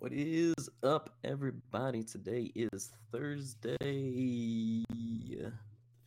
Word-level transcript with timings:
What 0.00 0.12
is 0.14 0.54
up, 0.82 1.10
everybody? 1.24 2.02
Today 2.02 2.50
is 2.54 2.90
Thursday, 3.12 4.82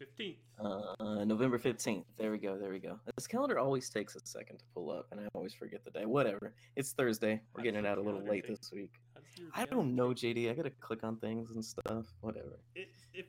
15th. 0.02 0.36
uh, 0.60 1.24
November 1.24 1.60
15th. 1.60 2.06
There 2.18 2.32
we 2.32 2.40
go. 2.40 2.58
There 2.58 2.72
we 2.72 2.80
go. 2.80 3.00
This 3.16 3.28
calendar 3.28 3.60
always 3.60 3.92
takes 3.92 4.16
a 4.16 4.20
second 4.24 4.58
to 4.58 4.66
pull 4.74 4.90
up, 4.90 5.06
and 5.12 5.20
I 5.22 5.26
always 5.36 5.54
forget 5.54 5.86
the 5.86 5.92
day. 5.92 6.06
Whatever. 6.08 6.56
It's 6.76 6.94
Thursday. 6.94 7.40
We're 7.56 7.62
getting 7.62 7.82
it 7.82 7.86
out 7.86 8.00
a 8.00 8.02
little 8.02 8.24
late 8.24 8.48
take- 8.48 8.60
this 8.60 8.72
week. 8.72 8.94
How 9.14 9.22
does 9.22 9.38
your 9.38 9.50
I 9.54 9.66
don't 9.66 9.96
know, 9.96 10.10
JD. 10.10 10.50
I 10.50 10.54
gotta 10.56 10.72
click 10.72 11.04
on 11.04 11.18
things 11.18 11.52
and 11.52 11.64
stuff. 11.64 12.08
Whatever. 12.22 12.58
It, 12.74 12.90
it, 13.14 13.28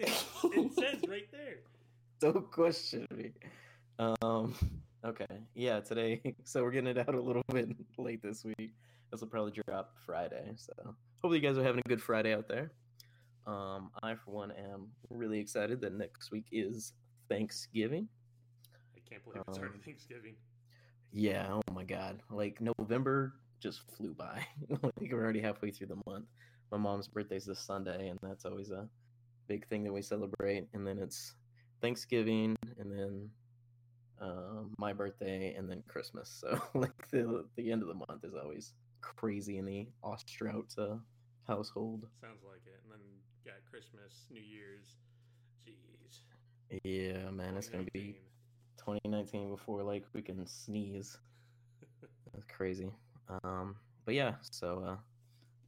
it 0.00 0.74
says 0.74 1.02
right 1.08 1.30
there. 1.30 1.60
Don't 2.20 2.50
question 2.50 3.06
me. 3.14 3.30
Um. 4.00 4.56
Okay. 5.04 5.26
Yeah. 5.54 5.78
Today. 5.78 6.20
So 6.44 6.64
we're 6.64 6.72
getting 6.72 6.90
it 6.90 6.98
out 6.98 7.14
a 7.14 7.20
little 7.20 7.44
bit 7.52 7.68
late 7.96 8.20
this 8.24 8.44
week. 8.44 8.72
This 9.10 9.20
will 9.20 9.28
probably 9.28 9.52
drop 9.66 9.94
Friday. 10.04 10.52
So 10.56 10.72
hopefully 11.22 11.38
you 11.38 11.46
guys 11.46 11.58
are 11.58 11.64
having 11.64 11.80
a 11.84 11.88
good 11.88 12.02
Friday 12.02 12.34
out 12.34 12.48
there. 12.48 12.72
Um. 13.46 13.90
I 14.02 14.14
for 14.14 14.30
one 14.30 14.50
am 14.52 14.88
really 15.10 15.38
excited 15.40 15.80
that 15.80 15.94
next 15.94 16.30
week 16.30 16.46
is 16.52 16.92
Thanksgiving. 17.28 18.08
I 18.96 19.00
can't 19.08 19.24
believe 19.24 19.42
it's 19.48 19.58
already 19.58 19.74
Um, 19.74 19.80
Thanksgiving. 19.84 20.34
Yeah. 21.12 21.46
Oh 21.50 21.72
my 21.72 21.84
God. 21.84 22.20
Like 22.30 22.60
November 22.60 23.34
just 23.60 23.80
flew 23.96 24.14
by. 24.14 24.46
like 24.82 24.92
we're 25.10 25.22
already 25.22 25.40
halfway 25.40 25.70
through 25.70 25.88
the 25.88 26.02
month. 26.06 26.26
My 26.70 26.76
mom's 26.78 27.08
birthday's 27.08 27.46
this 27.46 27.60
Sunday, 27.60 28.08
and 28.08 28.18
that's 28.22 28.44
always 28.44 28.70
a 28.70 28.86
big 29.46 29.66
thing 29.68 29.84
that 29.84 29.92
we 29.92 30.02
celebrate. 30.02 30.68
And 30.74 30.86
then 30.86 30.98
it's 30.98 31.34
Thanksgiving, 31.80 32.56
and 32.78 32.92
then 32.92 33.30
um, 34.20 34.74
my 34.78 34.92
birthday, 34.92 35.54
and 35.56 35.68
then 35.70 35.82
Christmas. 35.88 36.44
So 36.50 36.60
like 36.74 37.08
the 37.10 37.46
the 37.56 37.72
end 37.72 37.82
of 37.82 37.88
the 37.88 37.94
month 37.94 38.24
is 38.24 38.34
always 38.34 38.74
crazy 39.00 39.58
in 39.58 39.64
the 39.64 39.88
Ostrout 40.04 40.78
uh, 40.78 40.96
household. 41.46 42.06
Sounds 42.20 42.42
like 42.44 42.62
it. 42.66 42.80
And 42.84 42.92
then 42.92 43.00
got 43.44 43.56
Christmas, 43.70 44.26
New 44.30 44.42
Year's. 44.42 44.96
Jeez. 45.66 46.20
Yeah, 46.84 47.30
man, 47.30 47.56
it's 47.56 47.68
gonna 47.68 47.84
be 47.92 48.20
2019. 48.78 49.02
2019 49.02 49.50
before 49.50 49.82
like 49.82 50.04
we 50.12 50.22
can 50.22 50.46
sneeze. 50.46 51.18
That's 52.32 52.44
crazy. 52.46 52.90
Um, 53.42 53.76
but 54.04 54.14
yeah, 54.14 54.34
so 54.50 54.82
uh, 54.86 54.96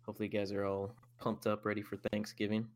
hopefully 0.06 0.28
you 0.32 0.38
guys 0.38 0.52
are 0.52 0.64
all 0.64 0.94
pumped 1.18 1.46
up, 1.46 1.64
ready 1.66 1.82
for 1.82 1.96
Thanksgiving. 2.10 2.66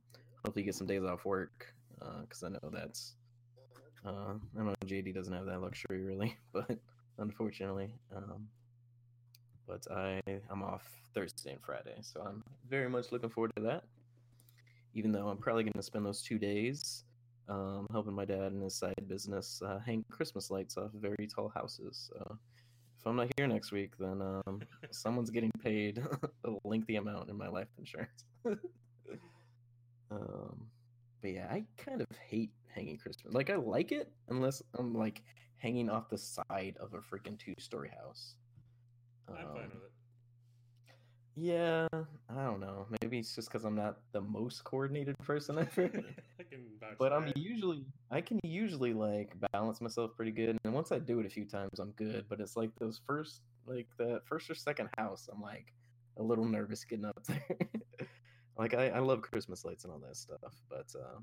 Hopefully 0.44 0.62
you 0.62 0.66
get 0.66 0.74
some 0.74 0.86
days 0.86 1.02
off 1.04 1.24
work, 1.24 1.72
because 2.20 2.42
I 2.42 2.48
know 2.50 2.70
that's. 2.70 3.14
Uh, 4.06 4.34
I 4.58 4.62
know 4.62 4.74
JD 4.84 5.14
doesn't 5.14 5.32
have 5.32 5.46
that 5.46 5.62
luxury 5.62 6.02
really, 6.02 6.36
but 6.52 6.78
unfortunately, 7.18 7.94
um, 8.14 8.46
but 9.66 9.86
I 9.90 10.20
I'm 10.50 10.62
off 10.62 10.82
Thursday 11.14 11.52
and 11.52 11.60
Friday, 11.62 11.96
so 12.00 12.20
I'm 12.20 12.42
very 12.68 12.88
much 12.88 13.12
looking 13.12 13.30
forward 13.30 13.52
to 13.56 13.62
that. 13.62 13.84
Even 14.94 15.12
though 15.12 15.28
I'm 15.28 15.38
probably 15.38 15.64
going 15.64 15.72
to 15.72 15.82
spend 15.82 16.06
those 16.06 16.22
two 16.22 16.38
days 16.38 17.04
um, 17.48 17.86
helping 17.90 18.14
my 18.14 18.24
dad 18.24 18.52
in 18.52 18.60
his 18.60 18.74
side 18.74 18.94
business 19.08 19.60
uh, 19.66 19.78
hang 19.84 20.04
Christmas 20.10 20.50
lights 20.50 20.76
off 20.76 20.90
very 20.94 21.26
tall 21.26 21.48
houses. 21.48 22.10
So 22.12 22.38
if 23.04 23.06
I'm 23.06 23.16
not 23.16 23.28
here 23.36 23.46
next 23.46 23.70
week, 23.70 23.92
then 23.98 24.22
um, 24.22 24.62
someone's 24.90 25.30
getting 25.30 25.50
paid 25.62 26.02
a 26.44 26.50
lengthy 26.64 26.96
amount 26.96 27.28
in 27.28 27.36
my 27.36 27.48
life 27.48 27.68
insurance. 27.78 28.24
um, 30.10 30.66
but 31.20 31.30
yeah, 31.30 31.48
I 31.50 31.64
kind 31.76 32.00
of 32.00 32.06
hate 32.26 32.50
hanging 32.74 32.96
Christmas. 32.96 33.34
Like 33.34 33.50
I 33.50 33.56
like 33.56 33.92
it 33.92 34.10
unless 34.28 34.62
I'm 34.78 34.94
like 34.94 35.22
hanging 35.58 35.90
off 35.90 36.08
the 36.08 36.18
side 36.18 36.76
of 36.80 36.94
a 36.94 36.98
freaking 36.98 37.38
two-story 37.38 37.90
house. 37.90 38.36
I'm 39.28 39.34
fine 39.34 39.44
Um, 39.44 39.54
with 39.54 39.64
it. 39.84 39.90
Yeah, 41.36 41.88
I 41.92 42.44
don't 42.44 42.60
know. 42.60 42.86
Maybe 43.02 43.18
it's 43.18 43.34
just 43.34 43.48
because 43.48 43.64
I'm 43.64 43.74
not 43.74 43.98
the 44.12 44.20
most 44.20 44.62
coordinated 44.62 45.18
person 45.18 45.58
ever. 45.78 45.90
I 46.38 46.42
can 46.44 46.60
but 46.96 47.12
I'm 47.12 47.26
that. 47.26 47.36
usually 47.36 47.84
I 48.10 48.20
can 48.20 48.38
usually 48.44 48.92
like 48.92 49.34
balance 49.52 49.80
myself 49.80 50.12
pretty 50.16 50.30
good, 50.30 50.56
and 50.64 50.72
once 50.72 50.92
I 50.92 51.00
do 51.00 51.18
it 51.18 51.26
a 51.26 51.30
few 51.30 51.44
times, 51.44 51.80
I'm 51.80 51.90
good. 51.92 52.26
But 52.28 52.40
it's 52.40 52.56
like 52.56 52.70
those 52.78 53.00
first, 53.04 53.40
like 53.66 53.88
the 53.96 54.20
first 54.26 54.48
or 54.48 54.54
second 54.54 54.88
house, 54.96 55.28
I'm 55.32 55.40
like 55.42 55.72
a 56.18 56.22
little 56.22 56.44
nervous 56.44 56.84
getting 56.84 57.04
up 57.04 57.20
there. 57.26 57.44
like 58.56 58.74
I, 58.74 58.90
I 58.90 58.98
love 59.00 59.22
Christmas 59.22 59.64
lights 59.64 59.82
and 59.82 59.92
all 59.92 59.98
that 60.06 60.16
stuff, 60.16 60.54
but 60.70 60.86
uh, 60.96 61.18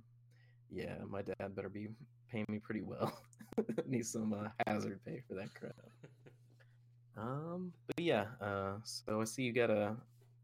yeah, 0.69 0.95
my 1.09 1.21
dad 1.21 1.55
better 1.55 1.69
be 1.69 1.87
paying 2.29 2.45
me 2.49 2.59
pretty 2.59 2.81
well. 2.81 3.17
Need 3.87 4.05
some 4.05 4.33
uh, 4.33 4.49
hazard 4.67 4.99
pay 5.05 5.21
for 5.25 5.35
that 5.35 5.53
crap. 5.53 5.75
Um, 7.17 7.73
but 7.87 7.99
yeah, 8.03 8.25
uh, 8.41 8.73
so 8.83 9.21
I 9.21 9.23
see 9.25 9.43
you 9.43 9.51
got 9.53 9.69
a 9.69 9.95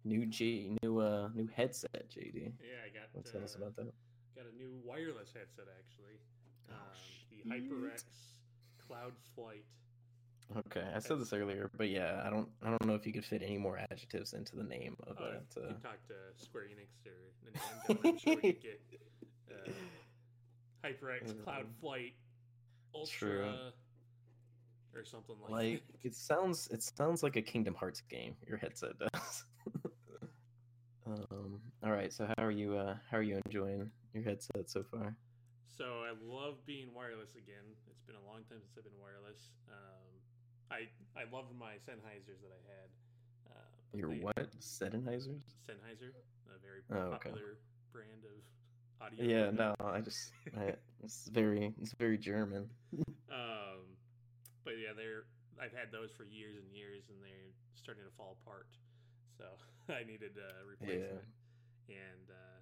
new 0.04 0.26
G, 0.26 0.76
new 0.84 1.00
uh, 1.00 1.30
new 1.34 1.48
headset, 1.56 2.10
JD. 2.10 2.52
Yeah, 2.62 2.76
I 2.86 2.90
got 2.94 3.08
Want 3.14 3.26
to 3.26 3.32
tell 3.32 3.44
us 3.44 3.56
uh, 3.56 3.60
about 3.62 3.76
that? 3.78 3.94
got 4.36 4.46
a 4.52 4.56
new 4.58 4.72
wireless 4.84 5.34
headset 5.34 5.66
actually. 5.80 6.20
Oh, 6.70 6.74
Um, 6.74 7.50
the. 7.50 7.56
HyperX 7.56 8.04
Cloud 8.88 9.14
Flight. 9.36 9.64
Okay, 10.68 10.86
I 10.96 11.00
said 11.00 11.20
this 11.20 11.34
earlier, 11.34 11.70
but 11.78 11.90
yeah, 11.90 12.22
I 12.26 12.30
don't, 12.30 12.48
I 12.64 12.70
don't 12.70 12.86
know 12.86 12.96
if 12.96 13.06
you 13.06 13.12
could 13.12 13.26
fit 13.26 13.42
any 13.44 13.58
more 13.58 13.78
adjectives 13.92 14.32
into 14.34 14.56
the 14.56 14.64
name 14.64 14.96
of 15.06 15.18
Oh, 15.20 15.26
that. 15.26 15.44
you 15.58 15.62
Uh, 15.62 15.74
talk 15.82 15.98
to 16.08 16.14
Square 16.42 16.66
Enix 16.66 17.06
or 17.06 17.34
Nintendo. 17.44 18.06
I'm 18.06 18.18
sure 18.18 18.36
we 18.42 18.54
get 18.54 18.82
uh, 19.52 19.70
HyperX 20.88 21.44
Cloud 21.44 21.66
Flight 21.82 22.14
Ultra 22.96 23.74
or 24.98 25.06
something 25.06 25.36
like, 25.48 25.52
like 25.52 25.84
it 26.04 26.16
sounds, 26.16 26.68
it 26.72 26.82
sounds 26.84 27.24
like 27.24 27.36
a 27.36 27.42
Kingdom 27.42 27.76
Hearts 27.76 28.02
game. 28.10 28.36
Your 28.48 28.58
headset 28.58 28.92
does. 29.00 29.46
um. 31.06 31.60
All 31.84 31.92
right. 31.92 32.12
So 32.12 32.26
how 32.26 32.44
are 32.44 32.52
you? 32.52 32.76
Uh, 32.76 32.96
how 33.10 33.18
are 33.18 33.22
you 33.24 33.40
enjoying 33.46 33.90
your 34.14 34.24
headset 34.24 34.70
so 34.70 34.84
far? 34.84 35.16
So 35.78 35.86
I 36.04 36.12
love 36.26 36.56
being 36.66 36.94
wireless 36.94 37.36
again. 37.36 37.64
It's 37.90 38.02
been 38.02 38.16
a 38.16 38.26
long 38.28 38.42
time 38.50 38.60
since 38.60 38.74
I've 38.78 38.84
been 38.84 39.00
wireless. 39.00 39.50
Um, 39.70 40.08
I 40.72 40.88
I 41.20 41.24
loved 41.32 41.54
my 41.58 41.74
Sennheisers 41.88 42.42
that 42.42 42.52
I 42.52 42.62
had. 42.68 42.90
Uh, 43.52 43.54
Your 43.94 44.10
they- 44.10 44.20
what? 44.22 44.60
Sennheisers? 44.60 45.44
Sennheiser, 45.70 46.12
a 46.50 46.60
very 46.60 46.82
Oh, 46.92 47.14
okay. 47.16 47.30
popular 47.30 47.58
brand 47.94 48.24
of 48.26 49.06
audio. 49.06 49.24
Yeah. 49.24 49.52
No, 49.52 49.76
I 49.80 50.02
just, 50.02 50.32
I, 50.58 50.74
it's 51.04 51.28
very, 51.30 51.74
it's 51.82 51.94
very 51.94 52.18
German. 52.18 52.70
Um, 53.30 53.84
but 54.68 54.76
yeah, 54.76 54.92
they're 54.92 55.24
I've 55.56 55.72
had 55.72 55.96
those 55.96 56.12
for 56.12 56.28
years 56.28 56.60
and 56.60 56.68
years, 56.76 57.08
and 57.08 57.24
they're 57.24 57.56
starting 57.80 58.04
to 58.04 58.12
fall 58.20 58.36
apart. 58.44 58.68
So 59.40 59.48
I 59.88 60.04
needed 60.04 60.36
a 60.36 60.68
replacement, 60.68 61.24
and 61.88 62.28
uh, 62.28 62.60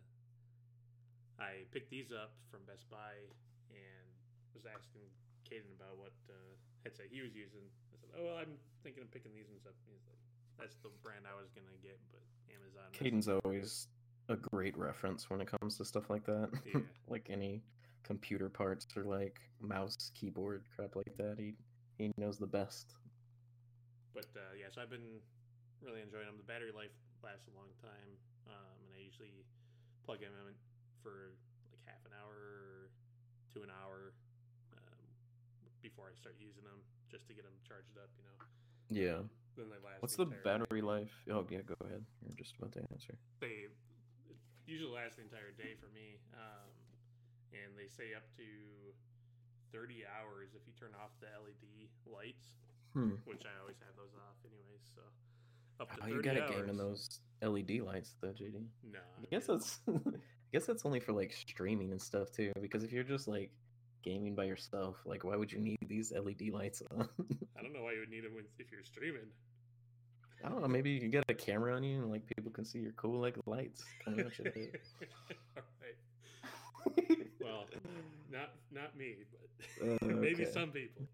I 1.41 1.65
picked 1.73 1.89
these 1.89 2.13
up 2.13 2.37
from 2.53 2.61
Best 2.69 2.85
Buy 2.93 3.25
and 3.73 4.05
was 4.53 4.69
asking 4.69 5.09
Caden 5.49 5.73
about 5.73 5.97
what 5.97 6.13
uh, 6.29 6.53
headset 6.85 7.09
he 7.09 7.25
was 7.25 7.33
using. 7.33 7.65
I 7.89 7.97
said, 7.97 8.13
"Oh, 8.13 8.21
well, 8.29 8.37
I'm 8.37 8.53
thinking 8.85 9.01
of 9.01 9.09
picking 9.09 9.33
these 9.33 9.49
ones 9.49 9.65
up." 9.65 9.73
And 9.73 9.97
he's 9.97 10.05
like, 10.05 10.21
"That's 10.61 10.77
the 10.85 10.93
brand 11.01 11.25
I 11.25 11.33
was 11.33 11.49
gonna 11.57 11.81
get, 11.81 11.97
but 12.13 12.21
Amazon." 12.53 12.93
Caden's 12.93 13.27
always 13.27 13.89
a 14.29 14.37
great 14.37 14.77
reference 14.77 15.25
when 15.33 15.41
it 15.41 15.49
comes 15.49 15.81
to 15.81 15.85
stuff 15.89 16.13
like 16.13 16.29
that. 16.29 16.53
Yeah. 16.69 16.85
like 17.09 17.33
any 17.33 17.65
computer 18.05 18.47
parts 18.47 18.85
or 18.95 19.03
like 19.03 19.41
mouse, 19.59 20.13
keyboard, 20.13 20.63
crap 20.75 20.95
like 20.95 21.17
that. 21.17 21.35
He 21.41 21.57
he 21.97 22.11
knows 22.17 22.37
the 22.37 22.47
best. 22.47 22.95
But 24.13 24.31
uh, 24.35 24.55
yeah, 24.55 24.71
so 24.71 24.81
I've 24.81 24.91
been 24.91 25.19
really 25.83 25.99
enjoying 25.99 26.27
them. 26.27 26.39
The 26.39 26.47
battery 26.47 26.71
life 26.71 26.95
lasts 27.19 27.47
a 27.51 27.55
long 27.55 27.71
time, 27.83 28.11
um, 28.47 28.77
and 28.87 28.91
I 28.95 29.03
usually 29.03 29.43
plug 30.07 30.23
them 30.23 30.31
in 30.31 30.55
for 31.03 31.35
like 31.71 31.83
half 31.83 31.99
an 32.07 32.15
hour 32.15 32.87
to 33.55 33.57
an 33.63 33.71
hour 33.71 34.15
um, 34.75 35.03
before 35.83 36.07
I 36.07 36.15
start 36.15 36.39
using 36.39 36.63
them, 36.63 36.79
just 37.11 37.27
to 37.27 37.33
get 37.35 37.43
them 37.43 37.55
charged 37.67 37.99
up. 37.99 38.07
You 38.15 38.23
know. 38.23 38.39
Yeah. 38.91 39.19
Then 39.55 39.71
they 39.71 39.79
last. 39.79 40.03
What's 40.03 40.15
the 40.15 40.27
entire 40.27 40.43
battery 40.43 40.83
day. 40.83 40.87
life? 40.87 41.15
Oh 41.31 41.43
yeah, 41.47 41.63
go 41.63 41.75
ahead. 41.83 42.03
You're 42.23 42.39
just 42.39 42.55
about 42.59 42.71
to 42.75 42.83
answer. 42.91 43.15
They 43.39 43.71
usually 44.67 44.91
last 44.91 45.15
the 45.15 45.23
entire 45.23 45.51
day 45.55 45.75
for 45.79 45.87
me, 45.95 46.19
um, 46.35 46.71
and 47.51 47.75
they 47.75 47.87
say 47.87 48.15
up 48.15 48.27
to. 48.35 48.47
30 49.71 50.03
hours 50.05 50.49
if 50.55 50.61
you 50.67 50.73
turn 50.79 50.91
off 51.01 51.11
the 51.19 51.27
LED 51.27 51.89
lights, 52.05 52.47
Hmm. 52.93 53.15
which 53.25 53.43
I 53.45 53.59
always 53.61 53.77
have 53.79 53.95
those 53.97 54.13
off 54.15 54.37
anyways. 54.45 54.81
So 54.95 55.01
up 55.79 55.91
to 55.97 56.03
Oh, 56.03 56.07
you 56.07 56.21
got 56.21 56.37
a 56.37 56.43
hours. 56.43 56.51
game 56.55 56.69
in 56.69 56.77
those 56.77 57.19
LED 57.41 57.81
lights 57.81 58.15
though, 58.21 58.29
JD. 58.33 58.67
No, 58.83 58.99
I 59.21 59.25
guess 59.29 59.47
that's 59.47 59.79
I 59.87 59.91
guess 60.51 60.65
that's 60.65 60.85
only 60.85 60.99
for 60.99 61.11
like 61.13 61.33
streaming 61.33 61.91
and 61.91 62.01
stuff 62.01 62.31
too. 62.31 62.51
Because 62.61 62.83
if 62.83 62.91
you're 62.93 63.03
just 63.03 63.27
like 63.27 63.51
gaming 64.03 64.35
by 64.35 64.45
yourself, 64.45 64.95
like 65.05 65.23
why 65.23 65.35
would 65.35 65.51
you 65.51 65.59
need 65.59 65.77
these 65.87 66.13
LED 66.13 66.49
lights 66.51 66.81
on? 66.91 67.09
I 67.57 67.61
don't 67.61 67.73
know 67.73 67.83
why 67.83 67.93
you 67.93 67.99
would 67.99 68.09
need 68.09 68.23
them 68.23 68.33
when, 68.35 68.45
if 68.59 68.71
you're 68.71 68.83
streaming. 68.83 69.27
I 70.43 70.49
don't 70.49 70.61
know. 70.61 70.67
Maybe 70.67 70.91
you 70.91 70.99
can 70.99 71.09
get 71.11 71.23
a 71.27 71.33
camera 71.33 71.75
on 71.75 71.83
you 71.83 72.01
and 72.01 72.11
like 72.11 72.23
people 72.37 72.51
can 72.51 72.63
see 72.65 72.79
your 72.79 72.91
cool 72.93 73.19
like 73.19 73.35
lights 73.45 73.83
coming 74.03 74.19
at 74.21 74.37
you. 74.39 74.45
All 75.57 75.63
right. 75.81 75.95
Well, 77.41 77.65
not 78.35 78.49
not 78.71 78.97
me, 78.97 79.15
but 79.31 79.87
Uh, 79.87 79.97
maybe 80.15 80.43
okay. 80.43 80.51
some 80.51 80.71
people. 80.71 81.07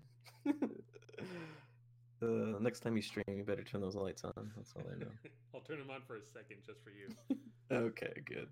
Uh, 2.22 2.60
next 2.60 2.82
time 2.82 2.96
you 2.96 3.02
stream, 3.02 3.24
you 3.30 3.44
better 3.44 3.64
turn 3.64 3.82
those 3.82 3.96
lights 3.96 4.24
on. 4.24 4.52
That's 4.56 4.74
all 4.76 4.84
I 4.92 4.98
know. 5.00 5.08
I'll 5.56 5.62
turn 5.62 5.80
them 5.80 5.90
on 5.90 6.02
for 6.06 6.18
a 6.18 6.22
second 6.22 6.58
just 6.66 6.84
for 6.84 6.92
you. 6.92 7.08
okay, 7.72 8.14
good. 8.26 8.48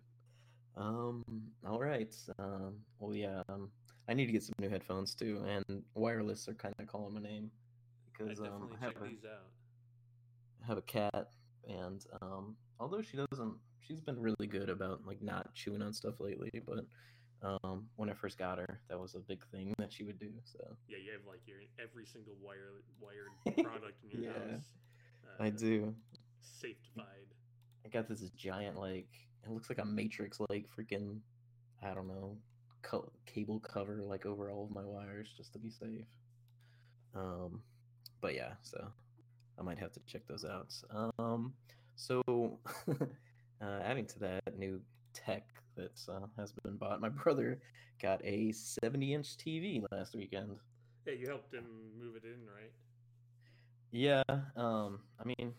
Um, 0.75 1.24
all 1.68 1.80
right. 1.80 2.16
Um, 2.39 2.75
well, 3.00 3.16
yeah. 3.16 3.42
Um, 3.50 3.69
I 4.07 4.13
need 4.13 4.25
to 4.25 4.31
get 4.31 4.44
some 4.44 4.54
new 4.60 4.69
headphones 4.69 5.13
too, 5.13 5.44
and 5.48 5.83
wireless 5.94 6.48
are 6.48 6.56
kind 6.56 6.74
of 6.80 6.88
calling 6.88 7.13
my 7.13 7.22
name 7.22 7.51
because 8.12 8.39
um, 8.39 8.69
I 8.75 8.83
have 8.83 8.95
a, 8.95 9.07
these 9.07 9.24
out. 9.24 9.45
I 10.63 10.68
have 10.68 10.77
a 10.80 10.81
cat, 10.81 11.27
and 11.68 12.04
um, 12.24 12.56
although 12.80 13.04
she 13.04 13.18
doesn't, 13.18 13.54
she's 13.81 14.01
been 14.01 14.19
really 14.19 14.48
good 14.48 14.69
about 14.69 15.06
like 15.06 15.22
not 15.22 15.54
chewing 15.54 15.83
on 15.83 15.94
stuff 15.94 16.19
lately. 16.19 16.50
But 16.65 16.86
um, 17.41 17.86
when 17.95 18.09
I 18.09 18.13
first 18.13 18.38
got 18.38 18.57
her, 18.57 18.80
that 18.89 19.00
was 19.00 19.15
a 19.15 19.19
big 19.19 19.45
thing 19.47 19.74
that 19.77 19.91
she 19.94 20.03
would 20.03 20.19
do. 20.19 20.31
So 20.44 20.59
yeah, 20.88 20.97
you 20.97 21.12
have 21.13 21.21
like 21.27 21.41
your 21.45 21.57
every 21.81 22.06
single 22.06 22.33
wire 22.41 22.81
wired 23.00 23.63
product 23.63 24.03
in 24.03 24.21
your 24.21 24.31
yeah, 24.31 24.53
house. 24.53 24.65
Uh, 25.24 25.44
I 25.44 25.50
do. 25.50 25.94
Safetified. 26.44 27.30
I 27.86 27.89
got 27.89 28.07
this 28.07 28.21
giant 28.36 28.77
like 28.77 29.07
it 29.44 29.51
looks 29.51 29.69
like 29.69 29.80
a 29.80 29.86
matrix 29.86 30.39
like 30.50 30.65
freaking 30.77 31.19
I 31.81 31.94
don't 31.94 32.07
know 32.07 32.38
co- 32.81 33.12
cable 33.25 33.59
cover 33.59 34.01
like 34.03 34.25
over 34.25 34.50
all 34.51 34.65
of 34.65 34.71
my 34.71 34.83
wires 34.83 35.33
just 35.36 35.53
to 35.53 35.59
be 35.59 35.69
safe. 35.69 36.06
Um, 37.15 37.62
but 38.21 38.36
yeah, 38.36 38.53
so 38.62 38.91
I 39.57 39.62
might 39.62 39.80
have 39.80 39.91
to 39.94 40.00
check 40.06 40.27
those 40.27 40.45
out. 40.45 40.74
Um, 41.18 41.53
so 41.95 42.21
uh, 42.89 43.80
adding 43.83 44.06
to 44.07 44.19
that 44.19 44.57
new 44.57 44.81
tech 45.13 45.47
that 45.75 46.00
uh, 46.09 46.27
has 46.38 46.51
been 46.63 46.77
bought, 46.77 47.01
my 47.01 47.09
brother 47.09 47.59
got 48.01 48.23
a 48.23 48.51
70 48.51 49.13
inch 49.13 49.38
TV 49.38 49.83
last 49.91 50.15
weekend. 50.15 50.57
Yeah, 51.06 51.13
you 51.13 51.27
helped 51.27 51.53
him 51.53 51.65
move 52.00 52.15
it 52.15 52.23
in, 52.23 52.45
right? 52.45 52.71
Yeah. 53.91 54.23
Um, 54.56 55.00
I 55.19 55.25
mean, 55.25 55.53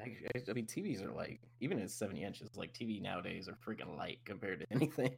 I, 0.00 0.12
I, 0.48 0.52
mean, 0.52 0.66
TVs 0.66 1.02
are 1.02 1.12
like 1.12 1.40
even 1.60 1.80
at 1.80 1.90
70 1.90 2.22
inches, 2.22 2.48
like 2.56 2.72
TV 2.72 3.00
nowadays 3.00 3.48
are 3.48 3.56
freaking 3.66 3.96
light 3.96 4.18
compared 4.24 4.60
to 4.60 4.66
anything. 4.70 5.14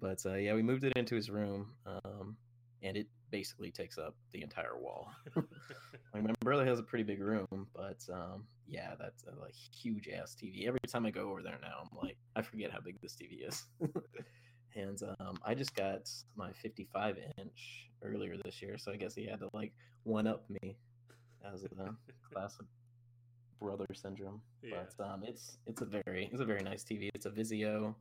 But 0.00 0.24
uh, 0.24 0.34
yeah, 0.34 0.54
we 0.54 0.62
moved 0.62 0.84
it 0.84 0.92
into 0.96 1.14
his 1.14 1.30
room, 1.30 1.72
um, 1.86 2.36
and 2.82 2.96
it 2.96 3.06
basically 3.30 3.70
takes 3.70 3.98
up 3.98 4.14
the 4.32 4.42
entire 4.42 4.76
wall. 4.76 5.10
like 6.14 6.22
my 6.22 6.34
brother 6.40 6.64
has 6.64 6.78
a 6.78 6.82
pretty 6.82 7.04
big 7.04 7.20
room, 7.20 7.66
but 7.74 8.04
um, 8.12 8.44
yeah, 8.68 8.94
that's 8.98 9.24
a 9.24 9.40
like 9.40 9.54
huge 9.54 10.08
ass 10.08 10.36
TV. 10.40 10.66
Every 10.66 10.80
time 10.88 11.06
I 11.06 11.10
go 11.10 11.30
over 11.30 11.42
there 11.42 11.58
now, 11.62 11.82
I'm 11.82 11.98
like, 12.02 12.16
I 12.36 12.42
forget 12.42 12.70
how 12.70 12.80
big 12.80 13.00
this 13.00 13.16
TV 13.16 13.46
is. 13.46 13.64
and 14.74 15.00
um, 15.20 15.38
I 15.44 15.54
just 15.54 15.74
got 15.74 16.08
my 16.36 16.52
55 16.52 17.18
inch 17.38 17.88
earlier 18.02 18.36
this 18.44 18.60
year, 18.60 18.78
so 18.78 18.92
I 18.92 18.96
guess 18.96 19.14
he 19.14 19.26
had 19.26 19.40
to 19.40 19.48
like 19.52 19.72
one 20.04 20.26
up 20.26 20.44
me 20.48 20.76
as 21.52 21.64
a 21.64 21.94
classic 22.32 22.66
brother 23.60 23.86
syndrome. 23.94 24.40
Yeah. 24.62 24.82
But 24.96 25.04
um, 25.04 25.24
it's 25.26 25.58
it's 25.66 25.82
a 25.82 25.86
very 25.86 26.28
it's 26.32 26.40
a 26.40 26.44
very 26.44 26.62
nice 26.62 26.84
TV. 26.84 27.10
It's 27.14 27.26
a 27.26 27.30
Vizio. 27.30 27.94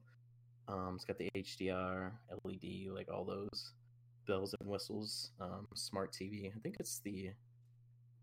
Um, 0.67 0.93
it's 0.95 1.05
got 1.05 1.17
the 1.17 1.29
HDR, 1.35 2.11
LED, 2.45 2.93
like 2.93 3.11
all 3.11 3.25
those 3.25 3.73
bells 4.31 4.55
and 4.59 4.69
whistles. 4.69 5.31
Um, 5.41 5.67
smart 5.75 6.13
TV. 6.13 6.47
I 6.47 6.59
think 6.63 6.77
it's 6.79 6.99
the 6.99 7.31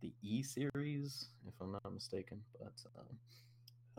the 0.00 0.12
E 0.22 0.43
series, 0.43 1.26
if 1.46 1.55
I'm 1.60 1.72
not 1.72 1.93
mistaken. 1.93 2.40
But 2.58 2.72
um, 2.99 3.06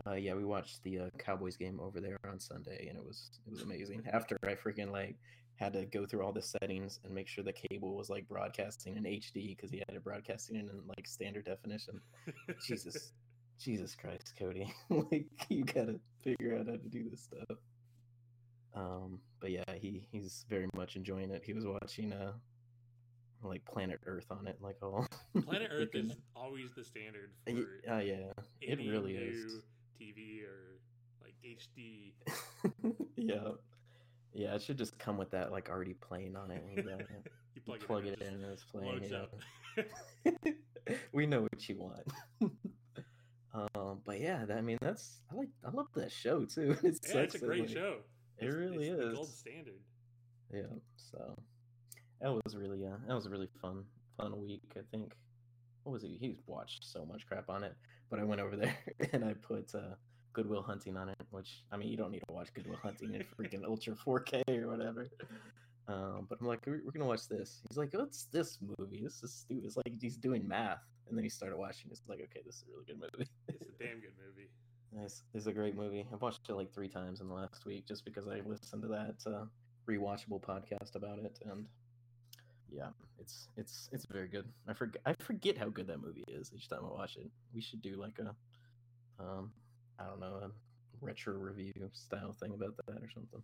uh, 0.06 0.16
yeah, 0.16 0.34
we 0.34 0.44
watched 0.44 0.82
the 0.82 0.98
uh, 0.98 1.08
Cowboys 1.18 1.56
game 1.56 1.78
over 1.80 2.00
there 2.00 2.18
on 2.28 2.40
Sunday, 2.40 2.86
and 2.88 2.98
it 2.98 3.04
was 3.04 3.30
it 3.46 3.50
was 3.52 3.62
amazing. 3.62 4.02
After 4.12 4.36
I 4.42 4.54
freaking 4.54 4.90
like 4.90 5.16
had 5.54 5.72
to 5.74 5.84
go 5.84 6.06
through 6.06 6.24
all 6.24 6.32
the 6.32 6.42
settings 6.42 6.98
and 7.04 7.14
make 7.14 7.28
sure 7.28 7.44
the 7.44 7.52
cable 7.52 7.94
was 7.94 8.08
like 8.08 8.26
broadcasting 8.28 8.96
in 8.96 9.04
HD 9.04 9.54
because 9.54 9.70
he 9.70 9.78
had 9.78 9.94
it 9.94 10.02
broadcasting 10.02 10.56
in 10.56 10.68
like 10.88 11.06
standard 11.06 11.44
definition. 11.44 12.00
Jesus, 12.66 13.12
Jesus 13.60 13.94
Christ, 13.94 14.32
Cody! 14.38 14.72
like 14.90 15.26
you 15.48 15.64
gotta 15.64 16.00
figure 16.24 16.58
out 16.58 16.66
how 16.66 16.72
to 16.72 16.88
do 16.88 17.08
this 17.08 17.22
stuff. 17.22 17.58
Um, 18.74 19.20
but 19.40 19.50
yeah, 19.50 19.64
he 19.74 20.06
he's 20.12 20.44
very 20.48 20.68
much 20.74 20.96
enjoying 20.96 21.30
it. 21.30 21.42
He 21.44 21.52
was 21.52 21.66
watching 21.66 22.12
uh 22.12 22.32
like 23.42 23.64
Planet 23.64 24.00
Earth 24.06 24.26
on 24.30 24.46
it, 24.46 24.58
like 24.60 24.76
all 24.82 25.06
Planet 25.44 25.70
Earth 25.72 25.94
is 25.94 26.16
always 26.36 26.72
the 26.76 26.84
standard 26.84 27.30
for 27.46 27.80
uh, 27.90 27.98
yeah, 27.98 28.32
it 28.60 28.78
really 28.78 29.14
is 29.14 29.62
TV 30.00 30.42
or 30.44 30.78
like 31.22 31.34
HD. 31.44 32.12
yeah, 33.16 33.52
yeah, 34.32 34.54
it 34.54 34.62
should 34.62 34.78
just 34.78 34.98
come 34.98 35.16
with 35.16 35.30
that 35.30 35.52
like 35.52 35.70
already 35.70 35.94
playing 35.94 36.36
on 36.36 36.50
it. 36.50 36.62
Uh, 36.78 37.02
you 37.54 37.60
plug, 37.62 37.80
plug 37.86 38.06
it, 38.06 38.20
in, 38.20 38.26
it 38.26 38.28
in 38.28 38.34
and 38.34 38.52
it's 38.52 38.64
playing. 38.64 39.04
Yeah. 39.10 40.52
we 41.12 41.26
know 41.26 41.42
what 41.42 41.68
you 41.68 41.78
want. 41.78 42.52
um, 43.54 44.00
but 44.04 44.20
yeah, 44.20 44.44
that, 44.44 44.58
I 44.58 44.60
mean 44.60 44.78
that's 44.80 45.20
I 45.32 45.36
like 45.36 45.48
I 45.64 45.70
love 45.70 45.88
that 45.94 46.12
show 46.12 46.44
too. 46.44 46.76
It's 46.82 47.00
yeah, 47.08 47.20
it's 47.22 47.34
a 47.34 47.38
great 47.38 47.62
like, 47.62 47.70
show. 47.70 47.96
It 48.40 48.46
really 48.46 48.88
it's 48.88 49.04
is 49.04 49.14
gold 49.14 49.28
standard. 49.28 49.80
Yeah, 50.52 50.62
so 50.96 51.36
that 52.20 52.32
was 52.32 52.56
really 52.56 52.84
uh 52.86 52.96
that 53.06 53.14
was 53.14 53.26
a 53.26 53.30
really 53.30 53.48
fun 53.60 53.84
fun 54.16 54.40
week. 54.40 54.62
I 54.76 54.80
think 54.90 55.14
what 55.84 55.92
was 55.92 56.02
he? 56.02 56.16
He's 56.20 56.36
watched 56.46 56.84
so 56.84 57.04
much 57.04 57.26
crap 57.26 57.48
on 57.48 57.64
it, 57.64 57.74
but 58.10 58.18
I 58.18 58.24
went 58.24 58.40
over 58.40 58.56
there 58.56 58.76
and 59.12 59.24
I 59.24 59.34
put 59.34 59.74
uh, 59.74 59.94
Good 60.32 60.48
Will 60.48 60.62
Hunting 60.62 60.96
on 60.96 61.08
it. 61.08 61.16
Which 61.30 61.64
I 61.72 61.76
mean, 61.76 61.88
you 61.88 61.96
don't 61.96 62.10
need 62.10 62.22
to 62.28 62.32
watch 62.32 62.52
Good 62.54 62.66
Will 62.66 62.76
Hunting 62.76 63.14
in 63.14 63.24
freaking 63.38 63.64
ultra 63.64 63.94
4K 63.94 64.42
or 64.62 64.68
whatever. 64.68 65.08
Um, 65.88 66.26
but 66.28 66.38
I'm 66.40 66.46
like, 66.46 66.60
we're, 66.66 66.80
we're, 66.84 66.92
gonna 66.92 67.06
watch 67.06 67.26
this. 67.28 67.62
He's 67.68 67.76
like, 67.76 67.92
what's 67.92 68.24
this 68.26 68.58
movie? 68.60 69.02
This 69.02 69.22
is 69.22 69.32
stupid. 69.32 69.64
It's 69.64 69.76
like 69.76 69.92
he's 70.00 70.16
doing 70.16 70.46
math, 70.46 70.84
and 71.08 71.16
then 71.16 71.24
he 71.24 71.30
started 71.30 71.56
watching. 71.56 71.90
It's 71.90 72.02
like, 72.08 72.20
okay, 72.20 72.42
this 72.46 72.56
is 72.56 72.64
a 72.68 72.70
really 72.70 72.84
good 72.86 73.00
movie. 73.00 73.28
it's 73.48 73.62
a 73.62 73.72
damn 73.82 74.00
good 74.00 74.12
movie. 74.24 74.50
Nice. 74.92 75.22
It's 75.34 75.46
a 75.46 75.52
great 75.52 75.76
movie. 75.76 76.06
I've 76.12 76.20
watched 76.20 76.48
it 76.48 76.54
like 76.54 76.72
three 76.72 76.88
times 76.88 77.20
in 77.20 77.28
the 77.28 77.34
last 77.34 77.64
week 77.64 77.86
just 77.86 78.04
because 78.04 78.26
I 78.26 78.40
listened 78.44 78.82
to 78.82 78.88
that 78.88 79.16
uh, 79.26 79.44
rewatchable 79.88 80.42
podcast 80.42 80.96
about 80.96 81.18
it, 81.20 81.38
and 81.48 81.66
yeah, 82.72 82.88
it's 83.20 83.48
it's 83.56 83.88
it's 83.92 84.06
very 84.06 84.28
good. 84.28 84.46
I 84.68 84.72
forget 84.74 85.02
I 85.06 85.14
forget 85.20 85.56
how 85.56 85.68
good 85.68 85.86
that 85.88 86.00
movie 86.00 86.24
is 86.28 86.50
each 86.54 86.68
time 86.68 86.80
I 86.84 86.88
watch 86.92 87.16
it. 87.16 87.30
We 87.54 87.60
should 87.60 87.82
do 87.82 87.96
like 88.00 88.18
a, 88.18 88.34
um, 89.22 89.52
I 89.98 90.04
don't 90.06 90.20
know, 90.20 90.40
a 90.42 90.50
retro 91.00 91.34
review 91.34 91.72
style 91.92 92.32
thing 92.32 92.52
about 92.54 92.74
that 92.86 92.96
or 92.96 93.10
something. 93.14 93.42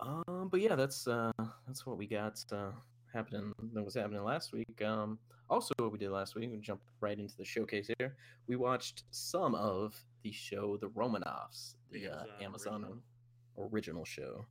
Um, 0.00 0.48
but 0.50 0.60
yeah, 0.60 0.74
that's 0.74 1.06
uh 1.06 1.32
that's 1.66 1.86
what 1.86 1.96
we 1.96 2.06
got 2.06 2.42
uh 2.52 2.72
happening 3.12 3.52
that 3.72 3.84
was 3.84 3.94
happening 3.94 4.22
last 4.22 4.52
week. 4.52 4.82
Um, 4.82 5.18
also, 5.50 5.74
what 5.78 5.92
we 5.92 5.98
did 5.98 6.10
last 6.10 6.34
week, 6.34 6.50
we 6.50 6.58
jump 6.58 6.80
right 7.00 7.18
into 7.18 7.36
the 7.36 7.44
showcase 7.44 7.90
here. 7.98 8.16
We 8.46 8.56
watched 8.56 9.04
some 9.10 9.54
of 9.54 9.94
the 10.22 10.32
show 10.32 10.76
The 10.76 10.88
Romanoffs, 10.88 11.74
the 11.90 12.08
uh, 12.08 12.24
Amazon 12.40 12.84
original. 12.84 13.68
original 13.70 14.04
show. 14.04 14.46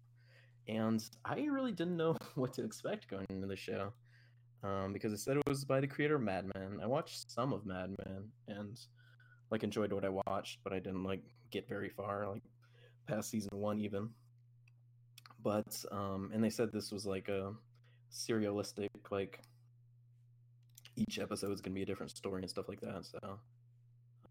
And 0.67 1.03
I 1.25 1.39
really 1.45 1.71
didn't 1.71 1.97
know 1.97 2.15
what 2.35 2.53
to 2.53 2.63
expect 2.63 3.07
going 3.09 3.25
into 3.29 3.47
the 3.47 3.55
show 3.55 3.93
um, 4.63 4.93
because 4.93 5.11
it 5.11 5.19
said 5.19 5.37
it 5.37 5.43
was 5.47 5.65
by 5.65 5.79
the 5.79 5.87
creator 5.87 6.15
of 6.15 6.21
Mad 6.21 6.49
Men. 6.55 6.79
I 6.81 6.85
watched 6.85 7.31
some 7.31 7.53
of 7.53 7.65
Mad 7.65 7.95
Men 8.05 8.29
and 8.47 8.79
like 9.49 9.63
enjoyed 9.63 9.91
what 9.91 10.05
I 10.05 10.09
watched, 10.27 10.59
but 10.63 10.73
I 10.73 10.79
didn't 10.79 11.03
like 11.03 11.23
get 11.51 11.67
very 11.67 11.89
far, 11.89 12.27
like 12.29 12.43
past 13.07 13.29
season 13.29 13.49
one 13.53 13.79
even. 13.79 14.09
But 15.43 15.83
um, 15.91 16.29
and 16.33 16.43
they 16.43 16.49
said 16.49 16.71
this 16.71 16.91
was 16.91 17.05
like 17.05 17.27
a 17.27 17.53
serialistic, 18.11 18.89
like 19.09 19.41
each 20.95 21.19
episode 21.19 21.51
is 21.51 21.61
going 21.61 21.73
to 21.73 21.75
be 21.75 21.83
a 21.83 21.85
different 21.85 22.11
story 22.11 22.41
and 22.41 22.49
stuff 22.49 22.67
like 22.67 22.81
that. 22.81 23.05
So, 23.05 23.39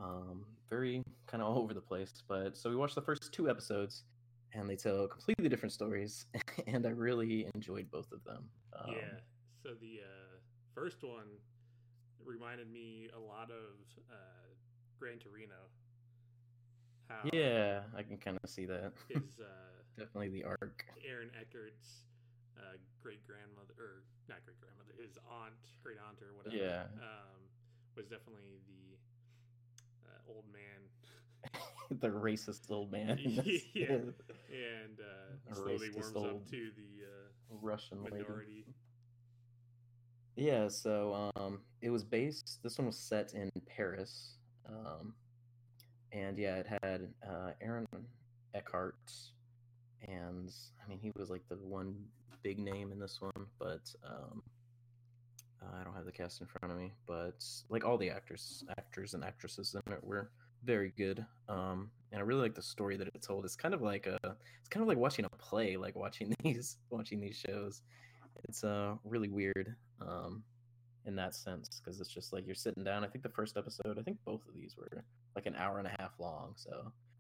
um, 0.01 0.45
very 0.69 1.03
kind 1.27 1.43
of 1.43 1.49
all 1.49 1.63
over 1.63 1.75
the 1.75 1.81
place. 1.81 2.23
But 2.29 2.57
so 2.57 2.71
we 2.71 2.77
watched 2.77 2.95
the 2.95 3.03
first 3.03 3.33
two 3.33 3.49
episodes, 3.49 4.05
and 4.53 4.69
they 4.69 4.77
tell 4.77 5.07
completely 5.09 5.49
different 5.49 5.73
stories, 5.73 6.27
and 6.67 6.87
I 6.87 6.91
really 6.91 7.47
enjoyed 7.55 7.91
both 7.91 8.13
of 8.13 8.23
them. 8.25 8.45
Um, 8.79 8.93
yeah. 8.93 9.19
So 9.63 9.71
the 9.81 10.01
uh, 10.05 10.39
first 10.75 11.03
one 11.03 11.27
reminded 12.25 12.71
me 12.71 13.09
a 13.17 13.19
lot 13.19 13.51
of 13.51 13.77
uh, 14.11 14.49
Gran 14.99 15.19
Torino. 15.19 15.69
How 17.09 17.29
yeah, 17.33 17.81
I 17.97 18.03
can 18.03 18.19
kind 18.19 18.39
of 18.43 18.49
see 18.49 18.67
that. 18.67 18.93
Is 19.11 19.23
uh, 19.41 19.45
definitely 19.99 20.29
the 20.29 20.45
arc. 20.45 20.85
Aaron 21.09 21.31
Eckhart's 21.41 22.05
uh, 22.59 22.77
great 23.03 23.23
grandmother, 23.27 23.75
or 23.79 24.03
not 24.29 24.43
great 24.45 24.59
grandmother, 24.61 24.95
his 24.99 25.19
aunt, 25.29 25.59
great 25.83 25.99
aunt, 26.03 26.19
or 26.23 26.35
whatever. 26.37 26.57
Yeah. 26.57 26.91
Um, 26.99 27.41
was 27.97 28.07
definitely 28.07 28.61
the 28.67 28.97
uh, 30.07 30.33
old 30.35 30.45
man. 30.53 31.61
the 32.01 32.09
racist 32.09 32.71
old 32.71 32.91
man. 32.97 33.19
yeah. 33.75 33.99
And 34.51 34.99
uh, 34.99 35.55
slowly 35.55 35.91
warms 35.95 36.17
up 36.17 36.51
to 36.51 36.71
the 36.75 37.07
uh, 37.07 37.57
Russian 37.63 38.03
minority. 38.03 38.65
Lady. 38.67 38.75
Yeah, 40.35 40.67
so 40.67 41.31
um, 41.37 41.61
it 41.83 41.91
was 41.91 42.03
based. 42.03 42.59
This 42.65 42.79
one 42.79 42.89
was 42.89 42.99
set 42.99 43.33
in 43.35 43.49
Paris, 43.67 44.39
um, 44.69 45.15
and 46.13 46.37
yeah, 46.37 46.57
it 46.57 46.67
had 46.83 47.09
uh, 47.25 47.51
Aaron 47.61 47.87
Eckhart, 48.55 49.13
and 50.09 50.51
I 50.85 50.89
mean 50.89 50.99
he 51.01 51.13
was 51.15 51.31
like 51.31 51.43
the 51.49 51.57
one 51.57 51.95
big 52.43 52.59
name 52.59 52.93
in 52.93 52.99
this 52.99 53.21
one, 53.21 53.47
but 53.59 53.83
um, 54.05 54.43
Uh, 55.63 55.77
I 55.81 55.85
don't 55.85 55.95
have 55.95 56.07
the 56.07 56.13
cast 56.13 56.41
in 56.41 56.47
front 56.47 56.73
of 56.73 56.79
me, 56.79 56.93
but 57.07 57.45
like 57.69 57.85
all 57.85 57.99
the 57.99 58.11
actors, 58.11 58.65
actors 58.79 59.15
and 59.15 59.23
actresses 59.25 59.75
in 59.75 59.93
it 59.93 60.03
were 60.03 60.31
very 60.65 60.93
good. 60.97 61.25
Um, 61.49 61.91
and 62.13 62.21
I 62.21 62.25
really 62.25 62.41
like 62.43 62.55
the 62.55 62.63
story 62.63 62.97
that 62.97 63.09
it 63.09 63.23
told. 63.23 63.45
It's 63.45 63.57
kind 63.57 63.75
of 63.75 63.83
like 63.83 64.07
a, 64.07 64.19
it's 64.25 64.69
kind 64.71 64.83
of 64.83 64.89
like 64.89 64.99
watching 64.99 65.25
a 65.27 65.29
play, 65.37 65.77
like 65.77 65.97
watching 65.97 66.35
these, 66.43 66.79
watching 66.91 67.21
these 67.21 67.37
shows. 67.37 67.83
It's 68.49 68.65
uh 68.65 68.95
really 69.05 69.29
weird, 69.29 69.77
um, 70.01 70.43
in 71.07 71.15
that 71.17 71.35
sense 71.35 71.81
because 71.83 72.01
it's 72.01 72.11
just 72.11 72.33
like 72.33 72.47
you're 72.47 72.55
sitting 72.55 72.85
down. 72.85 73.05
I 73.05 73.09
think 73.09 73.23
the 73.23 73.31
first 73.31 73.57
episode, 73.57 73.99
I 73.99 74.03
think 74.03 74.19
both 74.25 74.47
of 74.49 74.55
these 74.55 74.77
were 74.79 75.05
like 75.37 75.47
an 75.47 75.57
hour 75.57 75.79
and 75.79 75.87
a 75.87 75.97
half 76.01 76.13
long, 76.19 76.55
so 76.57 76.71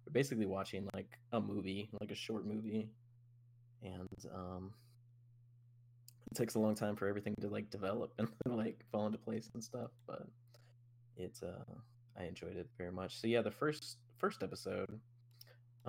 we're 0.06 0.12
basically 0.12 0.46
watching 0.46 0.88
like 0.94 1.18
a 1.32 1.40
movie, 1.40 1.90
like 2.00 2.10
a 2.10 2.14
short 2.14 2.46
movie, 2.46 2.88
and 3.82 4.08
um, 4.34 4.72
it 6.30 6.36
takes 6.36 6.54
a 6.54 6.58
long 6.58 6.74
time 6.74 6.96
for 6.96 7.08
everything 7.08 7.34
to 7.40 7.48
like 7.48 7.70
develop 7.70 8.12
and 8.18 8.28
like 8.46 8.78
fall 8.92 9.06
into 9.06 9.18
place 9.18 9.50
and 9.54 9.62
stuff. 9.62 9.90
But 10.06 10.26
it's 11.16 11.42
uh, 11.42 11.64
I 12.18 12.24
enjoyed 12.24 12.56
it 12.56 12.68
very 12.78 12.92
much. 12.92 13.18
So 13.18 13.26
yeah, 13.26 13.42
the 13.42 13.50
first 13.50 13.96
first 14.18 14.42
episode, 14.42 15.00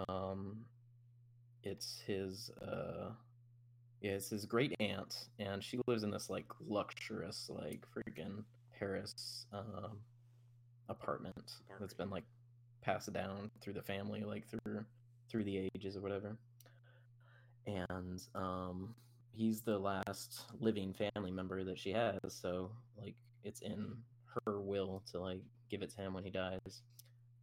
um, 0.07 0.57
it's 1.63 2.01
his 2.05 2.51
uh, 2.61 3.11
yeah, 4.01 4.11
it's 4.11 4.29
his 4.29 4.45
great 4.45 4.75
aunt, 4.79 5.27
and 5.39 5.63
she 5.63 5.79
lives 5.87 6.03
in 6.03 6.11
this 6.11 6.29
like 6.29 6.45
luxurious 6.67 7.49
like 7.49 7.85
freaking 7.95 8.43
Paris 8.77 9.45
um, 9.53 9.99
apartment, 10.89 11.35
apartment 11.65 11.79
that's 11.79 11.93
been 11.93 12.09
like 12.09 12.23
passed 12.81 13.11
down 13.13 13.51
through 13.61 13.73
the 13.73 13.81
family 13.81 14.23
like 14.23 14.47
through 14.47 14.83
through 15.29 15.43
the 15.43 15.69
ages 15.75 15.95
or 15.95 16.01
whatever 16.01 16.35
and 17.67 18.23
um 18.35 18.93
he's 19.33 19.61
the 19.61 19.77
last 19.77 20.45
living 20.59 20.93
family 20.93 21.31
member 21.31 21.63
that 21.63 21.79
she 21.79 21.91
has 21.91 22.19
so 22.27 22.71
like 23.01 23.15
it's 23.43 23.61
in 23.61 23.95
her 24.45 24.61
will 24.61 25.03
to 25.11 25.19
like 25.19 25.41
give 25.69 25.81
it 25.81 25.89
to 25.91 26.01
him 26.01 26.13
when 26.13 26.23
he 26.23 26.29
dies. 26.29 26.81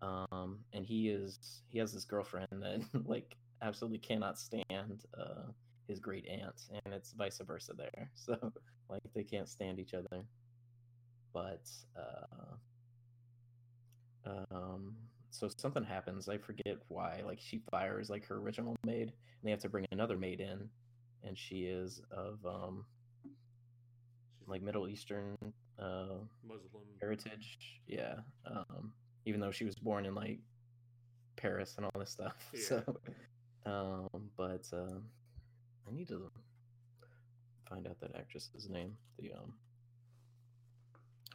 Um 0.03 0.59
and 0.73 0.85
he 0.85 1.09
is 1.09 1.63
he 1.69 1.79
has 1.79 1.93
this 1.93 2.05
girlfriend 2.05 2.49
that 2.53 2.81
like 3.07 3.37
absolutely 3.63 3.99
cannot 3.99 4.39
stand 4.39 5.05
uh 5.19 5.51
his 5.89 5.99
great 5.99 6.27
aunt 6.29 6.63
and 6.85 6.95
it's 6.95 7.13
vice 7.13 7.41
versa 7.45 7.73
there. 7.77 8.11
So 8.17 8.53
like 8.89 9.03
they 9.15 9.25
can't 9.25 9.49
stand 9.49 9.79
each 9.79 9.95
other. 9.95 10.25
But 11.33 11.69
uh 11.97 12.55
um 14.51 14.95
so 15.31 15.49
something 15.57 15.85
happens. 15.85 16.29
I 16.29 16.39
forget 16.39 16.79
why. 16.89 17.23
Like 17.25 17.39
she 17.41 17.61
fires 17.71 18.09
like 18.09 18.27
her 18.27 18.37
original 18.37 18.77
maid 18.85 19.03
and 19.03 19.13
they 19.45 19.51
have 19.51 19.61
to 19.61 19.69
bring 19.69 19.87
another 19.93 20.17
maid 20.17 20.41
in 20.41 20.69
and 21.25 21.37
she 21.37 21.65
is 21.65 22.01
of 22.11 22.39
um 22.47 22.85
like 24.47 24.63
middle 24.63 24.89
eastern 24.89 25.37
uh 25.79 26.17
muslim 26.47 26.85
heritage 27.01 27.81
yeah 27.87 28.15
um 28.47 28.93
even 29.27 29.41
though 29.41 29.51
she 29.51 29.65
was 29.65 29.77
born 29.77 30.07
in 30.07 30.15
like 30.15 30.39
paris 31.37 31.75
and 31.77 31.87
all 31.87 31.93
this 31.99 32.11
stuff 32.11 32.37
yeah. 32.53 32.61
so 32.61 32.83
um 33.67 34.09
but 34.37 34.67
uh 34.73 34.99
i 35.89 35.93
need 35.93 36.09
to 36.09 36.31
find 37.69 37.87
out 37.87 37.99
that 38.01 38.15
actress's 38.17 38.69
name 38.69 38.97
the 39.19 39.33
um 39.33 39.53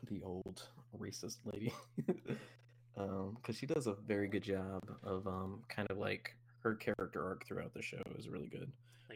the 0.10 0.22
old 0.24 0.64
racist 1.00 1.38
lady 1.46 1.72
um 2.98 3.38
because 3.42 3.58
she 3.58 3.66
does 3.66 3.88
a 3.88 3.94
very 3.94 4.28
good 4.28 4.44
job 4.44 4.82
of 5.04 5.26
um 5.28 5.62
kind 5.70 5.90
of 5.90 5.98
like 5.98 6.36
her 6.64 6.76
character 6.76 7.26
arc 7.26 7.46
throughout 7.46 7.74
the 7.74 7.82
show 7.82 8.02
is 8.18 8.30
really 8.30 8.48
good. 8.48 8.72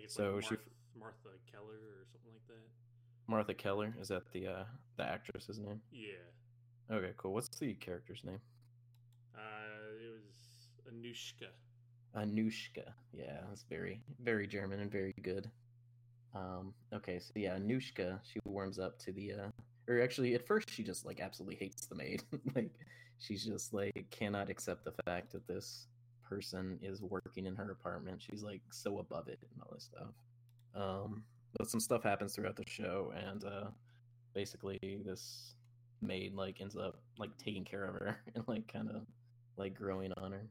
So 0.08 0.36
like 0.36 0.44
she 0.44 0.56
martha 1.00 1.30
keller 1.51 1.75
or 1.75 2.06
something 2.12 2.32
like 2.32 2.48
that? 2.48 2.68
Martha 3.27 3.54
keller? 3.54 3.96
Is 4.00 4.10
that 4.10 4.24
the 4.32 4.48
uh 4.48 4.63
the 4.98 5.04
actress's 5.04 5.60
name? 5.60 5.82
Yeah. 5.92 6.96
Okay 6.96 7.12
cool. 7.18 7.34
What's 7.34 7.50
the 7.60 7.74
character's 7.75 8.24
name? 8.24 8.39
Uh 9.36 9.39
it 10.00 10.12
was 10.12 10.94
anushka. 10.94 11.48
Anushka. 12.16 12.92
Yeah 13.13 13.39
that's 13.50 13.63
very 13.70 14.01
very 14.22 14.48
german 14.48 14.80
and 14.82 14.92
very 14.92 15.13
good. 15.22 15.50
Um 16.36 16.74
okay 16.94 17.20
so 17.20 17.32
yeah 17.36 17.58
anushka 17.58 18.20
she 18.24 18.39
warms 18.46 18.77
up 18.77 19.00
to 19.00 19.12
the 19.12 19.34
uh 19.34 19.50
or 19.88 20.01
actually 20.01 20.36
at 20.36 20.46
first 20.46 20.70
she 20.70 20.84
just 20.84 21.06
like 21.06 21.22
absolutely 21.22 21.56
hates 21.56 21.86
the 21.86 21.96
maid. 21.96 22.24
Like 22.56 22.72
she's 23.20 23.46
just 23.46 23.74
like 23.74 24.06
cannot 24.12 24.50
accept 24.50 24.84
the 24.84 24.94
fact 25.06 25.32
that 25.32 25.48
this 25.48 25.88
person 26.27 26.79
is 26.81 27.01
working 27.01 27.46
in 27.46 27.55
her 27.55 27.72
apartment 27.72 28.22
she's 28.22 28.43
like 28.43 28.62
so 28.72 29.00
above 29.00 29.27
it 29.27 29.39
and 29.51 29.62
all 29.62 29.74
this 29.74 29.86
stuff. 29.86 30.13
Um 30.75 31.24
but 31.57 31.69
some 31.69 31.79
stuff 31.79 32.03
happens 32.03 32.36
throughout 32.36 32.55
the 32.55 32.63
show 32.67 33.13
and 33.15 33.43
uh 33.43 33.67
basically 34.34 34.77
this 35.03 35.55
maid 36.01 36.36
like 36.36 36.62
ends 36.62 36.75
up 36.75 37.00
like 37.17 37.36
taking 37.38 37.65
care 37.65 37.86
of 37.86 37.96
her 37.96 38.17
and 38.36 38.43
like 38.48 38.72
kind 38.72 38.89
of 38.89 39.01
like 39.57 39.74
growing 39.74 40.12
on 40.17 40.31
her. 40.31 40.48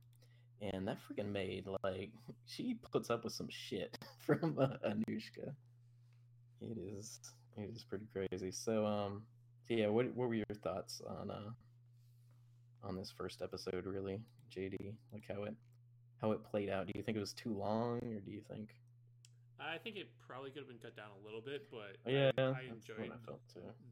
And 0.60 0.88
that 0.88 0.96
freaking 0.98 1.30
maid 1.30 1.66
like 1.84 2.10
she 2.46 2.74
puts 2.90 3.10
up 3.10 3.24
with 3.24 3.32
some 3.32 3.48
shit 3.50 3.96
from 4.18 4.58
uh, 4.58 4.88
anushka. 4.88 5.52
It 6.60 6.78
is 6.78 7.20
it 7.56 7.70
is 7.74 7.84
pretty 7.84 8.06
crazy. 8.12 8.50
So 8.50 8.86
um 8.86 9.22
yeah 9.68 9.88
what, 9.88 10.06
what 10.14 10.28
were 10.28 10.34
your 10.34 10.44
thoughts 10.62 11.02
on 11.06 11.30
uh 11.30 11.50
on 12.82 12.96
this 12.96 13.12
first 13.16 13.42
episode 13.42 13.84
really 13.84 14.20
jd 14.50 14.94
like 15.12 15.24
how 15.28 15.44
it 15.44 15.54
how 16.20 16.32
it 16.32 16.42
played 16.42 16.70
out. 16.70 16.86
Do 16.86 16.92
you 16.96 17.02
think 17.02 17.16
it 17.16 17.20
was 17.20 17.34
too 17.34 17.52
long 17.52 17.98
or 17.98 18.20
do 18.20 18.30
you 18.30 18.40
think? 18.48 18.74
I 19.60 19.78
think 19.78 19.96
it 19.96 20.08
probably 20.26 20.50
could 20.50 20.60
have 20.60 20.68
been 20.68 20.78
cut 20.78 20.96
down 20.96 21.12
a 21.20 21.24
little 21.24 21.40
bit 21.40 21.70
but 21.70 21.96
yeah 22.04 22.30
i, 22.36 22.40
I 22.40 22.62
enjoyed 22.68 23.10
I 23.10 23.16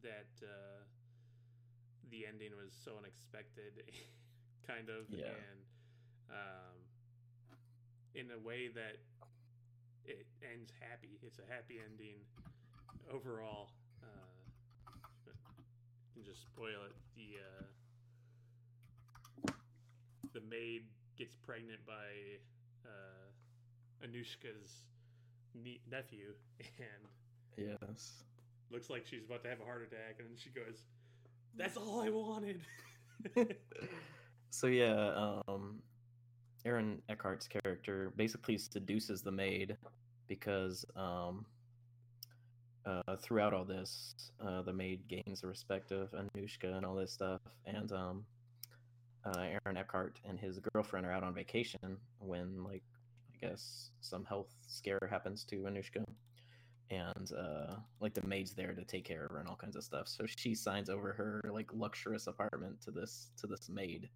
that 0.03 0.29
uh 0.45 0.85
the 2.11 2.27
ending 2.27 2.53
was 2.55 2.73
so 2.85 2.93
unexpected 2.99 3.83
kind 4.69 4.89
of 4.89 5.09
yeah. 5.09 5.33
and 5.33 5.61
um 6.31 6.77
in 8.15 8.31
a 8.31 8.39
way 8.39 8.69
that 8.69 9.03
it 10.05 10.27
ends 10.45 10.71
happy. 10.79 11.19
It's 11.23 11.41
a 11.41 11.49
happy 11.51 11.81
ending 11.83 12.21
overall 13.11 13.71
uh 14.03 14.31
can 16.15 16.25
just 16.25 16.43
spoil 16.43 16.87
it. 16.87 16.95
The 17.17 17.41
uh 17.43 17.67
the 20.35 20.41
maid 20.51 20.83
gets 21.17 21.35
pregnant 21.35 21.79
by 21.87 22.39
uh, 22.85 24.07
Anushka's 24.07 24.83
ne- 25.55 25.81
nephew, 25.91 26.35
and 26.79 27.69
yes, 27.81 28.25
looks 28.71 28.91
like 28.91 29.07
she's 29.07 29.25
about 29.25 29.43
to 29.45 29.49
have 29.49 29.61
a 29.61 29.65
heart 29.65 29.83
attack, 29.83 30.17
and 30.19 30.29
then 30.29 30.37
she 30.37 30.51
goes, 30.51 30.85
"That's 31.57 31.77
all 31.77 32.03
I 32.03 32.11
wanted." 32.11 32.61
so 34.51 34.67
yeah, 34.67 35.41
um, 35.49 35.79
Aaron 36.65 37.01
Eckhart's 37.09 37.49
character 37.49 38.13
basically 38.17 38.59
seduces 38.59 39.23
the 39.23 39.33
maid 39.33 39.77
because 40.27 40.85
um, 40.97 41.47
uh, 42.87 43.17
throughout 43.17 43.55
all 43.55 43.65
this, 43.65 44.15
uh, 44.45 44.63
the 44.63 44.73
maid 44.73 45.01
gains 45.09 45.43
the 45.43 45.47
respect 45.47 45.93
of 45.93 46.11
Anushka 46.13 46.77
and 46.77 46.85
all 46.85 46.95
this 46.95 47.13
stuff, 47.13 47.41
and 47.67 47.93
um, 47.93 48.25
uh, 49.25 49.39
Aaron 49.39 49.77
Eckhart 49.77 50.21
and 50.29 50.39
his 50.39 50.59
girlfriend 50.73 51.07
are 51.07 51.13
out 51.13 51.23
on 51.23 51.35
vacation 51.35 51.97
when, 52.19 52.63
like, 52.65 52.83
I 53.33 53.47
guess 53.47 53.91
some 54.01 54.25
health 54.25 54.55
scare 54.67 55.09
happens 55.11 55.45
to 55.45 55.57
Anushka, 55.57 56.05
and 56.91 57.31
uh, 57.33 57.77
like 58.01 58.15
the 58.15 58.27
maid's 58.27 58.55
there 58.55 58.75
to 58.75 58.85
take 58.85 59.05
care 59.05 59.25
of 59.25 59.31
her 59.33 59.39
and 59.39 59.49
all 59.49 59.57
kinds 59.57 59.77
of 59.77 59.85
stuff. 59.85 60.09
So 60.09 60.25
she 60.27 60.55
signs 60.55 60.91
over 60.91 61.13
her 61.13 61.41
like 61.53 61.71
luxurious 61.73 62.27
apartment 62.27 62.81
to 62.83 62.91
this 62.91 63.31
to 63.39 63.47
this 63.47 63.69
maid, 63.69 64.09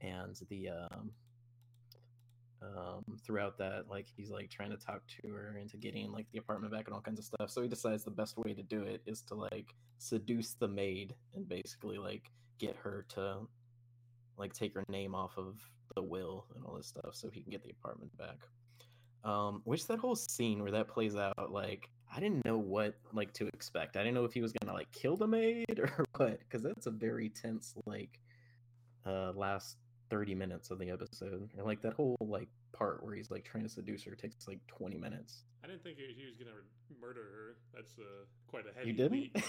and 0.00 0.36
the 0.48 0.70
um, 0.70 1.10
um, 2.62 3.04
throughout 3.24 3.58
that, 3.58 3.88
like 3.88 4.06
he's 4.16 4.30
like 4.30 4.50
trying 4.50 4.70
to 4.70 4.76
talk 4.76 5.02
to 5.22 5.28
her 5.28 5.58
into 5.60 5.76
getting 5.76 6.10
like 6.10 6.26
the 6.32 6.38
apartment 6.38 6.72
back 6.72 6.86
and 6.86 6.94
all 6.94 7.00
kinds 7.00 7.18
of 7.18 7.24
stuff. 7.24 7.50
So 7.50 7.62
he 7.62 7.68
decides 7.68 8.04
the 8.04 8.10
best 8.10 8.36
way 8.36 8.54
to 8.54 8.62
do 8.62 8.82
it 8.82 9.02
is 9.06 9.22
to 9.22 9.34
like 9.34 9.74
seduce 9.98 10.54
the 10.54 10.68
maid 10.68 11.14
and 11.34 11.48
basically 11.48 11.98
like 11.98 12.30
get 12.58 12.76
her 12.76 13.04
to 13.10 13.46
like 14.38 14.52
take 14.52 14.74
her 14.74 14.84
name 14.88 15.14
off 15.14 15.36
of 15.36 15.56
the 15.94 16.02
will 16.02 16.46
and 16.54 16.64
all 16.64 16.76
this 16.76 16.86
stuff 16.86 17.14
so 17.14 17.28
he 17.28 17.40
can 17.40 17.50
get 17.50 17.62
the 17.62 17.70
apartment 17.70 18.16
back. 18.16 18.46
Um, 19.24 19.62
which 19.64 19.86
that 19.88 19.98
whole 19.98 20.16
scene 20.16 20.62
where 20.62 20.70
that 20.72 20.88
plays 20.88 21.16
out, 21.16 21.50
like 21.50 21.90
I 22.14 22.20
didn't 22.20 22.44
know 22.44 22.56
what 22.56 22.94
like 23.12 23.32
to 23.34 23.48
expect. 23.48 23.96
I 23.96 24.00
didn't 24.00 24.14
know 24.14 24.24
if 24.24 24.32
he 24.32 24.40
was 24.40 24.52
gonna 24.52 24.72
like 24.72 24.90
kill 24.92 25.16
the 25.16 25.26
maid 25.26 25.64
or 25.78 26.04
what, 26.16 26.38
because 26.40 26.62
that's 26.62 26.86
a 26.86 26.90
very 26.90 27.28
tense 27.28 27.74
like 27.86 28.20
uh 29.06 29.32
last 29.34 29.76
30 30.10 30.34
minutes 30.34 30.70
of 30.70 30.78
the 30.78 30.90
episode. 30.90 31.50
And 31.56 31.66
like 31.66 31.82
that 31.82 31.94
whole 31.94 32.16
like 32.20 32.48
part 32.72 33.04
where 33.04 33.14
he's 33.14 33.30
like 33.30 33.44
trying 33.44 33.64
to 33.64 33.68
seduce 33.68 34.04
her 34.04 34.14
takes 34.14 34.46
like 34.46 34.60
20 34.68 34.96
minutes. 34.96 35.44
I 35.64 35.66
didn't 35.66 35.82
think 35.82 35.98
he 35.98 36.24
was 36.24 36.36
gonna 36.36 36.56
murder 37.00 37.22
her. 37.22 37.56
That's 37.74 37.98
uh 37.98 38.24
quite 38.46 38.64
a 38.66 38.78
heavy. 38.78 38.90
You 38.90 38.94
didn't? 38.94 39.44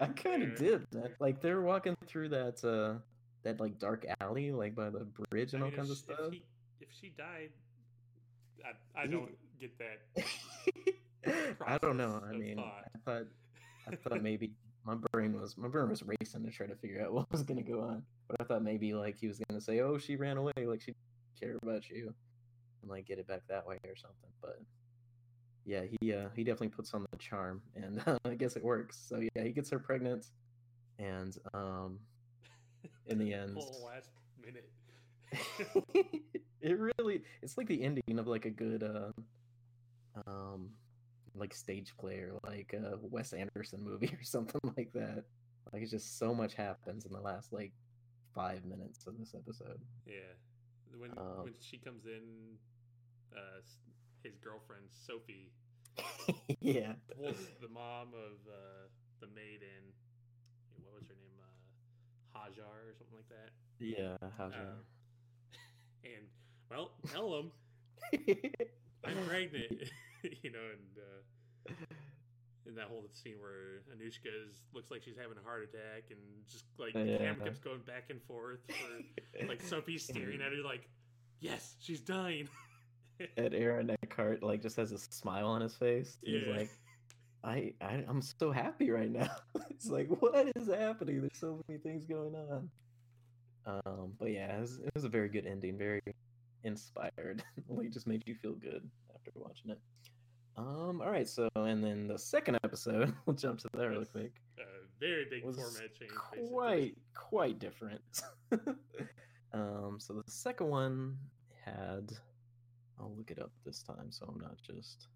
I 0.00 0.06
kind 0.08 0.42
of 0.42 0.56
did. 0.56 0.86
Like 1.20 1.40
they're 1.40 1.62
walking 1.62 1.96
through 2.06 2.30
that 2.30 2.64
uh 2.64 2.98
that 3.44 3.60
like 3.60 3.78
dark 3.78 4.04
alley, 4.20 4.50
like 4.50 4.74
by 4.74 4.90
the 4.90 5.06
bridge 5.30 5.54
and 5.54 5.62
I 5.62 5.66
mean, 5.66 5.74
all 5.74 5.76
kinds 5.76 5.90
of 5.90 5.98
stuff. 5.98 6.18
If, 6.26 6.32
he, 6.32 6.42
if 6.80 6.88
she 7.00 7.14
died, 7.16 7.50
I, 8.64 9.02
I 9.02 9.06
don't 9.06 9.30
get 9.60 9.78
that. 9.78 10.24
I 11.66 11.78
don't 11.78 11.96
know. 11.96 12.22
I 12.26 12.32
mean, 12.32 12.56
thought. 12.56 12.84
I 12.94 12.98
thought 13.04 13.26
I 13.90 13.96
thought 13.96 14.22
maybe 14.22 14.52
my 14.84 14.96
brain 15.12 15.38
was 15.40 15.56
my 15.56 15.68
brain 15.68 15.88
was 15.88 16.02
racing 16.02 16.44
to 16.44 16.50
try 16.50 16.66
to 16.66 16.74
figure 16.76 17.02
out 17.02 17.12
what 17.14 17.30
was 17.30 17.42
gonna 17.42 17.62
go 17.62 17.80
on. 17.80 18.02
But 18.28 18.40
I 18.40 18.44
thought 18.44 18.62
maybe 18.62 18.94
like 18.94 19.16
he 19.16 19.26
was 19.28 19.40
gonna 19.48 19.60
say, 19.60 19.80
"Oh, 19.80 19.98
she 19.98 20.16
ran 20.16 20.36
away, 20.36 20.52
like 20.56 20.80
she 20.80 20.92
didn't 20.92 21.40
care 21.40 21.58
about 21.62 21.88
you," 21.88 22.12
and 22.82 22.90
like 22.90 23.06
get 23.06 23.18
it 23.18 23.26
back 23.26 23.42
that 23.48 23.66
way 23.66 23.78
or 23.84 23.96
something. 23.96 24.30
But 24.40 24.60
yeah, 25.64 25.82
he 26.00 26.12
uh, 26.12 26.28
he 26.34 26.44
definitely 26.44 26.68
puts 26.68 26.92
on 26.94 27.06
the 27.10 27.18
charm, 27.18 27.62
and 27.74 28.02
uh, 28.06 28.18
I 28.24 28.34
guess 28.34 28.56
it 28.56 28.64
works. 28.64 29.02
So 29.08 29.20
yeah, 29.34 29.42
he 29.42 29.50
gets 29.50 29.70
her 29.70 29.78
pregnant, 29.78 30.26
and 30.98 31.36
um, 31.54 31.98
in 33.06 33.18
the 33.18 33.32
end, 33.34 33.56
whole 33.56 33.90
last 33.92 34.10
minute. 34.44 34.70
it 36.60 36.78
really 36.98 37.22
it's 37.42 37.58
like 37.58 37.66
the 37.66 37.82
ending 37.82 38.18
of 38.18 38.26
like 38.26 38.44
a 38.44 38.50
good 38.50 38.82
uh, 38.82 39.10
um 40.30 40.70
like 41.34 41.52
stage 41.52 41.92
play 41.98 42.18
or 42.18 42.38
like 42.44 42.72
a 42.74 42.96
Wes 43.02 43.32
Anderson 43.32 43.82
movie 43.82 44.06
or 44.20 44.22
something 44.22 44.60
like 44.76 44.92
that. 44.92 45.24
Like 45.72 45.82
it's 45.82 45.90
just 45.90 46.18
so 46.18 46.34
much 46.34 46.54
happens 46.54 47.04
in 47.04 47.12
the 47.12 47.20
last 47.20 47.52
like 47.52 47.72
five 48.34 48.64
minutes 48.64 49.06
of 49.06 49.18
this 49.18 49.34
episode. 49.34 49.80
Yeah, 50.06 50.34
when 50.98 51.10
um, 51.16 51.44
when 51.44 51.54
she 51.60 51.78
comes 51.78 52.04
in, 52.06 52.56
uh, 53.34 53.60
his 54.22 54.36
girlfriend 54.38 54.86
Sophie. 54.92 55.52
yeah. 56.60 56.94
Pulls 57.16 57.36
the 57.60 57.68
mom 57.68 58.08
of 58.14 58.38
uh, 58.48 58.88
the 59.20 59.26
maid 59.28 59.62
in. 59.62 59.84
What 60.82 60.94
was 61.00 61.08
her 61.08 61.14
name? 61.14 61.38
Uh, 61.40 61.46
Hajar 62.34 62.90
or 62.90 62.94
something 62.96 63.16
like 63.16 63.28
that. 63.28 63.50
Yeah, 63.78 64.16
Hajar. 64.38 64.60
Um, 64.60 64.84
and 66.04 66.26
well, 66.70 66.90
tell 67.12 67.34
him 67.38 67.50
I'm 69.04 69.26
pregnant. 69.26 69.72
you 70.42 70.50
know, 70.50 70.58
and 70.72 71.70
uh, 71.70 71.74
in 72.66 72.74
that 72.74 72.86
whole 72.86 73.04
scene 73.12 73.36
where 73.40 73.82
Anushka 73.94 74.28
is, 74.46 74.62
looks 74.72 74.90
like 74.90 75.02
she's 75.02 75.16
having 75.16 75.36
a 75.38 75.46
heart 75.46 75.62
attack, 75.64 76.04
and 76.10 76.20
just 76.50 76.64
like 76.78 76.94
the 76.94 77.04
yeah. 77.04 77.18
camera 77.18 77.44
keeps 77.44 77.58
going 77.58 77.80
back 77.86 78.10
and 78.10 78.22
forth. 78.22 78.60
For, 78.68 79.46
like 79.46 79.62
Sophie's 79.62 80.04
staring 80.04 80.40
at 80.40 80.52
her, 80.52 80.62
like, 80.64 80.88
"Yes, 81.40 81.76
she's 81.80 82.00
dying." 82.00 82.48
and 83.36 83.54
Aaron 83.54 83.90
Eckhart 84.02 84.42
like 84.42 84.60
just 84.60 84.76
has 84.76 84.92
a 84.92 84.98
smile 84.98 85.46
on 85.46 85.60
his 85.60 85.74
face. 85.74 86.18
He's 86.22 86.42
yeah. 86.46 86.56
like, 86.56 86.70
I, 87.44 87.72
I 87.80 88.04
I'm 88.08 88.22
so 88.22 88.50
happy 88.50 88.90
right 88.90 89.10
now. 89.10 89.30
it's 89.70 89.88
like 89.88 90.08
what 90.20 90.50
is 90.56 90.68
happening? 90.68 91.20
There's 91.20 91.38
so 91.38 91.60
many 91.68 91.78
things 91.78 92.04
going 92.04 92.34
on. 92.34 92.70
Um, 93.66 94.12
but 94.18 94.30
yeah, 94.30 94.56
it 94.56 94.60
was, 94.60 94.78
it 94.78 94.90
was 94.94 95.04
a 95.04 95.08
very 95.08 95.28
good 95.28 95.46
ending, 95.46 95.78
very 95.78 96.02
inspired. 96.64 97.42
like 97.68 97.90
just 97.90 98.06
made 98.06 98.22
you 98.26 98.34
feel 98.34 98.52
good 98.52 98.88
after 99.14 99.30
watching 99.34 99.70
it. 99.70 99.78
Um, 100.56 101.00
all 101.02 101.10
right, 101.10 101.28
so 101.28 101.48
and 101.56 101.82
then 101.82 102.06
the 102.06 102.18
second 102.18 102.58
episode, 102.62 103.12
we'll 103.26 103.36
jump 103.36 103.58
to 103.60 103.68
that 103.74 103.88
real 103.88 104.04
quick. 104.04 104.32
Uh, 104.58 104.86
very 105.00 105.26
big 105.28 105.42
format 105.42 105.94
change. 105.98 106.12
Quite, 106.12 106.76
basically. 106.76 106.96
quite 107.14 107.58
different. 107.58 108.02
um, 109.52 109.96
so 109.98 110.14
the 110.14 110.30
second 110.30 110.68
one 110.68 111.18
had 111.64 112.12
I'll 112.98 113.14
look 113.16 113.30
it 113.30 113.40
up 113.40 113.50
this 113.64 113.82
time 113.82 114.10
so 114.10 114.26
I'm 114.28 114.40
not 114.40 114.56
just 114.64 115.08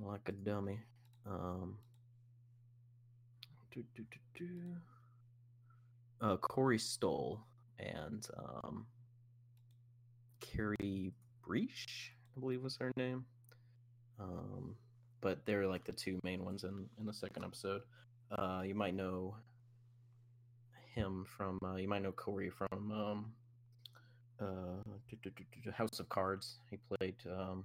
like 0.00 0.28
a 0.28 0.32
dummy. 0.32 0.80
Um, 1.26 1.76
do, 3.72 3.82
do, 3.94 4.04
do, 4.10 4.44
do. 4.44 6.26
Uh, 6.26 6.36
Corey 6.36 6.78
Stoll 6.78 7.40
and 7.78 8.26
um, 8.38 8.86
Carrie 10.40 11.12
Breach, 11.44 12.12
I 12.36 12.40
believe 12.40 12.62
was 12.62 12.76
her 12.76 12.92
name. 12.96 13.24
Um, 14.20 14.76
but 15.20 15.44
they're 15.46 15.66
like 15.66 15.84
the 15.84 15.92
two 15.92 16.18
main 16.22 16.44
ones 16.44 16.64
in 16.64 16.86
in 16.98 17.06
the 17.06 17.12
second 17.12 17.44
episode. 17.44 17.82
Uh, 18.30 18.62
you 18.64 18.74
might 18.74 18.94
know 18.94 19.36
him 20.94 21.24
from 21.36 21.58
uh, 21.64 21.76
you 21.76 21.88
might 21.88 22.02
know 22.02 22.12
Corey 22.12 22.50
from 22.50 22.92
um, 22.92 23.32
uh, 24.40 25.72
House 25.72 26.00
of 26.00 26.08
Cards. 26.08 26.58
He 26.70 26.78
played, 26.88 27.14
um, 27.30 27.64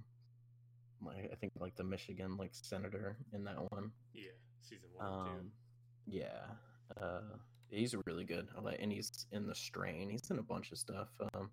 I 1.06 1.34
think, 1.36 1.52
like 1.58 1.76
the 1.76 1.84
Michigan 1.84 2.36
like 2.36 2.50
senator 2.52 3.16
in 3.32 3.44
that 3.44 3.56
one. 3.70 3.90
Yeah, 4.14 4.30
season 4.62 4.88
one 4.94 5.06
um, 5.06 5.26
two. 5.26 6.18
Yeah, 6.18 7.00
uh, 7.00 7.20
he's 7.70 7.94
really 8.06 8.24
good. 8.24 8.48
And 8.80 8.92
he's 8.92 9.26
in 9.32 9.46
The 9.46 9.54
Strain. 9.54 10.10
He's 10.10 10.30
in 10.30 10.38
a 10.38 10.42
bunch 10.42 10.72
of 10.72 10.78
stuff. 10.78 11.08
Um, 11.34 11.50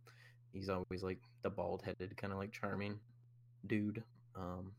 he's 0.53 0.69
always 0.69 1.03
like 1.03 1.19
the 1.43 1.49
bald 1.49 1.83
headed, 1.83 2.15
kind 2.17 2.33
of 2.33 2.39
like 2.39 2.51
charming 2.51 2.99
dude. 3.67 4.03
Um, 4.35 4.71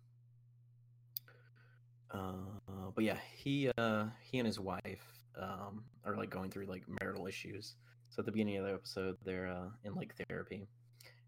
uh, 2.10 2.90
but 2.94 3.04
yeah, 3.04 3.18
he 3.36 3.70
uh, 3.76 4.06
he 4.22 4.38
and 4.38 4.46
his 4.46 4.60
wife 4.60 5.06
um, 5.40 5.84
are 6.04 6.16
like 6.16 6.30
going 6.30 6.50
through 6.50 6.66
like 6.66 6.84
marital 7.00 7.26
issues 7.26 7.76
so 8.10 8.20
at 8.20 8.26
the 8.26 8.32
beginning 8.32 8.56
of 8.56 8.64
the 8.64 8.72
episode, 8.72 9.16
they're 9.24 9.48
uh, 9.48 9.68
in 9.84 9.94
like 9.94 10.14
therapy, 10.28 10.68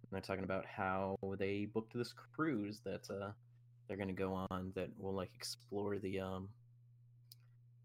and 0.08 0.16
they're 0.16 0.22
talking 0.22 0.44
about 0.44 0.64
how 0.64 1.18
they 1.38 1.66
booked 1.66 1.92
this 1.94 2.14
cruise 2.34 2.80
that 2.84 3.08
uh, 3.10 3.30
they're 3.86 3.96
going 3.96 4.08
to 4.08 4.14
go 4.14 4.32
on 4.50 4.72
that 4.74 4.88
will 4.98 5.12
like 5.12 5.30
explore 5.34 5.98
the 5.98 6.20
um, 6.20 6.48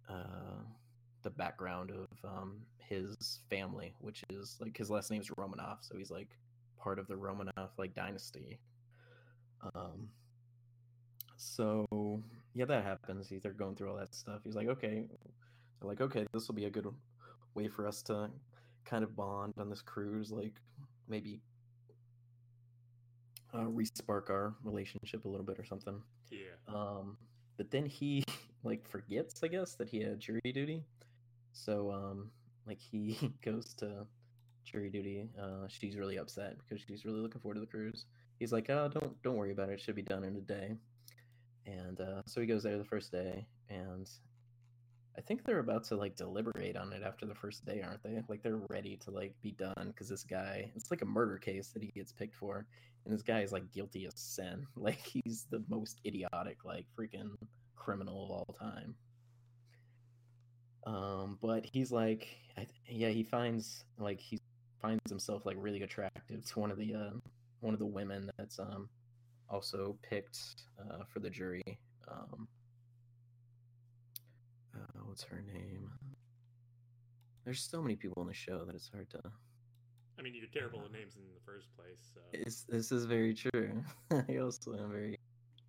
uh, 0.09 0.61
the 1.23 1.29
background 1.29 1.91
of 1.91 2.29
um, 2.29 2.57
his 2.77 3.39
family, 3.49 3.93
which 3.99 4.23
is 4.29 4.57
like 4.59 4.77
his 4.77 4.89
last 4.89 5.11
name 5.11 5.21
is 5.21 5.29
Romanov, 5.29 5.77
so 5.81 5.97
he's 5.97 6.11
like 6.11 6.29
part 6.79 6.99
of 6.99 7.07
the 7.07 7.15
Romanov 7.15 7.69
like 7.77 7.93
dynasty. 7.93 8.59
Um, 9.75 10.09
so 11.37 11.85
yeah, 12.53 12.65
that 12.65 12.83
happens. 12.83 13.27
He's 13.27 13.41
They're 13.41 13.51
going 13.51 13.75
through 13.75 13.91
all 13.91 13.97
that 13.97 14.15
stuff. 14.15 14.41
He's 14.43 14.55
like, 14.55 14.67
okay, 14.67 15.05
they're 15.79 15.89
like, 15.89 16.01
okay, 16.01 16.25
this 16.33 16.47
will 16.47 16.55
be 16.55 16.65
a 16.65 16.69
good 16.69 16.87
way 17.53 17.67
for 17.67 17.87
us 17.87 18.01
to 18.03 18.29
kind 18.85 19.03
of 19.03 19.15
bond 19.15 19.53
on 19.57 19.69
this 19.69 19.81
cruise, 19.81 20.31
like 20.31 20.53
maybe 21.07 21.39
uh, 23.53 23.65
respark 23.65 24.29
our 24.29 24.53
relationship 24.63 25.25
a 25.25 25.27
little 25.27 25.45
bit 25.45 25.59
or 25.59 25.65
something. 25.65 26.01
Yeah. 26.31 26.39
Um, 26.67 27.17
but 27.57 27.69
then 27.71 27.85
he 27.85 28.23
like 28.63 28.87
forgets, 28.87 29.41
I 29.43 29.47
guess, 29.47 29.75
that 29.75 29.89
he 29.89 30.01
had 30.01 30.19
jury 30.19 30.41
duty. 30.43 30.83
So 31.51 31.91
um, 31.91 32.31
like 32.67 32.79
he 32.79 33.17
goes 33.43 33.73
to 33.75 34.05
jury 34.63 34.89
duty. 34.89 35.29
Uh, 35.39 35.67
she's 35.67 35.95
really 35.95 36.17
upset 36.17 36.57
because 36.57 36.83
she's 36.85 37.05
really 37.05 37.19
looking 37.19 37.41
forward 37.41 37.55
to 37.55 37.61
the 37.61 37.67
cruise. 37.67 38.05
He's 38.39 38.51
like, 38.51 38.69
"Oh, 38.69 38.89
don't 38.89 39.21
don't 39.21 39.35
worry 39.35 39.51
about 39.51 39.69
it. 39.69 39.73
It 39.73 39.81
should 39.81 39.95
be 39.95 40.01
done 40.01 40.23
in 40.23 40.35
a 40.35 40.41
day." 40.41 40.75
And 41.65 42.01
uh, 42.01 42.21
so 42.25 42.41
he 42.41 42.47
goes 42.47 42.63
there 42.63 42.77
the 42.77 42.83
first 42.83 43.11
day, 43.11 43.45
and 43.69 44.09
I 45.17 45.21
think 45.21 45.43
they're 45.43 45.59
about 45.59 45.83
to 45.85 45.95
like 45.95 46.15
deliberate 46.15 46.75
on 46.75 46.91
it 46.91 47.03
after 47.03 47.25
the 47.25 47.35
first 47.35 47.65
day, 47.65 47.81
aren't 47.81 48.01
they? 48.03 48.21
Like 48.27 48.41
they're 48.41 48.61
ready 48.69 48.97
to 49.05 49.11
like 49.11 49.35
be 49.41 49.51
done 49.51 49.87
because 49.87 50.09
this 50.09 50.23
guy, 50.23 50.71
it's 50.75 50.89
like 50.89 51.01
a 51.01 51.05
murder 51.05 51.37
case 51.37 51.67
that 51.69 51.83
he 51.83 51.91
gets 51.91 52.11
picked 52.11 52.35
for, 52.35 52.65
and 53.05 53.13
this 53.13 53.21
guy 53.21 53.41
is 53.41 53.51
like 53.51 53.71
guilty 53.71 54.05
as 54.07 54.13
sin. 54.15 54.65
Like 54.75 54.99
he's 55.05 55.45
the 55.49 55.63
most 55.69 55.99
idiotic, 56.05 56.65
like 56.65 56.85
freaking 56.97 57.35
criminal 57.75 58.25
of 58.25 58.31
all 58.31 58.55
time. 58.59 58.95
Um, 60.85 61.37
but 61.41 61.65
he's 61.65 61.91
like, 61.91 62.27
I, 62.57 62.67
yeah, 62.87 63.09
he 63.09 63.23
finds 63.23 63.85
like 63.97 64.19
he 64.19 64.39
finds 64.81 65.09
himself 65.09 65.45
like 65.45 65.55
really 65.59 65.81
attractive 65.83 66.43
to 66.45 66.59
one 66.59 66.71
of 66.71 66.77
the 66.77 66.93
uh, 66.93 67.11
one 67.61 67.73
of 67.73 67.79
the 67.79 67.85
women 67.85 68.29
that's 68.37 68.59
um 68.59 68.89
also 69.49 69.95
picked 70.01 70.39
uh, 70.79 71.03
for 71.07 71.19
the 71.19 71.29
jury. 71.29 71.61
Um, 72.07 72.47
uh, 74.75 74.99
what's 75.05 75.23
her 75.23 75.43
name? 75.53 75.89
There's 77.45 77.61
so 77.61 77.81
many 77.81 77.95
people 77.95 78.21
in 78.21 78.27
the 78.27 78.33
show 78.33 78.63
that 78.65 78.75
it's 78.75 78.89
hard 78.89 79.09
to. 79.11 79.21
I 80.17 80.21
mean, 80.21 80.33
you're 80.35 80.47
terrible 80.53 80.79
uh, 80.79 80.85
at 80.85 80.91
names 80.91 81.15
in 81.15 81.23
the 81.33 81.41
first 81.45 81.67
place. 81.75 82.11
So. 82.13 82.21
It's, 82.31 82.63
this 82.63 82.91
is 82.91 83.05
very 83.05 83.33
true. 83.33 83.83
I 84.11 84.37
also 84.37 84.73
am 84.73 84.91
very, 84.91 85.17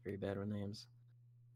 very 0.05 0.17
bad 0.17 0.39
with 0.39 0.49
names. 0.49 0.87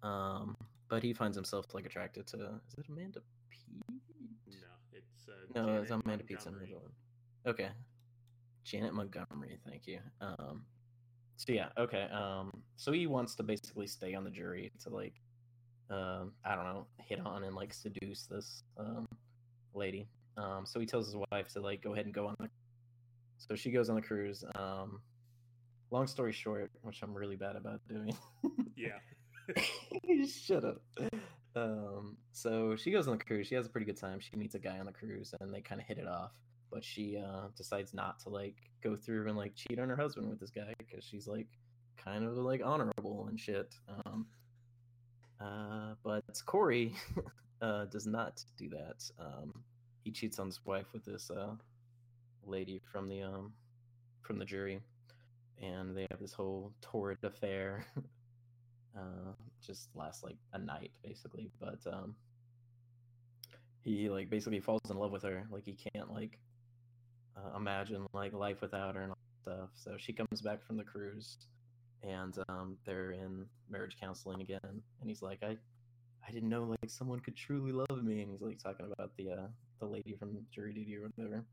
Um, 0.02 0.56
but 0.88 1.02
he 1.02 1.12
finds 1.12 1.36
himself 1.36 1.66
like 1.74 1.86
attracted 1.86 2.26
to. 2.28 2.36
Is 2.36 2.78
it 2.78 2.86
Amanda 2.88 3.20
Peet? 3.50 4.00
No, 4.46 4.54
it's 4.92 5.28
uh, 5.28 5.32
no, 5.54 5.66
Janet 5.66 5.82
it's 5.82 5.90
Amanda 5.90 6.24
Peet's 6.24 6.46
another 6.46 6.66
one. 6.72 6.92
Okay, 7.46 7.68
Janet 8.64 8.94
Montgomery. 8.94 9.58
Thank 9.68 9.86
you. 9.86 9.98
Um, 10.20 10.62
so 11.36 11.52
yeah, 11.52 11.68
okay. 11.78 12.08
Um, 12.12 12.50
so 12.76 12.92
he 12.92 13.06
wants 13.06 13.34
to 13.36 13.42
basically 13.42 13.86
stay 13.86 14.14
on 14.14 14.24
the 14.24 14.30
jury 14.30 14.72
to 14.82 14.90
like 14.90 15.14
um, 15.90 16.32
I 16.44 16.54
don't 16.54 16.64
know, 16.64 16.86
hit 16.98 17.20
on 17.24 17.44
and 17.44 17.54
like 17.54 17.72
seduce 17.72 18.24
this 18.24 18.62
um, 18.78 19.06
lady. 19.74 20.08
Um, 20.36 20.64
so 20.64 20.78
he 20.78 20.86
tells 20.86 21.06
his 21.06 21.16
wife 21.30 21.48
to 21.54 21.60
like 21.60 21.82
go 21.82 21.92
ahead 21.92 22.04
and 22.04 22.14
go 22.14 22.26
on 22.26 22.36
the. 22.38 22.48
So 23.38 23.54
she 23.54 23.70
goes 23.70 23.88
on 23.88 23.96
the 23.96 24.02
cruise. 24.02 24.44
Um, 24.54 25.00
long 25.90 26.06
story 26.06 26.32
short, 26.32 26.70
which 26.82 27.02
I'm 27.02 27.14
really 27.14 27.36
bad 27.36 27.56
about 27.56 27.80
doing. 27.88 28.16
yeah. 28.76 28.98
Shut 30.26 30.64
up. 30.64 30.82
Um, 31.56 32.16
so 32.32 32.76
she 32.76 32.90
goes 32.90 33.08
on 33.08 33.18
the 33.18 33.24
cruise. 33.24 33.46
She 33.46 33.54
has 33.54 33.66
a 33.66 33.68
pretty 33.68 33.86
good 33.86 33.98
time. 33.98 34.20
She 34.20 34.36
meets 34.36 34.54
a 34.54 34.58
guy 34.58 34.78
on 34.78 34.86
the 34.86 34.92
cruise, 34.92 35.34
and 35.40 35.52
they 35.52 35.60
kind 35.60 35.80
of 35.80 35.86
hit 35.86 35.98
it 35.98 36.06
off. 36.06 36.32
But 36.70 36.84
she 36.84 37.16
uh, 37.16 37.48
decides 37.56 37.94
not 37.94 38.18
to 38.20 38.28
like 38.28 38.56
go 38.82 38.94
through 38.94 39.28
and 39.28 39.36
like 39.36 39.54
cheat 39.54 39.78
on 39.78 39.88
her 39.88 39.96
husband 39.96 40.28
with 40.28 40.38
this 40.38 40.50
guy 40.50 40.74
because 40.78 41.02
she's 41.02 41.26
like 41.26 41.46
kind 41.96 42.24
of 42.24 42.36
like 42.36 42.60
honorable 42.62 43.26
and 43.28 43.40
shit. 43.40 43.74
Um, 44.04 44.26
uh, 45.40 45.94
but 46.02 46.24
Corey, 46.46 46.94
uh, 47.62 47.86
does 47.86 48.06
not 48.06 48.44
do 48.56 48.68
that. 48.70 49.10
Um, 49.18 49.52
he 50.04 50.10
cheats 50.10 50.38
on 50.38 50.46
his 50.46 50.60
wife 50.64 50.86
with 50.92 51.04
this 51.04 51.30
uh, 51.30 51.54
lady 52.46 52.80
from 52.90 53.08
the 53.08 53.22
um, 53.22 53.52
from 54.22 54.38
the 54.38 54.44
jury, 54.44 54.80
and 55.60 55.96
they 55.96 56.06
have 56.10 56.20
this 56.20 56.32
whole 56.32 56.72
torrid 56.80 57.18
affair. 57.22 57.84
uh, 58.96 59.32
just 59.64 59.88
lasts 59.94 60.24
like 60.24 60.36
a 60.52 60.58
night 60.58 60.92
basically, 61.02 61.50
but 61.60 61.78
um, 61.86 62.14
he 63.82 64.08
like 64.08 64.30
basically 64.30 64.60
falls 64.60 64.80
in 64.90 64.96
love 64.96 65.12
with 65.12 65.22
her. 65.22 65.46
Like 65.50 65.64
he 65.64 65.76
can't 65.94 66.12
like 66.12 66.38
uh, 67.36 67.56
imagine 67.56 68.06
like 68.12 68.32
life 68.32 68.60
without 68.60 68.94
her 68.94 69.02
and 69.02 69.12
all 69.12 69.18
stuff. 69.42 69.70
So 69.74 69.96
she 69.98 70.12
comes 70.12 70.42
back 70.42 70.64
from 70.64 70.76
the 70.76 70.84
cruise, 70.84 71.38
and 72.02 72.36
um, 72.48 72.76
they're 72.84 73.12
in 73.12 73.46
marriage 73.68 73.96
counseling 74.00 74.40
again. 74.40 74.58
And 74.62 75.08
he's 75.08 75.22
like, 75.22 75.42
I, 75.42 75.56
I 76.26 76.30
didn't 76.30 76.48
know 76.48 76.64
like 76.64 76.90
someone 76.90 77.20
could 77.20 77.36
truly 77.36 77.72
love 77.72 78.02
me. 78.02 78.22
And 78.22 78.30
he's 78.30 78.42
like 78.42 78.58
talking 78.58 78.86
about 78.86 79.10
the 79.16 79.30
uh, 79.30 79.46
the 79.80 79.86
lady 79.86 80.14
from 80.18 80.36
jury 80.50 80.72
duty 80.72 80.96
or 80.96 81.08
whatever. 81.16 81.44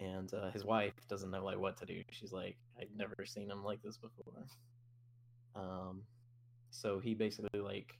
And 0.00 0.32
uh, 0.32 0.50
his 0.50 0.64
wife 0.64 0.92
doesn't 1.08 1.30
know 1.30 1.44
like 1.44 1.58
what 1.58 1.76
to 1.78 1.86
do. 1.86 2.02
She's 2.10 2.32
like, 2.32 2.56
I've 2.80 2.94
never 2.96 3.14
seen 3.24 3.50
him 3.50 3.64
like 3.64 3.82
this 3.82 3.96
before. 3.96 4.44
Um, 5.56 6.02
so 6.70 7.00
he 7.00 7.14
basically 7.14 7.60
like 7.60 7.98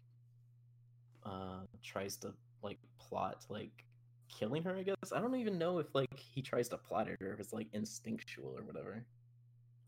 uh 1.25 1.61
tries 1.83 2.17
to 2.17 2.33
like 2.63 2.79
plot 2.99 3.45
like 3.49 3.85
killing 4.29 4.63
her 4.63 4.77
i 4.77 4.83
guess 4.83 4.95
i 5.15 5.21
don't 5.21 5.35
even 5.35 5.59
know 5.59 5.79
if 5.79 5.87
like 5.95 6.15
he 6.17 6.43
tries 6.43 6.69
to 6.69 6.77
plot 6.77 7.09
it 7.09 7.21
or 7.23 7.33
if 7.33 7.41
it's 7.41 7.53
like 7.53 7.67
instinctual 7.73 8.55
or 8.57 8.63
whatever 8.63 9.05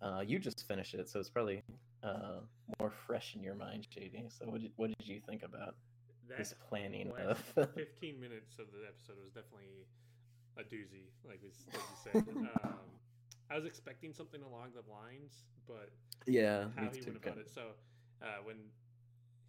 uh 0.03 0.21
you 0.27 0.39
just 0.39 0.67
finished 0.67 0.95
it 0.95 1.09
so 1.09 1.21
it's 1.21 1.29
probably 1.31 1.63
uh 2.03 2.41
more 2.81 2.91
fresh 2.91 3.35
in 3.35 3.43
your 3.43 3.55
mind 3.55 3.87
jd 3.95 4.31
so 4.33 4.47
what 4.47 4.61
did, 4.61 4.73
what 4.77 4.91
did 4.99 5.09
you 5.09 5.21
think 5.29 5.43
about 5.43 5.75
that 6.29 6.39
this 6.39 6.55
planning 6.69 7.11
of 7.19 7.39
15 7.75 8.21
minutes 8.21 8.59
of 8.59 8.67
the 8.73 8.87
episode 8.87 9.17
was 9.23 9.33
definitely 9.33 9.85
a 10.59 10.63
doozy 10.63 11.09
like, 11.27 11.41
we, 11.43 11.51
like 11.73 11.83
you 11.83 11.97
said. 11.97 12.25
Um 12.65 12.89
i 13.51 13.57
was 13.57 13.65
expecting 13.67 14.13
something 14.13 14.43
along 14.43 14.71
the 14.75 14.85
lines 14.91 15.45
but 15.67 15.91
yeah 16.27 16.67
how 16.77 16.89
he 16.91 17.01
went 17.03 17.17
about 17.17 17.39
it. 17.39 17.51
So 17.51 17.75
uh 18.23 18.39
when 18.45 18.57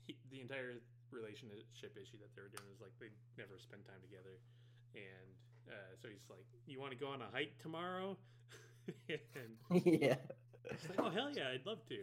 he, 0.06 0.18
the 0.32 0.42
entire 0.42 0.82
relationship 1.12 1.94
issue 2.00 2.18
that 2.20 2.34
they 2.36 2.42
were 2.42 2.50
doing 2.50 2.68
is 2.74 2.82
like 2.82 2.92
they 3.00 3.12
never 3.38 3.60
spend 3.60 3.86
time 3.86 4.02
together, 4.02 4.40
and 4.96 5.30
uh, 5.70 5.94
so 6.02 6.08
he's 6.10 6.26
like, 6.30 6.46
"You 6.66 6.80
want 6.80 6.92
to 6.92 6.98
go 6.98 7.08
on 7.08 7.22
a 7.22 7.30
hike 7.32 7.58
tomorrow?" 7.62 8.18
and 9.10 9.82
yeah, 9.86 10.16
she's 10.80 10.90
like, 10.90 11.00
"Oh 11.00 11.10
hell 11.10 11.30
yeah, 11.36 11.50
I'd 11.54 11.66
love 11.66 11.86
to." 11.90 11.98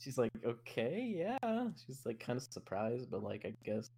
She's 0.00 0.18
like, 0.18 0.32
"Okay, 0.44 1.14
yeah." 1.16 1.68
She's 1.86 2.04
like 2.04 2.20
kind 2.20 2.36
of 2.36 2.42
surprised, 2.42 3.10
but 3.10 3.22
like 3.22 3.44
I 3.44 3.54
guess 3.64 3.90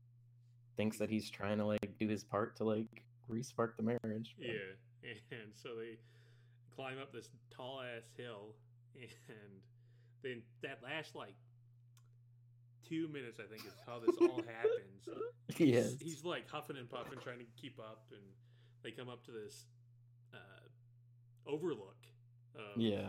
thinks 0.76 0.98
that 0.98 1.08
he's 1.10 1.30
trying 1.30 1.58
to 1.58 1.64
like 1.64 1.98
do 1.98 2.08
his 2.08 2.22
part 2.22 2.56
to 2.56 2.64
like 2.64 3.04
respark 3.30 3.76
the 3.76 3.82
marriage. 3.82 4.34
But... 4.38 4.46
Yeah, 4.46 5.10
and 5.30 5.52
so 5.54 5.70
they 5.76 5.98
climb 6.74 6.98
up 6.98 7.12
this 7.12 7.28
tall 7.50 7.80
ass 7.82 8.04
hill, 8.16 8.54
and 8.94 9.60
then 10.22 10.42
that 10.62 10.80
last 10.82 11.14
like 11.14 11.34
two 12.88 13.08
minutes, 13.08 13.40
I 13.40 13.48
think, 13.50 13.66
is 13.66 13.74
how 13.86 13.98
this 13.98 14.16
all 14.20 14.36
happens. 14.46 15.08
Yes. 15.58 15.96
He's, 15.98 16.00
he's, 16.00 16.24
like 16.24 16.48
huffing 16.48 16.76
and 16.76 16.88
puffing, 16.88 17.18
trying 17.22 17.38
to 17.38 17.46
keep 17.60 17.78
up, 17.78 18.04
and 18.10 18.22
they 18.82 18.90
come 18.90 19.08
up 19.08 19.24
to 19.26 19.32
this 19.32 19.64
uh, 20.32 21.50
overlook. 21.50 21.96
Um, 22.58 22.80
yeah. 22.80 23.08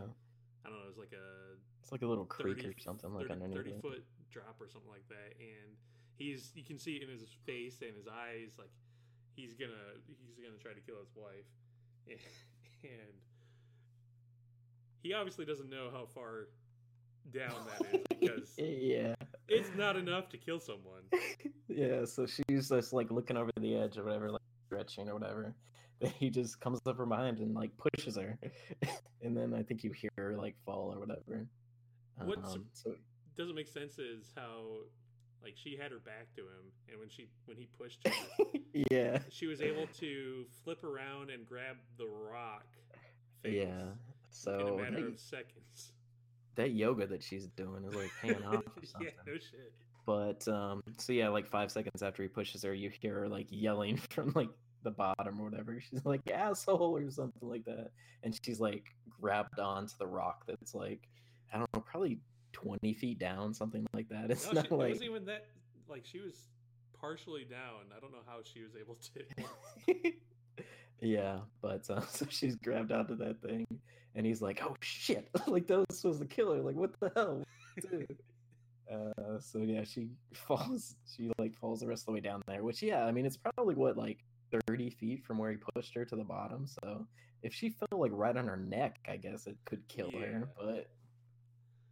I 0.66 0.70
don't 0.70 0.80
know. 0.80 0.90
It's 0.90 0.98
like 0.98 1.14
a. 1.14 1.56
It's 1.82 1.92
like 1.92 2.02
a 2.02 2.08
little 2.08 2.26
creek 2.26 2.58
30, 2.58 2.68
or 2.68 2.74
something 2.80 3.12
30, 3.12 3.24
like 3.24 3.32
underneath. 3.32 3.58
Thirty 3.58 3.76
foot 3.82 4.04
drop 4.32 4.60
or 4.60 4.68
something 4.68 4.92
like 4.92 5.08
that, 5.10 5.40
and 5.40 5.78
he's 6.18 6.52
you 6.54 6.64
can 6.64 6.78
see 6.78 6.98
it 6.98 7.04
in 7.04 7.10
his 7.10 7.24
face 7.46 7.82
and 7.82 7.96
his 7.96 8.08
eyes 8.08 8.54
like 8.58 8.72
he's 9.36 9.54
gonna 9.54 9.96
he's 10.08 10.44
gonna 10.44 10.58
try 10.62 10.74
to 10.74 10.82
kill 10.82 11.00
his 11.00 11.10
wife, 11.16 11.48
and 12.84 13.14
he 15.02 15.14
obviously 15.14 15.46
doesn't 15.46 15.70
know 15.70 15.90
how 15.92 16.06
far 16.06 16.50
down 17.32 17.68
that 17.68 17.94
is 17.94 18.02
because 18.20 18.54
yeah, 18.58 19.16
it's 19.48 19.70
not 19.78 19.96
enough 19.96 20.30
to 20.30 20.38
kill 20.38 20.60
someone. 20.60 21.04
yeah, 21.68 22.04
so 22.06 22.26
she's 22.26 22.70
just 22.70 22.94
like 22.94 23.12
looking 23.12 23.38
over 23.38 23.52
the 23.60 23.76
edge 23.76 23.98
or 23.98 24.04
whatever, 24.04 24.32
like 24.32 24.42
stretching 24.66 25.08
or 25.08 25.14
whatever. 25.14 25.54
He 26.20 26.30
just 26.30 26.60
comes 26.60 26.80
up 26.86 26.98
from 26.98 27.10
behind 27.10 27.40
and 27.40 27.56
like 27.56 27.72
pushes 27.78 28.18
her, 28.18 28.38
and 29.22 29.36
then 29.36 29.54
I 29.54 29.64
think 29.64 29.84
you 29.84 29.92
hear 29.92 30.12
her 30.18 30.36
like 30.38 30.56
fall 30.66 30.94
or 30.94 31.00
whatever. 31.00 31.48
What 32.24 32.40
um, 32.40 32.66
so, 32.74 32.96
doesn't 33.36 33.56
make 33.56 33.68
sense 33.68 33.98
is 33.98 34.32
how 34.36 34.64
like 35.44 35.54
she 35.56 35.76
had 35.76 35.92
her 35.92 36.00
back 36.00 36.28
to 36.36 36.42
him, 36.42 36.72
and 36.90 37.00
when 37.00 37.10
she 37.10 37.28
when 37.46 37.58
he 37.58 37.68
pushed 37.80 38.08
her, 38.08 38.14
yeah, 38.92 39.20
she 39.30 39.48
was 39.48 39.62
able 39.62 39.88
to 40.00 40.46
flip 40.64 40.84
around 40.84 41.32
and 41.32 41.46
grab 41.46 41.78
the 41.98 42.08
rock. 42.08 42.66
yeah, 43.44 43.86
so 44.30 44.60
in 44.60 44.68
a 44.68 44.92
matter 44.92 45.08
of 45.08 45.20
seconds 45.20 45.94
that 46.58 46.72
yoga 46.72 47.08
that 47.08 47.24
she's 47.24 47.48
doing 47.56 47.86
is 47.86 47.96
like 47.96 48.12
paying 48.22 48.44
off. 48.44 48.64
yeah, 49.02 49.10
no 49.26 49.34
shit. 49.34 49.72
But 50.06 50.46
um, 50.48 50.82
so 50.98 51.14
yeah, 51.14 51.30
like 51.30 51.48
five 51.48 51.72
seconds 51.72 52.04
after 52.04 52.24
he 52.24 52.30
pushes 52.30 52.64
her, 52.64 52.74
you 52.74 52.92
hear 53.02 53.22
her 53.22 53.30
like 53.30 53.48
yelling 53.50 53.98
from 54.10 54.34
like 54.36 54.50
the 54.84 54.92
bottom 54.92 55.40
or 55.40 55.50
whatever. 55.50 55.80
She's 55.80 56.02
like 56.06 56.22
asshole 56.32 56.98
or 56.98 57.10
something 57.12 57.48
like 57.48 57.66
that, 57.66 57.92
and 58.24 58.38
she's 58.44 58.60
like 58.60 58.86
grabbed 59.22 59.60
onto 59.60 59.94
the 60.00 60.08
rock 60.08 60.44
that's 60.48 60.74
like 60.74 61.08
I 61.54 61.58
don't 61.58 61.70
know, 61.74 61.82
probably 61.82 62.20
twenty 62.54 62.94
feet 62.94 63.20
down, 63.20 63.54
something 63.54 63.86
like 63.94 64.10
that. 64.10 64.26
It's 64.32 64.48
no, 64.48 64.54
not 64.54 64.68
she, 64.68 64.76
like 64.76 64.88
it 64.88 64.94
wasn't 64.94 65.10
even 65.10 65.26
that. 65.26 65.46
Like 65.90 66.06
she 66.06 66.20
was 66.20 66.48
partially 67.00 67.46
down. 67.46 67.92
I 67.96 68.00
don't 68.00 68.12
know 68.12 68.24
how 68.26 68.40
she 68.44 68.62
was 68.62 68.76
able 68.76 68.98
to. 69.96 70.13
yeah, 71.02 71.40
but 71.62 71.90
uh, 71.90 72.02
so 72.08 72.26
she's 72.30 72.56
grabbed 72.56 72.92
onto 72.92 73.16
that 73.18 73.42
thing, 73.42 73.66
and 74.16 74.26
he's 74.26 74.42
like, 74.42 74.62
"Oh 74.63 74.76
shit! 74.82 75.30
like 75.48 75.68
that 75.68 75.86
was 75.90 75.98
supposed 76.00 76.22
to 76.22 76.28
kill 76.28 76.54
her. 76.54 76.62
Like 76.62 76.76
what 76.76 77.00
the 77.00 77.12
hell, 77.16 77.44
dude?" 77.90 78.18
uh, 78.92 79.40
so 79.40 79.60
yeah, 79.60 79.84
she 79.84 80.10
falls. 80.34 80.96
She 81.16 81.32
like 81.38 81.56
falls 81.56 81.82
the 81.82 81.88
rest 81.88 82.04
of 82.04 82.06
the 82.08 82.12
way 82.13 82.20
down 82.20 82.42
there. 82.48 82.63
Which 82.63 82.82
yeah, 82.82 83.06
I 83.06 83.12
mean 83.12 83.26
it's 83.26 83.38
probably 83.38 83.76
what 83.76 83.98
like 83.98 84.24
thirty 84.52 84.90
feet 84.90 85.26
from 85.26 85.38
where 85.38 85.52
he 85.52 85.58
pushed 85.76 85.94
her 85.96 86.06
to 86.06 86.16
the 86.16 86.24
bottom. 86.24 86.68
So 86.68 87.08
if 87.44 87.54
she 87.54 87.70
fell 87.70 88.00
like 88.00 88.12
right 88.14 88.36
on 88.36 88.48
her 88.48 88.58
neck, 88.58 89.00
I 89.08 89.18
guess 89.18 89.48
it 89.48 89.58
could 89.66 89.88
kill 89.88 90.10
yeah. 90.14 90.20
her. 90.20 90.50
But 90.58 90.90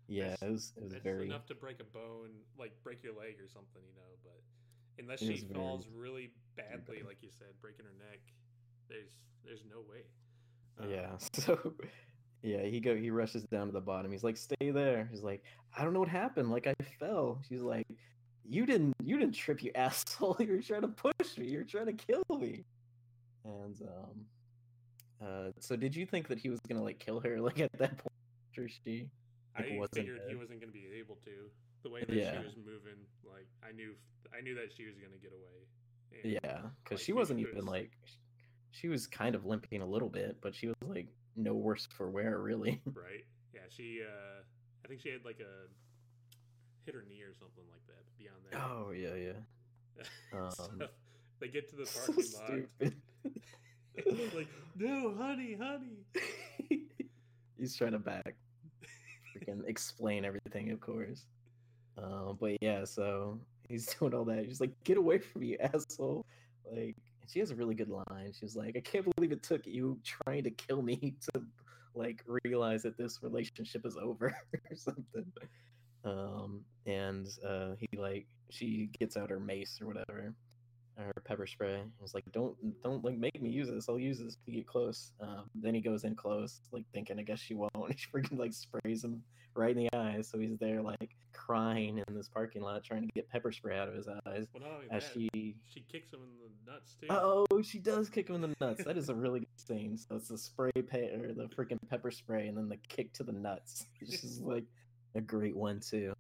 yeah, 0.08 0.30
that's, 0.30 0.42
it 0.42 0.52
was 0.52 0.74
it 0.78 0.84
was 0.84 0.94
very 1.04 1.26
enough 1.28 1.46
to 1.48 1.56
break 1.56 1.80
a 1.80 1.84
bone, 1.84 2.32
like 2.58 2.72
break 2.84 3.04
your 3.04 3.14
leg 3.14 3.36
or 3.42 3.48
something, 3.48 3.82
you 3.88 3.96
know. 3.96 4.02
But 4.24 4.42
unless 5.00 5.20
she 5.20 5.48
falls 5.54 5.86
very... 5.86 6.00
really 6.00 6.32
badly, 6.56 7.02
like 7.06 7.18
you 7.22 7.30
said, 7.38 7.48
breaking 7.62 7.86
her 7.86 7.94
neck, 8.10 8.20
there's 8.90 9.12
there's 9.44 9.64
no 9.70 9.80
way. 9.90 10.04
Um, 10.80 10.90
yeah. 10.90 11.18
So 11.34 11.74
yeah, 12.42 12.64
he 12.64 12.80
go 12.80 12.96
he 12.96 13.10
rushes 13.10 13.44
down 13.52 13.68
to 13.68 13.74
the 13.74 13.82
bottom. 13.82 14.12
He's 14.12 14.24
like, 14.24 14.38
"Stay 14.38 14.70
there." 14.70 15.08
He's 15.10 15.24
like, 15.24 15.44
"I 15.76 15.84
don't 15.84 15.94
know 15.94 16.00
what 16.00 16.10
happened. 16.10 16.52
Like 16.52 16.68
I 16.68 16.74
fell." 17.00 17.42
She's 17.50 17.62
like, 17.62 17.88
"You 18.48 18.66
didn't 18.66 18.94
you 19.04 19.18
didn't 19.18 19.36
trip, 19.36 19.64
you 19.64 19.72
asshole. 19.76 20.38
You're 20.40 20.62
trying 20.62 20.82
to 20.82 20.90
push 20.90 21.38
me. 21.38 21.48
You're 21.48 21.64
trying 21.64 21.88
to 21.88 21.94
kill 21.94 22.24
me." 22.40 22.64
And 23.44 23.82
um 23.82 24.26
uh 25.28 25.52
so 25.60 25.76
did 25.76 25.96
you 25.96 26.06
think 26.06 26.28
that 26.28 26.40
he 26.40 26.50
was 26.50 26.60
going 26.68 26.78
to 26.78 26.84
like 26.84 27.00
kill 27.00 27.20
her 27.20 27.40
like 27.50 27.60
at 27.60 27.72
that 27.78 27.98
point 27.98 28.58
or 28.58 28.68
she 28.68 29.08
like, 29.58 29.66
I 29.66 29.86
figured 29.94 30.20
dead? 30.20 30.30
he 30.30 30.36
wasn't 30.36 30.60
going 30.60 30.72
to 30.72 30.78
be 30.78 30.88
able 30.98 31.16
to. 31.26 31.32
The 31.84 31.90
way 31.90 32.04
that 32.08 32.16
yeah. 32.16 32.32
she 32.32 32.46
was 32.46 32.56
moving, 32.58 32.98
like 33.24 33.48
I 33.68 33.72
knew 33.72 33.94
I 34.38 34.42
knew 34.42 34.56
that 34.56 34.72
she 34.76 34.86
was 34.86 34.96
going 34.98 35.12
to 35.12 35.20
get 35.20 35.32
away. 35.32 36.24
And, 36.24 36.32
yeah, 36.32 36.70
cuz 36.84 36.98
like, 36.98 37.06
she 37.06 37.14
wasn't 37.14 37.40
even 37.40 37.66
like 37.66 37.92
she 38.72 38.88
was 38.88 39.08
kind 39.08 39.36
of 39.36 39.46
limping 39.46 39.82
a 39.82 39.86
little 39.86 40.10
bit, 40.10 40.38
but 40.42 40.56
she 40.56 40.68
was 40.68 40.76
like 40.88 41.08
no 41.36 41.54
worse 41.54 41.88
for 41.96 42.10
wear, 42.10 42.40
really. 42.40 42.82
Right. 42.94 43.26
Yeah. 43.54 43.62
She. 43.70 44.02
uh 44.02 44.42
I 44.84 44.88
think 44.88 45.02
she 45.02 45.10
had 45.10 45.26
like 45.26 45.40
a 45.40 45.68
hit 46.86 46.96
her 46.96 47.06
knee 47.08 47.22
or 47.22 47.34
something 47.34 47.64
like 47.72 47.86
that. 47.88 48.04
But 48.06 48.18
beyond 48.18 48.38
that. 48.52 48.62
Oh 48.62 48.92
yeah, 48.92 49.16
yeah. 49.16 50.04
Um, 50.34 50.52
so 50.52 50.70
they 51.40 51.48
get 51.48 51.70
to 51.70 51.78
the 51.78 51.86
parking 52.06 52.24
so 52.24 52.40
lot. 52.82 52.94
like, 54.36 54.48
no, 54.76 55.16
honey, 55.18 55.58
honey. 55.58 56.84
He's 57.58 57.76
trying 57.78 57.94
to 57.94 58.00
back, 58.00 58.36
freaking 59.34 59.66
explain 59.66 60.26
everything, 60.26 60.72
of 60.72 60.82
course. 60.82 61.26
Um, 61.98 62.38
but 62.42 62.58
yeah, 62.62 62.84
so 62.84 63.40
he's 63.70 63.86
doing 63.96 64.14
all 64.14 64.26
that. 64.26 64.46
He's 64.46 64.60
like, 64.60 64.72
"Get 64.84 64.98
away 64.98 65.20
from 65.20 65.42
me, 65.44 65.58
asshole!" 65.58 66.26
Like, 66.70 66.98
she 67.32 67.40
has 67.40 67.52
a 67.52 67.56
really 67.56 67.76
good 67.76 67.90
line. 67.90 68.34
She's 68.38 68.56
like, 68.56 68.76
I 68.76 68.82
can't 68.82 69.06
believe 69.16 69.32
it 69.32 69.44
took 69.44 69.66
you 69.66 70.00
trying 70.04 70.44
to 70.44 70.52
kill 70.52 70.82
me 70.82 71.16
to 71.34 71.42
like 71.94 72.24
realize 72.44 72.84
that 72.84 72.98
this 72.98 73.24
relationship 73.24 73.86
is 73.86 73.98
over 73.98 74.36
or 74.54 74.76
something. 74.76 75.26
Um, 76.04 76.62
and 76.86 77.28
uh, 77.48 77.72
he 77.80 77.98
like 77.98 78.26
she 78.50 78.90
gets 79.00 79.18
out 79.18 79.30
her 79.30 79.40
mace 79.40 79.80
or 79.82 79.88
whatever. 79.88 80.34
or 80.98 81.12
pepper 81.26 81.46
spray. 81.48 81.82
He's 82.00 82.14
like, 82.14 82.24
"Don't, 82.32 82.56
don't 82.84 83.04
like 83.04 83.18
make 83.18 83.42
me 83.42 83.50
use 83.50 83.70
this. 83.70 83.90
I'll 83.90 84.00
use 84.00 84.20
this 84.20 84.38
to 84.46 84.52
get 84.52 84.66
close." 84.68 85.12
Um, 85.20 85.50
then 85.56 85.74
he 85.76 85.82
goes 85.82 86.04
in 86.06 86.16
close, 86.16 86.62
like 86.72 86.86
thinking, 86.94 87.20
"I 87.20 87.24
guess 87.24 87.40
she 87.40 87.54
won't." 87.54 87.72
She 87.98 88.08
freaking 88.14 88.38
like 88.38 88.54
sprays 88.54 89.04
him 89.04 89.22
right 89.56 89.76
in 89.76 89.84
the 89.84 89.90
eyes. 89.98 90.28
So 90.30 90.38
he's 90.40 90.58
there 90.58 90.82
like 90.82 91.16
crying 91.34 92.02
in 92.08 92.16
this 92.16 92.30
parking 92.30 92.62
lot, 92.62 92.84
trying 92.84 93.02
to 93.02 93.10
get 93.14 93.30
pepper 93.30 93.52
spray 93.52 93.78
out 93.78 93.88
of 93.90 93.94
his 93.96 94.08
eyes. 94.08 94.46
Well, 94.54 94.64
as 94.92 95.04
that, 95.04 95.14
she, 95.14 95.56
she 95.74 95.86
kicks 95.92 96.12
him 96.14 96.20
in 96.22 96.30
the 96.66 96.72
nuts 96.72 96.96
too. 97.00 97.08
oh, 97.10 97.62
she 97.62 97.80
does 97.80 98.10
kick 98.10 98.30
him 98.30 98.36
in 98.36 98.42
the 98.42 98.54
nuts. 98.62 98.84
That 98.86 98.98
is 98.98 99.10
a 99.10 99.16
really 99.16 99.40
good 99.42 99.48
scene. 99.68 99.98
So 99.98 100.16
it's 100.16 100.28
the 100.30 100.38
spray 100.38 100.72
pay 100.88 101.10
or 101.10 101.34
the 101.34 101.48
freaking 101.56 101.78
pepper 101.90 102.12
spray, 102.12 102.48
and 102.48 102.58
then 102.58 102.70
the 102.70 102.78
kick 102.88 103.12
to 103.14 103.24
the 103.24 103.34
nuts. 103.34 103.86
This 104.02 104.24
is 104.24 104.40
like 104.40 104.66
a 105.16 105.22
great 105.22 105.56
one 105.56 105.80
too. 105.80 106.14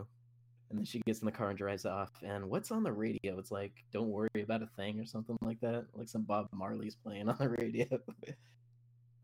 And 0.69 0.79
then 0.79 0.85
she 0.85 0.99
gets 1.05 1.19
in 1.19 1.25
the 1.25 1.31
car 1.31 1.49
and 1.49 1.57
drives 1.57 1.85
off. 1.85 2.09
And 2.23 2.49
what's 2.49 2.71
on 2.71 2.83
the 2.83 2.91
radio? 2.91 3.37
It's 3.37 3.51
like, 3.51 3.73
"Don't 3.91 4.09
worry 4.09 4.29
about 4.41 4.63
a 4.63 4.69
thing" 4.75 4.99
or 4.99 5.05
something 5.05 5.37
like 5.41 5.59
that. 5.61 5.85
Like 5.93 6.09
some 6.09 6.23
Bob 6.23 6.47
Marley's 6.51 6.95
playing 6.95 7.29
on 7.29 7.37
the 7.37 7.49
radio. 7.49 7.85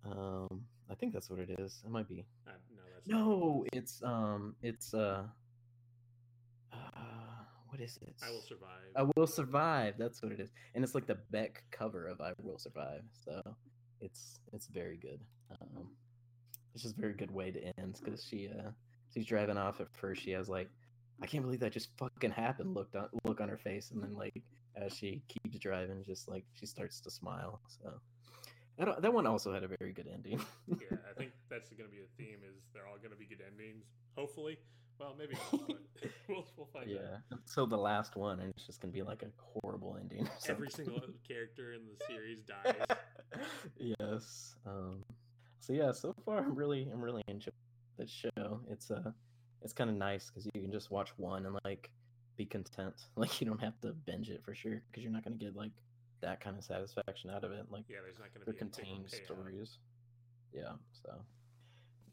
um, 0.06 0.62
I 0.90 0.96
think 0.96 1.14
that's 1.14 1.30
what 1.30 1.40
it 1.40 1.50
is. 1.60 1.82
It 1.86 1.92
might 1.92 2.08
be. 2.08 2.26
Uh, 2.48 2.52
no, 2.76 2.84
that's 2.94 3.08
not 3.08 3.26
what 3.26 3.28
it 3.28 3.40
No, 3.42 3.66
it's 3.74 4.04
um, 4.04 4.56
it's 4.62 4.94
uh, 4.94 5.24
uh, 6.72 6.78
what 7.70 7.82
is 7.82 7.98
it? 8.02 8.16
I 8.24 8.30
will 8.30 8.42
survive. 8.42 8.92
I 8.96 9.04
will 9.16 9.28
survive. 9.28 9.96
That's 9.98 10.22
what 10.22 10.32
it 10.32 10.40
is, 10.40 10.52
and 10.76 10.84
it's 10.84 10.94
like 10.94 11.08
the 11.08 11.18
Beck 11.32 11.64
cover 11.72 12.08
of 12.08 12.22
"I 12.22 12.34
Will 12.44 12.60
Survive." 12.60 13.04
So 13.26 13.42
it's 14.00 14.40
it's 14.54 14.68
very 14.68 14.98
good. 14.98 15.20
Um, 15.52 15.88
it's 16.74 16.84
just 16.84 16.98
a 16.98 17.02
very 17.02 17.14
good 17.14 17.32
way 17.32 17.52
to 17.52 17.62
end 17.80 18.00
because 18.04 18.24
she 18.24 18.50
uh 18.50 18.72
she's 19.14 19.26
driving 19.26 19.58
off 19.58 19.82
at 19.82 19.88
first. 19.94 20.24
She 20.24 20.32
has 20.32 20.50
like, 20.50 20.70
I 21.22 21.28
can't 21.28 21.44
believe 21.44 21.60
that 21.60 21.72
just 21.72 21.90
fucking 21.98 22.32
happened. 22.32 22.74
Looked 22.76 22.96
on 22.96 23.08
look 23.26 23.42
on 23.42 23.50
her 23.50 23.58
face, 23.58 23.92
and 23.92 24.02
then 24.02 24.14
like 24.16 24.42
as 24.76 24.96
she 24.96 25.22
keeps 25.28 25.60
driving, 25.60 26.04
just 26.04 26.28
like 26.28 26.46
she 26.54 26.66
starts 26.66 27.00
to 27.02 27.12
smile. 27.12 27.62
So 27.68 27.94
that 28.78 29.02
that 29.02 29.14
one 29.14 29.28
also 29.28 29.54
had 29.54 29.64
a 29.64 29.68
very 29.80 29.94
good 29.94 30.08
ending. 30.12 30.40
yeah, 30.68 30.98
I 31.10 31.18
think 31.18 31.32
that's 31.50 31.70
going 31.70 31.90
to 31.90 31.96
be 31.96 32.02
a 32.02 32.10
theme. 32.18 32.40
Is 32.48 32.56
they're 32.74 32.88
all 32.88 32.98
going 32.98 33.12
to 33.12 33.18
be 33.18 33.26
good 33.26 33.42
endings? 33.46 33.86
Hopefully. 34.16 34.58
Well, 35.00 35.16
maybe 35.18 35.34
not, 35.52 35.68
but 35.68 35.78
we'll 36.30 36.46
we'll 36.58 36.68
find 36.72 36.86
out. 36.86 36.94
yeah. 36.94 37.38
So 37.46 37.66
the 37.66 37.78
last 37.78 38.16
one, 38.16 38.40
and 38.40 38.54
it's 38.56 38.68
just 38.68 38.82
gonna 38.82 38.94
be 38.94 39.02
like 39.02 39.24
a 39.24 39.28
horrible 39.38 39.98
ending. 40.00 40.30
Every 40.48 40.70
single 40.70 41.02
character 41.28 41.74
in 41.74 41.82
the 41.88 42.06
series 42.06 42.44
dies. 42.44 42.98
yes. 43.78 44.56
Um, 44.68 45.04
so 45.60 45.74
yeah, 45.74 45.92
so 45.92 46.14
far 46.24 46.38
I'm 46.40 46.54
really 46.54 46.88
I'm 46.94 47.02
really 47.02 47.24
enjoying 47.28 47.54
the 47.98 48.06
show. 48.06 48.62
It's 48.70 48.92
uh 48.92 49.12
it's 49.62 49.74
kind 49.74 49.90
of 49.90 49.96
nice 49.96 50.28
because 50.30 50.46
you 50.54 50.62
can 50.62 50.72
just 50.72 50.92
watch 50.92 51.10
one 51.18 51.46
and 51.46 51.58
like 51.66 51.90
be 52.38 52.46
content. 52.46 52.96
Like 53.16 53.40
you 53.42 53.48
don't 53.48 53.62
have 53.62 53.80
to 53.82 53.94
binge 53.94 54.30
it 54.30 54.42
for 54.44 54.54
sure 54.56 54.82
because 54.90 55.04
you're 55.04 55.12
not 55.12 55.24
gonna 55.24 55.36
get 55.36 55.56
like 55.56 55.72
that 56.22 56.40
kind 56.40 56.58
of 56.58 56.64
satisfaction 56.64 57.30
out 57.30 57.44
of 57.44 57.52
it. 57.52 57.66
Like 57.70 57.84
Yeah, 57.90 57.98
there's 58.04 58.20
not 58.20 58.34
going 58.34 58.46
to 58.46 58.52
be 58.52 58.58
contained 58.58 59.10
stories. 59.10 59.80
Yeah. 60.54 60.74
So 61.04 61.14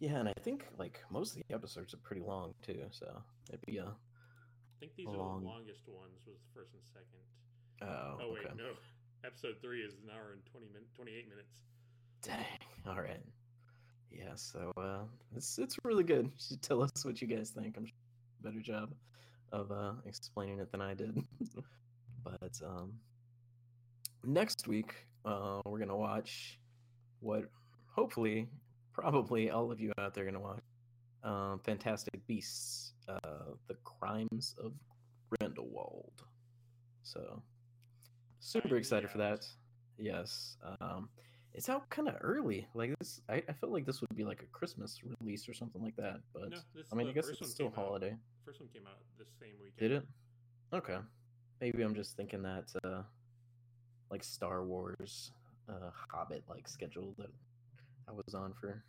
yeah, 0.01 0.17
and 0.19 0.29
I 0.29 0.33
think 0.43 0.65
like 0.79 1.01
most 1.11 1.37
of 1.37 1.43
the 1.47 1.55
episodes 1.55 1.93
are 1.95 1.99
pretty 1.99 2.23
long 2.23 2.55
too. 2.63 2.85
So 2.91 3.07
it'd 3.51 3.65
be 3.67 3.79
a 3.79 3.85
I 3.85 4.81
think 4.81 4.93
these 4.97 5.07
long- 5.07 5.39
are 5.39 5.41
the 5.41 5.47
longest 5.47 5.81
ones. 5.89 6.21
Was 6.27 6.37
the 6.39 6.53
first 6.55 6.73
and 6.73 6.83
second. 6.87 7.23
oh, 7.83 8.19
Oh 8.23 8.33
wait, 8.33 8.47
okay. 8.47 8.55
no. 8.57 8.73
Episode 9.27 9.57
three 9.61 9.81
is 9.81 9.95
an 10.05 10.11
hour 10.15 10.33
and 10.33 10.43
twenty 10.47 10.69
min- 10.73 10.87
twenty 10.95 11.13
eight 11.17 11.29
minutes. 11.29 11.53
Dang. 12.23 12.47
All 12.87 13.01
right. 13.03 13.21
Yeah. 14.11 14.35
So 14.35 14.73
uh, 14.77 15.05
it's 15.37 15.59
it's 15.59 15.77
really 15.85 16.05
good. 16.05 16.27
You 16.27 16.33
should 16.39 16.63
tell 16.63 16.83
us 16.83 17.05
what 17.05 17.21
you 17.21 17.29
guys 17.29 17.51
think. 17.51 17.77
I'm 17.77 17.87
sure 17.87 17.95
you 18.43 18.49
a 18.49 18.51
better 18.51 18.63
job 18.63 18.93
of 19.53 19.71
uh, 19.73 19.93
explaining 20.07 20.61
it 20.61 20.71
than 20.71 20.81
I 20.81 20.95
did. 20.95 21.23
but 22.25 22.61
um, 22.65 22.93
next 24.25 24.69
week 24.69 24.95
uh, 25.25 25.61
we're 25.65 25.79
gonna 25.79 25.97
watch 25.97 26.59
what 27.21 27.45
hopefully, 27.91 28.49
probably 28.93 29.51
all 29.51 29.71
of 29.73 29.81
you 29.81 29.93
out 29.99 30.15
there 30.15 30.25
are 30.25 30.31
gonna 30.31 30.41
watch. 30.41 30.63
Um, 31.25 31.61
Fantastic 31.65 32.25
Beasts: 32.27 32.93
uh, 33.09 33.53
The 33.67 33.75
Crimes 33.85 34.55
of 34.63 34.73
Grindelwald. 35.31 36.23
So 37.03 37.43
super 38.41 38.77
excited 38.77 39.11
for 39.11 39.19
that. 39.19 39.47
Yes. 39.99 40.57
Um, 40.81 41.09
it's 41.55 41.69
out 41.69 41.89
kind 41.91 42.09
of 42.09 42.15
early. 42.21 42.67
Like 42.75 42.95
this, 42.99 43.21
I, 43.29 43.43
I 43.49 43.53
felt 43.53 43.73
like 43.73 43.85
this 43.87 44.01
would 44.01 44.15
be 44.17 44.25
like 44.25 44.43
a 44.43 44.47
Christmas 44.47 45.01
release 45.21 45.49
or 45.49 45.55
something 45.55 45.83
like 45.83 45.97
that. 45.97 46.21
But 46.33 46.51
no, 46.51 46.59
this 46.75 46.87
I 46.93 46.95
mean, 46.97 47.09
I 47.09 47.13
guess 47.13 47.29
it's 47.29 47.51
still 47.51 47.71
came 47.71 47.79
out- 47.79 47.85
holiday. 47.87 48.17
First 48.45 48.61
one 48.61 48.69
came 48.73 48.87
out 48.87 48.99
this 49.19 49.29
same 49.41 49.55
weekend. 49.63 49.79
Did 49.79 49.93
it? 49.93 50.07
Okay. 50.73 50.99
Maybe 51.61 51.83
I'm 51.83 51.95
just 51.95 52.17
thinking 52.17 52.43
that 52.43 52.65
uh, 52.85 53.03
like 54.11 54.23
Star 54.23 54.65
Wars, 54.65 55.33
uh, 55.69 55.91
Hobbit 56.11 56.45
like 56.49 56.69
schedule 56.69 57.15
that 57.19 57.31
I 58.09 58.13
was 58.13 58.35
on 58.35 58.53
for 58.55 58.83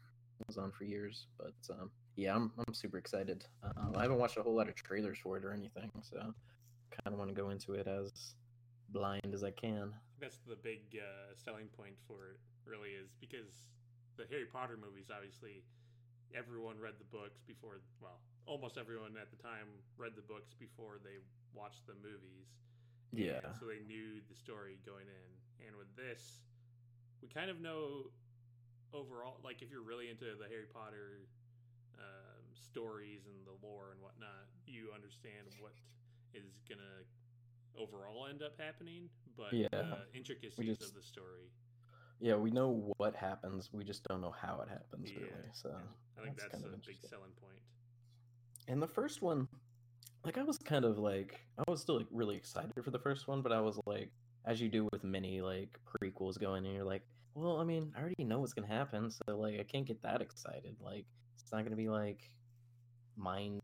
was 0.47 0.57
on 0.57 0.71
for 0.71 0.83
years. 0.83 1.27
But 1.37 1.53
um, 1.73 1.89
yeah, 2.15 2.35
I'm 2.35 2.51
I'm 2.67 2.73
super 2.73 2.97
excited. 2.97 3.45
Um, 3.63 3.93
I 3.95 4.03
haven't 4.03 4.17
watched 4.19 4.37
a 4.37 4.43
whole 4.43 4.55
lot 4.55 4.69
of 4.69 4.75
trailers 4.75 5.17
for 5.17 5.37
it 5.37 5.43
or 5.43 5.51
anything, 5.53 5.91
so 6.01 6.17
kind 6.19 7.13
of 7.13 7.17
want 7.17 7.29
to 7.29 7.35
go 7.35 7.49
into 7.49 7.73
it 7.73 7.87
as 7.87 8.35
blind 8.91 9.33
as 9.33 9.43
I 9.43 9.51
can. 9.51 9.93
That's 10.19 10.39
the 10.47 10.55
big 10.55 10.99
uh, 10.99 11.35
selling 11.35 11.67
point 11.77 11.95
for 12.07 12.35
it, 12.35 12.39
really, 12.65 12.89
is 12.89 13.15
because 13.19 13.71
the 14.17 14.25
Harry 14.29 14.45
Potter 14.45 14.75
movies, 14.75 15.07
obviously, 15.13 15.63
everyone 16.35 16.75
read 16.79 16.99
the 16.99 17.07
books 17.07 17.41
before. 17.47 17.79
Well, 18.01 18.19
almost 18.45 18.77
everyone 18.77 19.15
at 19.15 19.31
the 19.31 19.39
time 19.41 19.69
read 19.97 20.13
the 20.15 20.25
books 20.25 20.53
before 20.57 20.99
they 21.03 21.21
watched 21.53 21.87
the 21.87 21.95
movies. 22.01 22.49
Yeah. 23.13 23.41
And 23.45 23.55
so 23.57 23.65
they 23.65 23.81
knew 23.87 24.21
the 24.27 24.35
story 24.35 24.77
going 24.85 25.07
in. 25.07 25.29
And 25.65 25.75
with 25.77 25.89
this, 25.95 26.43
we 27.21 27.27
kind 27.27 27.49
of 27.49 27.61
know 27.61 28.11
overall, 28.93 29.37
like 29.43 29.61
if 29.61 29.69
you're 29.71 29.85
really 29.85 30.09
into 30.09 30.25
the 30.37 30.49
Harry 30.49 30.69
Potter 30.69 31.25
um, 31.97 32.43
stories 32.53 33.25
and 33.25 33.37
the 33.45 33.55
lore 33.65 33.91
and 33.93 34.01
whatnot, 34.01 34.49
you 34.65 34.89
understand 34.93 35.49
what 35.59 35.73
is 36.33 36.61
gonna 36.69 37.05
overall 37.77 38.27
end 38.27 38.41
up 38.43 38.59
happening. 38.59 39.09
But 39.37 39.53
Yeah. 39.53 39.67
Uh, 39.73 40.05
the 40.11 40.17
intricacies 40.17 40.65
just- 40.65 40.89
of 40.89 40.93
the 40.93 41.01
story, 41.01 41.51
Yeah, 42.21 42.35
we 42.35 42.51
know 42.51 42.93
what 42.97 43.15
happens. 43.15 43.71
We 43.71 43.85
just 43.85 44.03
don't 44.03 44.19
know 44.19 44.31
how 44.31 44.59
it 44.59 44.67
happens, 44.67 45.09
Yeah, 45.09 45.19
really. 45.19 45.49
So 45.53 45.69
and 45.69 45.87
I 46.17 46.21
think 46.23 46.37
that's, 46.37 46.51
kind 46.51 46.65
of 46.65 46.73
a 46.73 46.77
big 46.77 47.01
selling 47.01 47.31
point. 47.31 47.61
And 48.67 48.81
the 48.81 48.87
first 48.87 49.21
one, 49.21 49.47
like 50.25 50.37
I 50.37 50.43
was 50.43 50.57
kind 50.57 50.83
of 50.83 50.97
like 50.97 51.39
I 51.57 51.63
was 51.71 51.81
still 51.81 51.97
like 51.97 52.07
really 52.11 52.35
excited 52.35 52.73
for 52.83 52.91
the 52.91 52.99
first 52.99 53.27
one, 53.29 53.41
but 53.41 53.53
I 53.53 53.61
was 53.61 53.79
like, 53.85 54.11
as 54.45 54.59
you 54.59 54.67
do 54.67 54.87
with 54.91 55.03
many 55.05 55.41
like 55.41 55.79
prequels 55.87 56.37
going, 56.37 56.65
and 56.65 56.75
you're 56.75 56.83
like, 56.83 57.03
well, 57.35 57.57
I 57.61 57.63
mean, 57.63 57.93
I 57.95 58.01
already 58.01 58.25
know 58.25 58.39
what's 58.39 58.53
gonna 58.53 58.67
happen, 58.67 59.09
so 59.09 59.37
like 59.37 59.57
I 59.59 59.63
can't 59.63 59.85
get 59.85 60.01
that 60.01 60.21
excited. 60.21 60.75
Like 60.81 61.05
it's 61.39 61.51
not 61.53 61.63
gonna 61.63 61.77
be 61.77 61.87
like 61.89 62.29
mind 63.15 63.61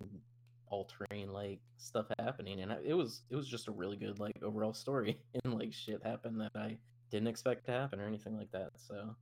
altering 0.67 1.29
like 1.31 1.59
stuff 1.77 2.07
happening, 2.19 2.61
and 2.61 2.71
I, 2.71 2.77
it 2.83 2.93
was 2.93 3.23
it 3.29 3.35
was 3.35 3.47
just 3.47 3.67
a 3.67 3.71
really 3.71 3.97
good 3.97 4.19
like 4.19 4.41
overall 4.43 4.73
story, 4.73 5.17
and 5.43 5.53
like 5.53 5.73
shit 5.73 6.01
happened 6.03 6.39
that 6.41 6.51
I 6.55 6.77
didn't 7.11 7.27
expect 7.27 7.65
to 7.65 7.71
happen 7.71 7.99
or 7.99 8.07
anything 8.07 8.37
like 8.37 8.51
that. 8.51 8.71
So 8.75 9.15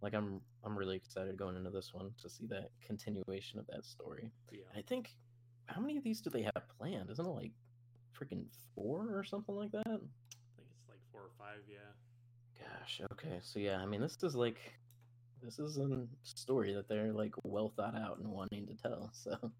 like 0.00 0.14
I'm 0.14 0.40
I'm 0.64 0.76
really 0.76 0.96
excited 0.96 1.36
going 1.36 1.56
into 1.56 1.70
this 1.70 1.94
one 1.94 2.10
to 2.20 2.28
see 2.28 2.46
that 2.46 2.70
continuation 2.84 3.58
of 3.58 3.66
that 3.68 3.84
story. 3.84 4.30
Yeah. 4.50 4.64
I 4.76 4.82
think 4.82 5.14
how 5.66 5.80
many 5.80 5.96
of 5.96 6.04
these 6.04 6.20
do 6.20 6.30
they 6.30 6.42
have 6.42 6.68
planned? 6.78 7.10
Isn't 7.10 7.24
it 7.24 7.28
like 7.28 7.52
freaking 8.18 8.44
four 8.74 9.08
or 9.16 9.24
something 9.24 9.54
like 9.54 9.72
that? 9.72 9.86
I 9.86 9.90
think 10.56 10.68
it's 10.76 10.88
like 10.88 10.98
four 11.10 11.22
or 11.22 11.30
five, 11.38 11.60
yeah. 11.68 11.78
Gosh, 12.60 13.00
okay. 13.12 13.38
So 13.40 13.58
yeah, 13.58 13.78
I 13.78 13.86
mean 13.86 14.00
this 14.00 14.16
is 14.22 14.34
like 14.34 14.58
this 15.42 15.58
is 15.58 15.78
a 15.78 16.06
story 16.22 16.72
that 16.74 16.88
they're 16.88 17.12
like 17.12 17.34
well 17.42 17.72
thought 17.76 17.96
out 17.96 18.18
and 18.18 18.28
wanting 18.28 18.66
to 18.66 18.74
tell. 18.74 19.10
So 19.22 19.52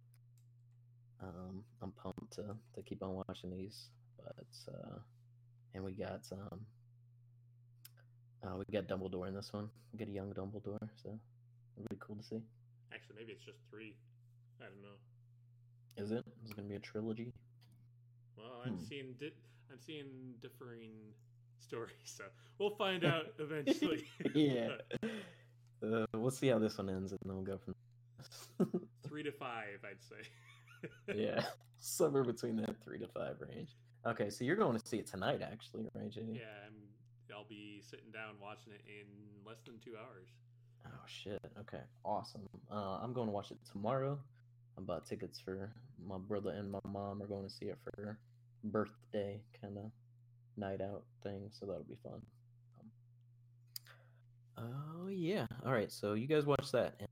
um 1.23 1.65
I'm 1.83 1.93
pumped 1.93 2.33
to 2.35 2.57
to 2.75 2.83
keep 2.83 3.03
on 3.03 3.23
watching 3.29 3.51
these. 3.57 3.89
But 4.17 4.75
uh 4.75 4.99
and 5.75 5.85
we 5.85 5.93
got 5.93 6.23
um 6.33 6.61
uh, 8.45 8.57
we 8.57 8.65
got 8.73 8.89
Dumbledore 8.89 9.29
in 9.29 9.35
this 9.35 9.53
one. 9.53 9.69
We 9.93 9.99
get 10.01 10.09
a 10.09 10.13
young 10.13 10.33
Dumbledore, 10.33 10.89
so 11.01 11.17
it'll 11.77 11.89
be 11.89 11.97
cool 12.01 12.17
to 12.17 12.23
see. 12.25 12.43
Actually, 12.93 13.17
maybe 13.21 13.33
it's 13.33 13.45
just 13.45 13.61
three. 13.71 13.95
I 14.61 14.65
don't 14.65 14.83
know. 14.83 14.99
Is 15.97 16.11
it? 16.11 16.25
Is 16.45 16.51
it 16.51 16.57
gonna 16.57 16.69
be 16.69 16.75
a 16.75 16.81
trilogy? 16.81 17.33
Well, 18.37 18.63
I'm 18.67 18.77
Hmm. 18.79 18.85
seeing 18.85 19.13
di- 19.21 19.37
I'm 19.71 19.79
seeing 19.81 20.35
differing 20.41 20.91
stories, 21.61 21.93
so 22.05 22.25
we'll 22.59 22.75
find 22.77 23.05
out 23.05 23.27
eventually. 23.39 24.05
yeah. 24.35 24.77
Uh, 25.85 26.07
we'll 26.15 26.31
see 26.31 26.47
how 26.47 26.61
this 26.61 26.79
one 26.79 26.89
ends, 26.89 27.11
and 27.11 27.19
then 27.25 27.35
we'll 27.35 27.45
go 27.45 27.59
from. 27.59 27.75
Three 29.09 29.25
to 29.25 29.33
five, 29.33 29.81
I'd 29.85 30.01
say. 30.01 30.23
Yeah, 31.15 31.45
somewhere 31.79 32.25
between 32.25 32.57
that 32.57 32.77
three 32.85 32.99
to 32.99 33.09
five 33.09 33.37
range. 33.41 33.71
Okay, 34.07 34.31
so 34.31 34.45
you're 34.45 34.57
going 34.57 34.79
to 34.79 34.87
see 34.87 34.99
it 34.99 35.07
tonight, 35.07 35.41
actually, 35.43 35.85
right, 35.95 36.11
JD? 36.11 36.37
Yeah, 36.37 36.45
I'm. 36.67 36.75
I'll 37.35 37.49
be 37.49 37.83
sitting 37.89 38.11
down 38.13 38.35
watching 38.43 38.73
it 38.73 38.83
in 38.87 39.07
less 39.47 39.61
than 39.65 39.79
two 39.85 39.93
hours. 39.97 40.29
Oh 40.87 41.05
shit. 41.07 41.41
Okay, 41.61 41.83
awesome. 42.05 42.43
Uh, 42.71 42.99
I'm 43.03 43.13
going 43.13 43.27
to 43.27 43.33
watch 43.33 43.51
it 43.51 43.59
tomorrow. 43.71 44.19
I 44.79 44.81
bought 44.83 45.07
tickets 45.07 45.41
for 45.41 45.73
my 46.07 46.19
brother 46.19 46.51
and 46.51 46.71
my 46.71 46.79
mom 46.89 47.23
are 47.23 47.27
going 47.27 47.45
to 47.45 47.51
see 47.53 47.67
it 47.67 47.79
for 47.85 48.19
birthday, 48.65 49.41
kind 49.61 49.79
of. 49.79 49.85
night 50.57 50.81
out 50.81 51.03
thing, 51.23 51.49
so 51.51 51.67
that'll 51.67 51.85
be 51.85 51.97
fun. 52.03 52.21
Um, 54.59 54.75
oh 55.05 55.09
yeah, 55.09 55.47
all 55.65 55.73
right. 55.73 55.91
So 55.91 56.15
you 56.15 56.27
guys 56.27 56.45
watch 56.47 56.71
that. 56.73 56.95
And 56.99 57.09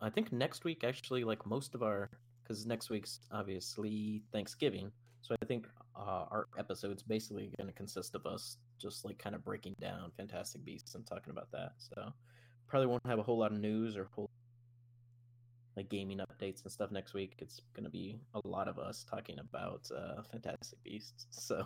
I 0.00 0.10
think 0.10 0.32
next 0.32 0.64
week 0.64 0.84
actually, 0.84 1.24
like 1.24 1.46
most 1.46 1.74
of 1.74 1.82
our, 1.82 2.08
because 2.50 2.66
next 2.66 2.90
week's 2.90 3.20
obviously 3.30 4.24
Thanksgiving, 4.32 4.90
so 5.22 5.36
I 5.40 5.46
think 5.46 5.68
uh, 5.94 6.24
our 6.32 6.48
episode's 6.58 7.00
basically 7.00 7.52
going 7.56 7.68
to 7.68 7.72
consist 7.72 8.16
of 8.16 8.26
us 8.26 8.56
just 8.76 9.04
like 9.04 9.18
kind 9.18 9.36
of 9.36 9.44
breaking 9.44 9.76
down 9.80 10.10
Fantastic 10.16 10.64
Beasts 10.64 10.96
and 10.96 11.06
talking 11.06 11.30
about 11.30 11.46
that. 11.52 11.74
So 11.78 12.12
probably 12.66 12.88
won't 12.88 13.06
have 13.06 13.20
a 13.20 13.22
whole 13.22 13.38
lot 13.38 13.52
of 13.52 13.60
news 13.60 13.96
or 13.96 14.08
whole 14.16 14.28
like 15.76 15.88
gaming 15.88 16.18
updates 16.18 16.64
and 16.64 16.72
stuff 16.72 16.90
next 16.90 17.14
week. 17.14 17.34
It's 17.38 17.60
going 17.72 17.84
to 17.84 17.90
be 17.90 18.18
a 18.34 18.40
lot 18.44 18.66
of 18.66 18.80
us 18.80 19.06
talking 19.08 19.38
about 19.38 19.88
uh, 19.96 20.22
Fantastic 20.32 20.82
Beasts. 20.82 21.26
So 21.30 21.64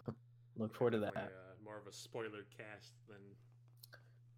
look 0.59 0.75
forward 0.75 0.93
to 0.93 0.99
that. 0.99 1.17
Uh, 1.17 1.55
more 1.65 1.79
of 1.79 1.87
a 1.87 1.93
spoiler 1.93 2.45
cast 2.59 2.93
than. 3.09 3.17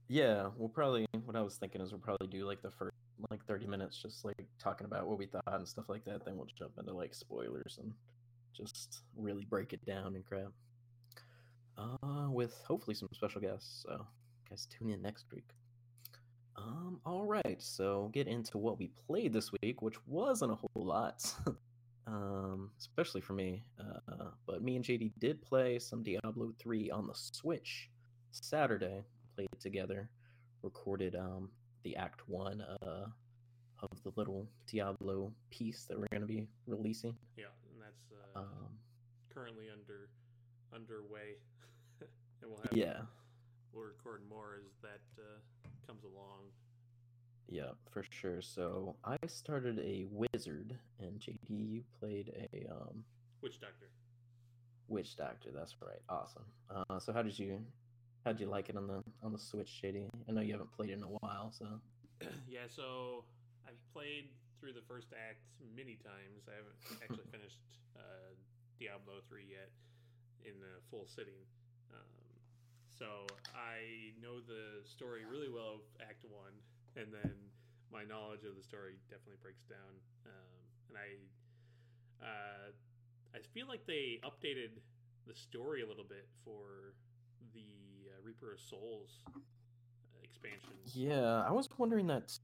Yeah, 0.09 0.51
we'll 0.57 0.69
probably. 0.69 1.07
What 1.25 1.35
I 1.35 1.43
was 1.43 1.57
thinking 1.57 1.81
is 1.81 1.91
we'll 1.91 2.01
probably 2.01 2.29
do 2.29 2.47
like 2.47 2.63
the 2.63 2.71
first 2.71 2.95
like 3.47 3.59
30 3.59 3.67
minutes 3.67 4.01
just 4.01 4.25
like 4.25 4.47
talking 4.59 4.87
about 4.87 5.07
what 5.07 5.19
we 5.19 5.27
thought 5.27 5.43
and 5.47 5.67
stuff 5.67 5.89
like 5.89 6.05
that. 6.05 6.25
Then 6.25 6.37
we'll 6.37 6.47
jump 6.47 6.73
into 6.79 6.93
like 6.93 7.15
spoilers 7.15 7.79
and 7.81 7.93
just 8.53 9.03
really 9.17 9.45
break 9.45 9.73
it 9.73 9.85
down 9.85 10.15
and 10.15 10.25
crap. 10.25 10.53
Uh, 11.79 12.31
with 12.31 12.63
hopefully 12.67 12.95
some 12.95 13.09
special 13.13 13.41
guests. 13.41 13.85
So, 13.87 14.07
guys, 14.49 14.67
tune 14.67 14.91
in 14.91 15.03
next 15.03 15.27
week. 15.33 15.49
Um, 16.57 17.01
all 17.05 17.27
right, 17.27 17.61
so 17.61 18.11
get 18.15 18.27
into 18.27 18.57
what 18.57 18.79
we 18.79 18.91
played 19.07 19.35
this 19.35 19.51
week, 19.61 19.83
which 19.83 19.97
wasn't 20.07 20.53
a 20.53 20.55
whole 20.55 20.87
lot, 20.87 21.31
um, 22.07 22.71
especially 22.79 23.21
for 23.21 23.35
me. 23.35 23.63
Uh, 23.79 24.31
but 24.47 24.63
me 24.63 24.77
and 24.77 24.85
JD 24.85 25.13
did 25.19 25.43
play 25.43 25.79
some 25.79 26.03
Diablo 26.03 26.55
3 26.59 26.91
on 26.91 27.07
the 27.07 27.13
Switch 27.15 27.91
Saturday. 28.33 29.03
Played 29.35 29.49
it 29.53 29.61
together, 29.61 30.09
recorded 30.63 31.15
um, 31.15 31.51
the 31.85 31.95
Act 31.95 32.27
1 32.27 32.63
uh, 32.63 33.07
of 33.83 33.91
the 34.03 34.13
little 34.17 34.47
Diablo 34.67 35.33
piece 35.51 35.85
that 35.85 35.99
we're 35.99 36.09
going 36.11 36.23
to 36.23 36.27
be 36.27 36.47
releasing. 36.67 37.15
Yeah, 37.37 37.45
and 37.73 37.83
that's 37.83 38.05
uh, 38.13 38.41
um, 38.41 38.69
currently 39.33 39.67
under 39.73 40.09
underway. 40.75 41.37
and 42.43 42.51
we'll 42.51 42.61
have 42.63 42.73
yeah, 42.73 43.01
we'll 43.73 43.85
record 43.85 44.23
more 44.29 44.59
as 44.59 44.73
that 44.83 45.01
uh, 45.19 45.69
comes 45.87 46.05
along. 46.05 46.41
Yeah, 47.49 47.71
for 47.91 48.05
sure. 48.11 48.43
So 48.43 48.97
I 49.05 49.17
started 49.29 49.79
a 49.79 50.07
wizard, 50.11 50.77
and 50.99 51.21
JD, 51.21 51.39
you 51.49 51.83
played 52.01 52.49
a 52.53 52.73
um, 52.73 53.05
witch 53.43 53.61
doctor. 53.61 53.87
Witch 54.89 55.17
doctor. 55.17 55.51
That's 55.55 55.75
right. 55.81 56.01
Awesome. 56.09 56.45
Uh, 56.71 56.99
so 56.99 57.13
how 57.13 57.23
did 57.23 57.39
you 57.39 57.61
how 58.25 58.33
did 58.33 58.41
you 58.41 58.49
like 58.49 58.69
it 58.69 58.77
on 58.77 58.89
the 58.89 59.03
on 59.23 59.33
the 59.33 59.39
Switch, 59.39 59.81
JD? 59.83 60.09
I 60.29 60.33
know 60.33 60.41
you 60.41 60.53
haven't 60.53 60.73
played 60.73 60.91
it 60.91 60.95
in 60.95 61.03
a 61.03 61.07
while, 61.21 61.53
so. 61.53 61.67
yeah. 62.49 62.61
So 62.69 63.25
I've 63.67 63.83
played 63.93 64.31
through 64.59 64.73
the 64.73 64.87
first 64.87 65.13
act 65.13 65.43
many 65.75 65.99
times. 66.01 66.49
I 66.49 66.57
haven't 66.57 66.79
actually 67.03 67.29
finished 67.31 67.61
uh, 67.99 68.33
Diablo 68.79 69.21
three 69.29 69.47
yet 69.51 69.71
in 70.47 70.59
the 70.63 70.81
full 70.91 71.07
sitting. 71.07 71.43
Um, 71.91 72.27
so 72.89 73.27
I 73.53 74.15
know 74.23 74.41
the 74.41 74.87
story 74.87 75.27
really 75.27 75.51
well 75.51 75.83
of 75.83 75.85
Act 76.01 76.25
One, 76.25 76.55
and 76.97 77.13
then 77.13 77.35
my 77.93 78.05
knowledge 78.07 78.47
of 78.47 78.57
the 78.57 78.65
story 78.65 78.97
definitely 79.11 79.43
breaks 79.43 79.67
down. 79.67 79.93
Um, 80.25 80.59
and 80.89 80.97
I, 80.97 81.09
uh, 82.23 82.67
I 83.35 83.41
feel 83.53 83.67
like 83.67 83.85
they 83.87 84.23
updated 84.25 84.79
the 85.27 85.35
story 85.35 85.83
a 85.83 85.87
little 85.87 86.07
bit 86.07 86.29
for 86.45 86.95
the 87.53 88.09
uh, 88.09 88.23
Reaper 88.23 88.55
of 88.55 88.61
Souls 88.61 89.21
expansion. 90.23 90.75
Yeah, 90.95 91.43
I 91.43 91.53
was 91.53 91.69
wondering 91.77 92.07
that. 92.09 92.39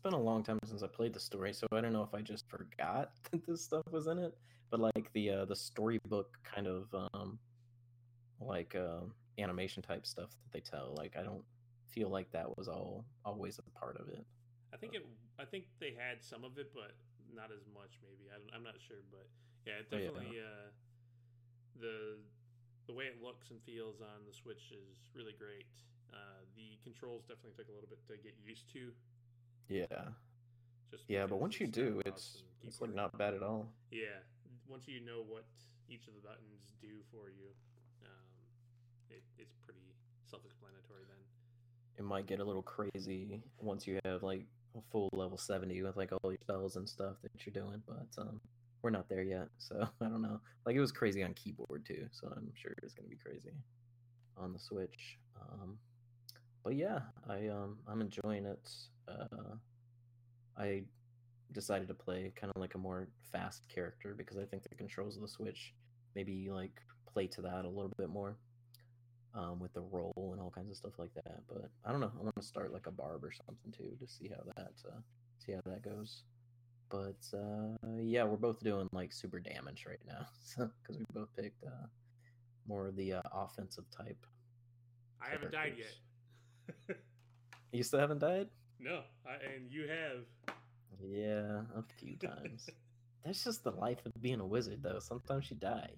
It's 0.00 0.08
been 0.08 0.18
a 0.18 0.24
long 0.24 0.42
time 0.42 0.56
since 0.64 0.82
I 0.82 0.86
played 0.86 1.12
the 1.12 1.20
story, 1.20 1.52
so 1.52 1.66
I 1.76 1.82
don't 1.82 1.92
know 1.92 2.00
if 2.00 2.16
I 2.16 2.24
just 2.24 2.48
forgot 2.48 3.12
that 3.30 3.44
this 3.44 3.60
stuff 3.60 3.84
was 3.92 4.06
in 4.06 4.16
it. 4.16 4.32
But 4.70 4.80
like 4.80 5.12
the 5.12 5.28
uh, 5.28 5.44
the 5.44 5.54
storybook 5.54 6.38
kind 6.40 6.66
of 6.66 6.88
um, 7.12 7.38
like 8.40 8.74
uh, 8.74 9.04
animation 9.36 9.82
type 9.82 10.06
stuff 10.06 10.30
that 10.30 10.52
they 10.56 10.60
tell. 10.64 10.94
Like 10.96 11.20
I 11.20 11.22
don't 11.22 11.44
feel 11.92 12.08
like 12.08 12.32
that 12.32 12.48
was 12.56 12.66
all 12.66 13.04
always 13.26 13.60
a 13.60 13.78
part 13.78 14.00
of 14.00 14.08
it. 14.08 14.24
I 14.72 14.78
think 14.78 14.94
it. 14.94 15.04
I 15.38 15.44
think 15.44 15.64
they 15.80 15.92
had 15.92 16.24
some 16.24 16.44
of 16.44 16.56
it, 16.56 16.72
but 16.72 16.96
not 17.28 17.52
as 17.52 17.68
much. 17.68 18.00
Maybe 18.00 18.32
I 18.32 18.56
am 18.56 18.64
not 18.64 18.80
sure, 18.80 19.04
but 19.10 19.28
yeah, 19.66 19.84
it 19.84 19.92
oh, 19.92 19.98
definitely. 19.98 20.40
Yeah. 20.40 20.48
Uh, 20.48 20.68
the 21.78 22.16
the 22.86 22.94
way 22.96 23.04
it 23.04 23.20
looks 23.20 23.50
and 23.50 23.60
feels 23.68 24.00
on 24.00 24.24
the 24.24 24.32
Switch 24.32 24.72
is 24.72 25.12
really 25.12 25.36
great. 25.36 25.68
Uh, 26.08 26.40
the 26.56 26.80
controls 26.82 27.28
definitely 27.28 27.52
took 27.52 27.68
a 27.68 27.74
little 27.76 27.90
bit 27.90 28.00
to 28.08 28.16
get 28.16 28.32
used 28.40 28.64
to. 28.72 28.96
Yeah. 29.70 29.86
Just 30.90 31.04
yeah, 31.06 31.26
but 31.26 31.40
once 31.40 31.60
you 31.60 31.68
do, 31.68 32.02
it's 32.04 32.42
it's 32.66 32.80
like 32.80 32.92
not 32.92 33.16
bad 33.16 33.34
at 33.34 33.42
all. 33.42 33.68
Yeah, 33.92 34.18
once 34.68 34.88
you 34.88 35.00
know 35.00 35.22
what 35.26 35.44
each 35.88 36.08
of 36.08 36.14
the 36.14 36.20
buttons 36.20 36.74
do 36.82 36.88
for 37.12 37.30
you, 37.30 37.54
it, 39.10 39.22
it's 39.38 39.54
pretty 39.64 39.94
self-explanatory 40.26 41.04
then. 41.06 41.18
It 41.98 42.04
might 42.04 42.26
get 42.26 42.40
a 42.40 42.44
little 42.44 42.62
crazy 42.62 43.42
once 43.58 43.86
you 43.86 43.98
have 44.04 44.22
like 44.22 44.46
a 44.76 44.80
full 44.90 45.08
level 45.12 45.36
70 45.36 45.82
with 45.82 45.96
like 45.96 46.12
all 46.12 46.30
your 46.30 46.38
spells 46.40 46.76
and 46.76 46.88
stuff 46.88 47.16
that 47.22 47.30
you're 47.44 47.52
doing, 47.52 47.82
but 47.86 48.06
um, 48.18 48.40
we're 48.82 48.90
not 48.90 49.08
there 49.08 49.22
yet, 49.22 49.48
so 49.58 49.88
I 50.00 50.04
don't 50.06 50.22
know. 50.22 50.40
Like 50.64 50.76
it 50.76 50.80
was 50.80 50.92
crazy 50.92 51.22
on 51.22 51.34
keyboard 51.34 51.84
too, 51.84 52.06
so 52.10 52.28
I'm 52.34 52.52
sure 52.54 52.72
it's 52.82 52.94
gonna 52.94 53.08
be 53.08 53.16
crazy 53.16 53.52
on 54.36 54.52
the 54.52 54.58
Switch. 54.58 55.18
Um, 55.40 55.78
but 56.62 56.74
yeah, 56.76 57.00
I 57.28 57.48
um, 57.48 57.78
I'm 57.88 58.00
enjoying 58.00 58.46
it. 58.46 58.70
Uh, 59.10 59.56
I 60.56 60.82
decided 61.52 61.88
to 61.88 61.94
play 61.94 62.32
kind 62.36 62.52
of 62.54 62.60
like 62.60 62.74
a 62.74 62.78
more 62.78 63.08
fast 63.32 63.62
character 63.68 64.14
because 64.16 64.36
I 64.36 64.44
think 64.44 64.62
the 64.62 64.74
controls 64.74 65.16
of 65.16 65.22
the 65.22 65.28
Switch 65.28 65.74
maybe 66.14 66.48
like 66.50 66.80
play 67.12 67.26
to 67.28 67.42
that 67.42 67.64
a 67.64 67.68
little 67.68 67.92
bit 67.98 68.08
more 68.08 68.36
um, 69.34 69.60
with 69.60 69.72
the 69.74 69.80
roll 69.80 70.30
and 70.32 70.40
all 70.40 70.50
kinds 70.50 70.70
of 70.70 70.76
stuff 70.76 70.98
like 70.98 71.14
that. 71.14 71.40
But 71.48 71.70
I 71.84 71.92
don't 71.92 72.00
know. 72.00 72.12
I 72.18 72.22
want 72.22 72.34
to 72.36 72.42
start 72.42 72.72
like 72.72 72.86
a 72.86 72.90
barb 72.90 73.24
or 73.24 73.32
something 73.32 73.72
too 73.72 73.96
to 74.00 74.06
see 74.06 74.28
how 74.28 74.42
that 74.56 74.72
uh, 74.88 75.00
see 75.38 75.52
how 75.52 75.60
that 75.66 75.82
goes. 75.82 76.24
But 76.90 77.22
uh, 77.32 77.76
yeah, 78.00 78.24
we're 78.24 78.36
both 78.36 78.60
doing 78.60 78.88
like 78.92 79.12
super 79.12 79.38
damage 79.38 79.84
right 79.88 80.00
now, 80.06 80.26
so 80.44 80.68
because 80.82 80.98
we 80.98 81.04
both 81.14 81.28
picked 81.36 81.64
uh, 81.64 81.86
more 82.66 82.88
of 82.88 82.96
the 82.96 83.14
uh, 83.14 83.22
offensive 83.32 83.84
type. 83.96 84.26
I 85.22 85.30
haven't 85.30 85.52
died 85.52 85.74
yet. 85.78 86.96
you 87.72 87.82
still 87.82 88.00
haven't 88.00 88.20
died? 88.20 88.48
No, 88.82 89.02
I, 89.26 89.34
and 89.54 89.70
you 89.70 89.82
have. 89.88 90.56
Yeah, 91.02 91.62
a 91.76 91.82
few 91.98 92.16
times. 92.16 92.68
That's 93.24 93.44
just 93.44 93.62
the 93.62 93.72
life 93.72 93.98
of 94.06 94.12
being 94.22 94.40
a 94.40 94.46
wizard, 94.46 94.82
though. 94.82 94.98
Sometimes 94.98 95.50
you 95.50 95.56
die. 95.56 95.90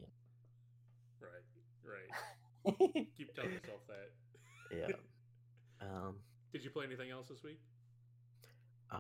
Right, 1.20 1.44
right. 1.84 2.74
Keep 3.16 3.34
telling 3.34 3.52
yourself 3.52 3.80
that. 3.88 4.76
yeah. 4.76 4.96
Um, 5.82 6.14
did 6.52 6.62
you 6.62 6.70
play 6.70 6.84
anything 6.86 7.10
else 7.10 7.26
this 7.26 7.42
week? 7.42 7.58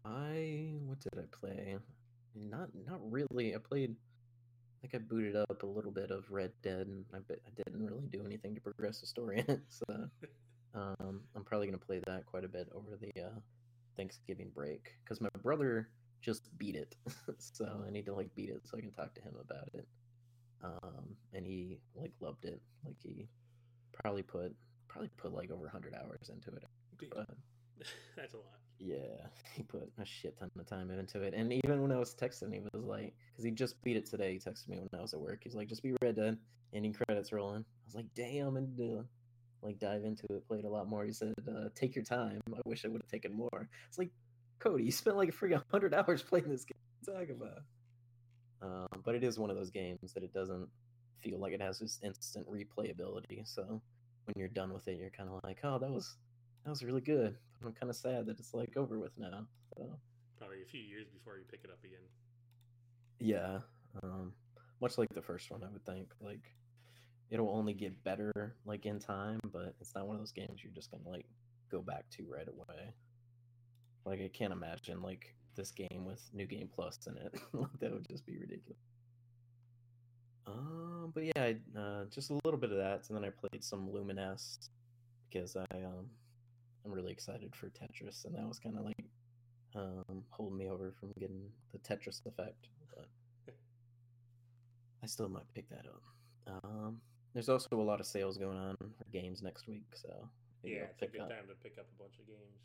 I 0.04 0.72
what 0.84 0.98
did 0.98 1.12
I 1.16 1.26
play? 1.30 1.76
Not 2.34 2.70
not 2.88 2.98
really. 3.08 3.54
I 3.54 3.58
played. 3.58 3.94
I 3.94 4.88
think 4.88 4.94
I 4.96 4.98
booted 4.98 5.36
up 5.36 5.62
a 5.62 5.66
little 5.66 5.92
bit 5.92 6.10
of 6.10 6.24
Red 6.28 6.50
Dead, 6.60 6.88
and 6.88 7.04
I, 7.14 7.18
I 7.18 7.50
didn't 7.56 7.86
really 7.86 8.08
do 8.10 8.24
anything 8.26 8.56
to 8.56 8.60
progress 8.60 9.00
the 9.00 9.06
story 9.06 9.44
in 9.46 9.54
it. 9.54 9.60
So 9.68 9.84
um, 10.74 11.20
I'm 11.36 11.44
probably 11.44 11.68
gonna 11.68 11.78
play 11.78 12.00
that 12.06 12.26
quite 12.26 12.44
a 12.44 12.48
bit 12.48 12.68
over 12.74 12.96
the 13.00 13.12
uh, 13.22 13.38
Thanksgiving 13.96 14.50
break 14.54 14.94
because 15.04 15.20
my 15.20 15.28
brother 15.42 15.88
just 16.20 16.56
beat 16.58 16.76
it, 16.76 16.94
so 17.38 17.66
I 17.86 17.90
need 17.90 18.06
to 18.06 18.14
like 18.14 18.34
beat 18.34 18.50
it 18.50 18.62
so 18.64 18.78
I 18.78 18.80
can 18.80 18.92
talk 18.92 19.14
to 19.14 19.20
him 19.20 19.34
about 19.40 19.68
it. 19.74 19.86
Um, 20.62 21.16
and 21.34 21.44
he 21.44 21.78
like 21.94 22.12
loved 22.20 22.44
it. 22.44 22.60
Like 22.84 22.96
he 23.02 23.28
probably 23.92 24.22
put 24.22 24.54
probably 24.88 25.10
put 25.16 25.32
like 25.32 25.50
over 25.50 25.64
100 25.64 25.94
hours 25.94 26.30
into 26.30 26.50
it. 26.56 26.64
But, 27.10 27.26
That's 28.16 28.34
a 28.34 28.36
lot. 28.36 28.58
Yeah, 28.78 29.26
he 29.54 29.62
put 29.62 29.90
a 30.00 30.04
shit 30.04 30.36
ton 30.38 30.50
of 30.58 30.66
time 30.66 30.90
into 30.90 31.22
it. 31.22 31.34
And 31.34 31.52
even 31.52 31.82
when 31.82 31.92
I 31.92 31.98
was 31.98 32.14
texting, 32.14 32.52
he 32.52 32.60
was 32.60 32.84
like, 32.84 33.14
because 33.30 33.44
he 33.44 33.50
just 33.50 33.80
beat 33.82 33.96
it 33.96 34.06
today. 34.06 34.32
He 34.32 34.38
texted 34.38 34.68
me 34.68 34.78
when 34.78 34.88
I 34.98 35.00
was 35.00 35.14
at 35.14 35.20
work. 35.20 35.40
He's 35.44 35.54
like, 35.54 35.68
just 35.68 35.82
be 35.82 35.94
Red 36.02 36.16
Dead. 36.16 36.36
Ending 36.74 36.92
credits 36.92 37.32
rolling. 37.32 37.60
I 37.60 37.86
was 37.86 37.94
like, 37.94 38.06
damn, 38.14 38.56
and 38.56 38.80
uh, 38.80 39.02
like 39.62 39.78
dive 39.78 40.04
into 40.04 40.24
it. 40.30 40.46
Played 40.46 40.64
a 40.64 40.68
lot 40.68 40.88
more. 40.88 41.04
He 41.04 41.12
said, 41.12 41.34
uh, 41.48 41.68
take 41.74 41.94
your 41.94 42.04
time. 42.04 42.40
I 42.54 42.60
wish 42.66 42.84
I 42.84 42.88
would 42.88 43.02
have 43.02 43.10
taken 43.10 43.32
more. 43.32 43.68
It's 43.88 43.98
like, 43.98 44.10
Cody, 44.58 44.84
you 44.84 44.92
spent 44.92 45.16
like 45.16 45.28
a 45.28 45.32
freaking 45.32 45.62
hundred 45.70 45.94
hours 46.08 46.22
playing 46.22 46.48
this 46.48 46.64
game. 46.64 46.76
Talk 47.04 47.28
about. 47.30 47.62
Um, 48.62 49.02
but 49.04 49.14
it 49.14 49.24
is 49.24 49.38
one 49.38 49.50
of 49.50 49.56
those 49.56 49.70
games 49.70 50.12
that 50.14 50.22
it 50.22 50.32
doesn't 50.32 50.68
feel 51.20 51.38
like 51.38 51.52
it 51.52 51.60
has 51.60 51.78
this 51.78 52.00
instant 52.04 52.46
replayability. 52.48 53.42
So 53.44 53.80
when 54.24 54.34
you're 54.36 54.48
done 54.48 54.72
with 54.72 54.86
it, 54.88 54.98
you're 54.98 55.10
kind 55.10 55.28
of 55.28 55.40
like, 55.44 55.58
oh, 55.64 55.78
that 55.78 55.90
was 55.90 56.16
that 56.64 56.70
was 56.70 56.84
really 56.84 57.00
good. 57.00 57.36
But 57.60 57.68
I'm 57.68 57.74
kind 57.74 57.90
of 57.90 57.96
sad 57.96 58.26
that 58.26 58.38
it's 58.38 58.54
like 58.54 58.76
over 58.76 58.98
with 58.98 59.18
now. 59.18 59.46
So. 59.76 59.98
Probably 60.38 60.62
a 60.62 60.66
few 60.66 60.80
years 60.80 61.06
before 61.08 61.38
you 61.38 61.44
pick 61.50 61.60
it 61.64 61.70
up 61.70 61.78
again. 61.84 62.00
Yeah, 63.20 63.58
um, 64.02 64.32
much 64.80 64.98
like 64.98 65.08
the 65.14 65.22
first 65.22 65.50
one, 65.50 65.62
I 65.62 65.68
would 65.72 65.84
think. 65.84 66.08
Like 66.20 66.42
it'll 67.32 67.48
only 67.48 67.72
get 67.72 68.04
better 68.04 68.54
like 68.66 68.84
in 68.84 68.98
time, 68.98 69.40
but 69.52 69.74
it's 69.80 69.94
not 69.94 70.06
one 70.06 70.16
of 70.16 70.20
those 70.20 70.32
games 70.32 70.60
you're 70.62 70.72
just 70.72 70.90
gonna 70.90 71.08
like 71.08 71.26
go 71.70 71.80
back 71.80 72.04
to 72.10 72.24
right 72.30 72.46
away. 72.46 72.92
Like 74.04 74.20
I 74.20 74.28
can't 74.28 74.52
imagine 74.52 75.00
like 75.00 75.34
this 75.56 75.70
game 75.70 76.04
with 76.04 76.22
new 76.34 76.46
game 76.46 76.68
plus 76.72 76.98
in 77.06 77.16
it. 77.16 77.40
Like 77.54 77.80
that 77.80 77.92
would 77.92 78.06
just 78.08 78.26
be 78.26 78.36
ridiculous. 78.38 78.78
Um, 80.46 81.12
but 81.14 81.24
yeah, 81.24 81.52
uh, 81.78 82.04
just 82.10 82.30
a 82.30 82.38
little 82.44 82.60
bit 82.60 82.70
of 82.70 82.76
that, 82.76 83.08
and 83.08 83.16
then 83.16 83.24
I 83.24 83.30
played 83.30 83.64
some 83.64 83.88
Lumines 83.88 84.68
because 85.30 85.56
I 85.56 85.76
um 85.76 86.06
I'm 86.84 86.92
really 86.92 87.12
excited 87.12 87.54
for 87.56 87.68
Tetris, 87.68 88.26
and 88.26 88.34
that 88.34 88.46
was 88.46 88.58
kind 88.58 88.76
of 88.76 88.84
like 88.84 89.04
um 89.74 90.22
holding 90.28 90.58
me 90.58 90.68
over 90.68 90.92
from 91.00 91.12
getting 91.18 91.48
the 91.72 91.78
Tetris 91.78 92.20
effect. 92.26 92.68
But 92.94 93.06
I 95.02 95.06
still 95.06 95.30
might 95.30 95.50
pick 95.54 95.70
that 95.70 95.86
up. 95.86 96.02
Um, 96.64 97.00
there's 97.34 97.48
also 97.48 97.68
a 97.72 97.82
lot 97.82 98.00
of 98.00 98.06
sales 98.06 98.36
going 98.36 98.58
on 98.58 98.76
for 98.78 99.04
games 99.12 99.42
next 99.42 99.66
week, 99.66 99.86
so 99.94 100.28
yeah, 100.62 100.84
it's 100.90 101.02
a 101.02 101.06
good 101.06 101.22
up. 101.22 101.30
time 101.30 101.48
to 101.48 101.54
pick 101.62 101.78
up 101.78 101.86
a 101.98 102.02
bunch 102.02 102.18
of 102.18 102.26
games. 102.26 102.60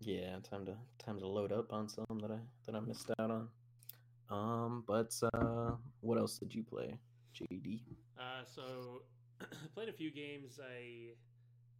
Yeah, 0.00 0.36
time 0.48 0.66
to 0.66 0.76
time 0.98 1.18
to 1.18 1.26
load 1.26 1.52
up 1.52 1.72
on 1.72 1.88
some 1.88 2.18
that 2.20 2.30
I 2.30 2.38
that 2.66 2.74
I 2.74 2.80
missed 2.80 3.10
out 3.18 3.30
on. 3.30 3.48
Um, 4.30 4.84
but 4.86 5.14
uh, 5.34 5.72
what 6.00 6.18
else 6.18 6.38
did 6.38 6.54
you 6.54 6.62
play, 6.62 6.98
JD? 7.34 7.80
Uh, 8.18 8.44
so 8.44 9.02
played 9.74 9.88
a 9.88 9.92
few 9.92 10.10
games. 10.10 10.58
I 10.60 11.14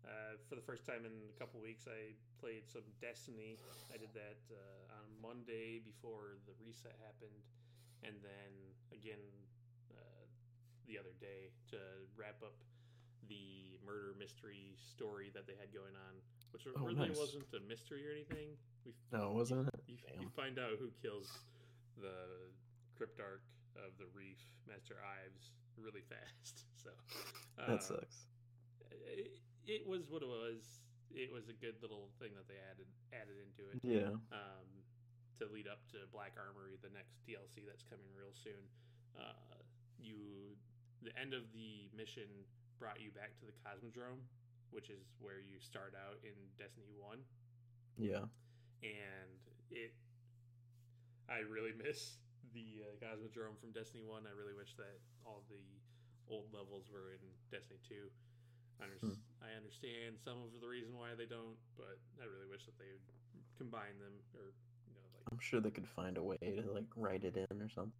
uh, 0.05 0.37
for 0.49 0.55
the 0.55 0.63
first 0.63 0.87
time 0.87 1.05
in 1.05 1.13
a 1.35 1.39
couple 1.39 1.61
weeks, 1.61 1.85
I 1.89 2.13
played 2.41 2.69
some 2.69 2.85
Destiny. 3.01 3.59
I 3.93 3.97
did 3.97 4.13
that 4.15 4.41
uh, 4.53 5.01
on 5.01 5.09
Monday 5.21 5.81
before 5.85 6.37
the 6.47 6.53
reset 6.61 6.97
happened, 7.05 7.45
and 8.03 8.15
then 8.23 8.53
again 8.93 9.21
the 10.87 10.99
other 10.99 11.15
day 11.21 11.53
to 11.71 11.79
wrap 12.17 12.41
up 12.43 12.57
the 13.29 13.77
murder 13.85 14.13
mystery 14.19 14.77
story 14.77 15.33
that 15.33 15.47
they 15.47 15.57
had 15.57 15.73
going 15.73 15.97
on, 15.97 16.15
which 16.53 16.65
oh, 16.69 16.85
really 16.85 17.09
nice. 17.09 17.17
wasn't 17.17 17.49
a 17.57 17.63
mystery 17.69 18.05
or 18.05 18.13
anything. 18.13 18.57
We, 18.85 18.93
no, 19.13 19.33
wasn't 19.33 19.69
you, 19.89 19.97
you, 20.21 20.29
find 20.37 20.59
out 20.59 20.77
who 20.79 20.93
kills 21.01 21.29
the 21.97 22.53
cryptarch 22.97 23.49
of 23.81 23.97
the 23.97 24.09
reef, 24.13 24.41
Master 24.69 25.01
Ives, 25.01 25.53
really 25.77 26.05
fast. 26.05 26.65
So 26.85 26.93
that 27.57 27.81
uh, 27.81 27.81
sucks. 27.81 28.29
It, 28.93 29.41
it, 29.65 29.89
was 29.89 30.05
what 30.13 30.21
it 30.21 30.29
was. 30.29 30.85
It 31.09 31.33
was 31.33 31.49
a 31.49 31.57
good 31.57 31.81
little 31.81 32.13
thing 32.21 32.37
that 32.37 32.45
they 32.45 32.61
added 32.61 32.85
added 33.09 33.41
into 33.41 33.73
it. 33.73 33.81
Yeah. 33.81 34.13
Um, 34.29 34.69
to 35.41 35.49
lead 35.49 35.65
up 35.65 35.81
to 35.97 36.05
Black 36.13 36.37
Armory, 36.37 36.77
the 36.85 36.93
next 36.93 37.25
DLC 37.25 37.65
that's 37.65 37.81
coming 37.89 38.05
real 38.13 38.37
soon. 38.37 38.69
Uh, 39.17 39.65
you, 39.97 40.55
the 41.05 41.15
end 41.21 41.37
of 41.37 41.45
the 41.53 41.93
mission 41.93 42.27
brought 42.81 42.99
you 43.01 43.13
back 43.13 43.37
to 43.39 43.45
the 43.47 43.55
Cosmodrome, 43.63 44.25
which 44.73 44.91
is 44.91 45.05
where 45.21 45.39
you 45.39 45.61
start 45.61 45.95
out 45.95 46.19
in 46.25 46.35
Destiny 46.59 46.91
1. 46.99 47.21
Yeah. 48.01 48.27
And 48.83 49.39
it 49.71 49.95
I 51.29 51.41
really 51.45 51.73
miss 51.73 52.21
the 52.53 52.85
uh, 52.85 52.95
Cosmodrome 53.01 53.57
from 53.61 53.73
Destiny 53.73 54.05
1. 54.05 54.29
I 54.29 54.35
really 54.37 54.57
wish 54.57 54.77
that 54.77 55.01
all 55.25 55.45
the 55.49 55.65
old 56.29 56.53
levels 56.53 56.89
were 56.93 57.17
in 57.17 57.23
Destiny 57.49 57.81
2. 57.89 58.09
I, 58.81 58.85
under- 58.85 59.01
hmm. 59.01 59.21
I 59.41 59.55
understand 59.57 60.21
some 60.21 60.41
of 60.43 60.53
the 60.61 60.69
reason 60.69 60.97
why 60.97 61.17
they 61.17 61.29
don't, 61.29 61.57
but 61.77 62.01
I 62.21 62.27
really 62.27 62.51
wish 62.51 62.67
that 62.67 62.77
they 62.77 62.91
would 62.91 63.05
combine 63.57 63.95
them 64.03 64.19
or 64.35 64.51
you 64.91 64.95
know 64.99 65.07
like 65.15 65.23
I'm 65.31 65.39
sure 65.39 65.61
they 65.61 65.71
could 65.71 65.87
find 65.87 66.19
a 66.19 66.23
way 66.23 66.37
to 66.43 66.75
like 66.75 66.91
write 66.97 67.23
it 67.23 67.37
in 67.39 67.63
or 67.63 67.71
something. 67.71 67.93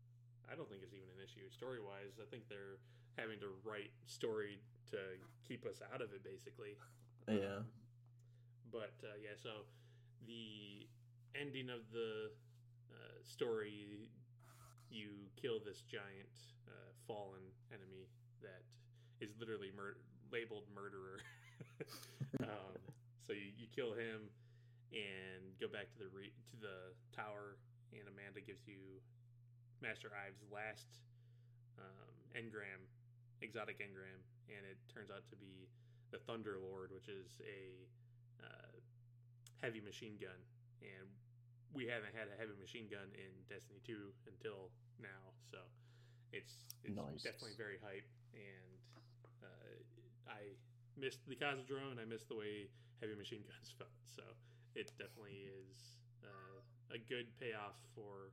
I 0.51 0.55
don't 0.55 0.69
think 0.69 0.83
it's 0.83 0.95
even 0.95 1.09
an 1.13 1.23
issue 1.23 1.49
story 1.51 1.81
wise. 1.81 2.21
I 2.21 2.27
think 2.29 2.49
they're 2.49 2.81
having 3.17 3.39
to 3.41 3.51
write 3.65 3.91
story 4.07 4.61
to 4.91 4.99
keep 5.47 5.65
us 5.67 5.81
out 5.93 6.03
of 6.03 6.13
it, 6.13 6.23
basically. 6.25 6.77
Yeah. 7.29 7.65
But 8.71 8.95
uh, 9.03 9.17
yeah, 9.23 9.39
so 9.39 9.65
the 10.27 10.87
ending 11.39 11.71
of 11.71 11.87
the 11.93 12.35
uh, 12.91 13.19
story, 13.23 14.11
you 14.91 15.31
kill 15.41 15.59
this 15.65 15.83
giant 15.87 16.35
uh, 16.69 16.91
fallen 17.07 17.43
enemy 17.73 18.11
that 18.43 18.63
is 19.21 19.33
literally 19.39 19.71
mur- 19.75 19.99
labeled 20.33 20.65
murderer. 20.75 21.23
um, 22.43 22.75
so 23.27 23.33
you, 23.33 23.55
you 23.57 23.67
kill 23.75 23.95
him 23.95 24.29
and 24.93 25.55
go 25.61 25.67
back 25.67 25.91
to 25.95 25.99
the 25.99 26.11
re- 26.15 26.35
to 26.51 26.57
the 26.61 26.95
tower, 27.15 27.59
and 27.91 28.07
Amanda 28.07 28.41
gives 28.43 28.67
you 28.67 29.01
Master 29.85 30.09
Ives' 30.17 30.41
last 30.49 30.89
um, 31.77 32.17
engram 32.33 32.81
exotic 33.45 33.85
engram, 33.85 34.25
and 34.49 34.65
it 34.65 34.81
turns 34.89 35.13
out 35.13 35.29
to 35.29 35.37
be 35.37 35.69
the 36.09 36.17
Thunderlord, 36.25 36.89
which 36.89 37.13
is 37.13 37.37
a 37.45 37.85
uh, 38.41 38.73
heavy 39.61 39.85
machine 39.85 40.17
gun. 40.17 40.41
And 40.81 41.09
we 41.77 41.85
haven't 41.85 42.17
had 42.17 42.33
a 42.33 42.37
heavy 42.41 42.57
machine 42.57 42.89
gun 42.89 43.13
in 43.13 43.31
Destiny 43.45 43.85
2 43.85 44.33
until 44.33 44.73
now, 44.97 45.37
so 45.45 45.61
it's, 46.33 46.65
it's 46.83 46.97
nice. 46.97 47.21
definitely 47.21 47.61
very 47.61 47.77
hype. 47.85 48.09
And 48.33 48.81
uh, 49.45 50.33
I 50.33 50.57
missed 50.97 51.21
the 51.29 51.37
Cosmodrome, 51.37 51.93
and 51.93 52.01
I 52.01 52.09
missed 52.09 52.33
the 52.33 52.41
way 52.41 52.73
heavy 53.05 53.15
machine 53.15 53.45
guns 53.51 53.77
felt. 53.77 53.93
So 54.09 54.25
it 54.73 54.89
definitely 54.97 55.53
is 55.53 56.01
uh, 56.25 56.97
a 56.97 56.99
good 56.99 57.29
payoff 57.37 57.77
for 57.93 58.33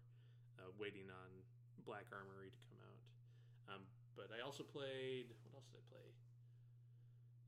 uh, 0.62 0.70
waiting 0.78 1.10
on 1.10 1.30
Black 1.82 2.06
Armory 2.14 2.54
to 2.54 2.60
come 2.70 2.78
out. 2.86 3.02
Um, 3.74 3.82
but 4.14 4.30
I 4.30 4.46
also 4.46 4.62
played. 4.62 5.34
What 5.42 5.58
else 5.58 5.66
did 5.74 5.82
I 5.82 5.86
play? 5.90 6.08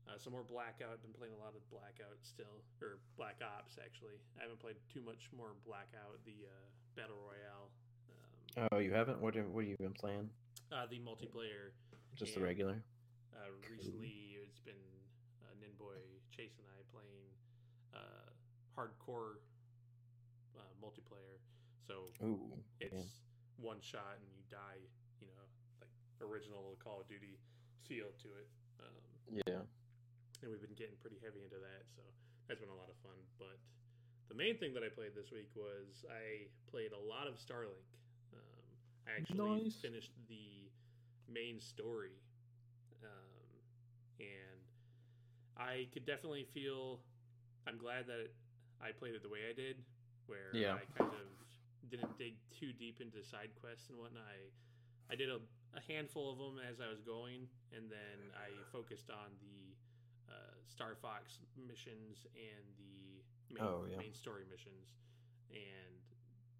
Uh, 0.04 0.18
some 0.18 0.34
more 0.34 0.44
Blackout. 0.44 0.90
I've 0.92 1.00
been 1.00 1.16
playing 1.16 1.32
a 1.32 1.40
lot 1.40 1.54
of 1.54 1.62
Blackout 1.70 2.18
still, 2.26 2.66
or 2.82 2.98
Black 3.16 3.40
Ops 3.40 3.78
actually. 3.78 4.18
I 4.36 4.42
haven't 4.42 4.58
played 4.60 4.76
too 4.92 5.00
much 5.00 5.30
more 5.32 5.54
Blackout, 5.62 6.18
the 6.26 6.44
uh, 6.44 6.66
battle 6.92 7.16
royale. 7.22 7.70
Um, 8.58 8.68
oh, 8.74 8.78
you 8.82 8.92
haven't? 8.92 9.22
What 9.22 9.34
have, 9.38 9.48
what 9.48 9.64
have 9.64 9.70
you 9.70 9.78
been 9.78 9.96
playing? 9.96 10.28
Uh, 10.68 10.90
the 10.90 10.98
multiplayer. 11.00 11.72
Just 12.18 12.34
and, 12.34 12.42
the 12.42 12.46
regular. 12.46 12.82
Uh, 13.32 13.50
recently, 13.70 14.38
it's 14.42 14.60
been 14.60 14.78
uh, 15.42 15.54
Ninboy 15.58 15.98
Chase 16.30 16.54
and 16.58 16.68
I 16.68 16.84
playing 16.92 17.26
uh, 17.96 18.28
hardcore 18.76 19.40
uh, 20.54 20.72
multiplayer. 20.84 21.40
So 21.86 22.08
Ooh, 22.24 22.56
it's 22.80 22.92
man. 22.92 23.04
one 23.60 23.80
shot 23.80 24.16
and 24.20 24.28
you 24.32 24.42
die 24.48 24.80
you 25.24 25.32
know, 25.32 25.44
like 25.80 25.92
original 26.20 26.76
Call 26.84 27.00
of 27.00 27.08
Duty 27.08 27.40
feel 27.88 28.12
to 28.20 28.28
it. 28.36 28.48
Um, 28.80 29.40
yeah. 29.48 29.64
And 30.44 30.52
we've 30.52 30.60
been 30.60 30.76
getting 30.76 31.00
pretty 31.00 31.16
heavy 31.24 31.40
into 31.40 31.56
that, 31.56 31.88
so 31.88 32.04
that's 32.44 32.60
been 32.60 32.72
a 32.72 32.76
lot 32.76 32.92
of 32.92 32.96
fun. 33.00 33.16
But 33.40 33.56
the 34.28 34.36
main 34.36 34.60
thing 34.60 34.76
that 34.76 34.84
I 34.84 34.92
played 34.92 35.16
this 35.16 35.32
week 35.32 35.48
was 35.56 36.04
I 36.04 36.52
played 36.68 36.92
a 36.92 37.00
lot 37.00 37.24
of 37.24 37.40
Starlink. 37.40 37.88
Um, 38.36 38.64
I 39.08 39.16
actually 39.16 39.72
nice. 39.72 39.80
finished 39.80 40.12
the 40.28 40.68
main 41.32 41.60
story, 41.60 42.20
um, 43.00 43.48
and 44.20 44.60
I 45.56 45.88
could 45.96 46.04
definitely 46.04 46.44
feel. 46.52 47.00
I'm 47.64 47.80
glad 47.80 48.04
that 48.12 48.28
I 48.84 48.92
played 48.92 49.16
it 49.16 49.24
the 49.24 49.32
way 49.32 49.48
I 49.48 49.56
did, 49.56 49.80
where 50.28 50.52
yeah. 50.52 50.76
I 50.76 50.84
kind 51.00 51.16
of 51.16 51.43
didn't 51.90 52.16
dig 52.18 52.34
too 52.50 52.72
deep 52.72 53.00
into 53.00 53.22
side 53.22 53.50
quests 53.60 53.90
and 53.90 53.98
whatnot. 53.98 54.24
I, 54.24 54.48
I 55.12 55.16
did 55.16 55.28
a 55.28 55.38
a 55.74 55.82
handful 55.90 56.30
of 56.30 56.38
them 56.38 56.62
as 56.62 56.78
I 56.78 56.86
was 56.86 57.02
going, 57.02 57.50
and 57.74 57.90
then 57.90 58.18
I 58.38 58.50
focused 58.70 59.10
on 59.10 59.34
the 59.42 59.74
uh, 60.30 60.54
Star 60.70 60.94
Fox 60.94 61.42
missions 61.58 62.26
and 62.34 62.64
the 62.78 63.22
main, 63.50 63.62
oh, 63.62 63.86
yeah. 63.90 63.98
main 63.98 64.14
story 64.14 64.46
missions, 64.46 64.94
and 65.50 65.98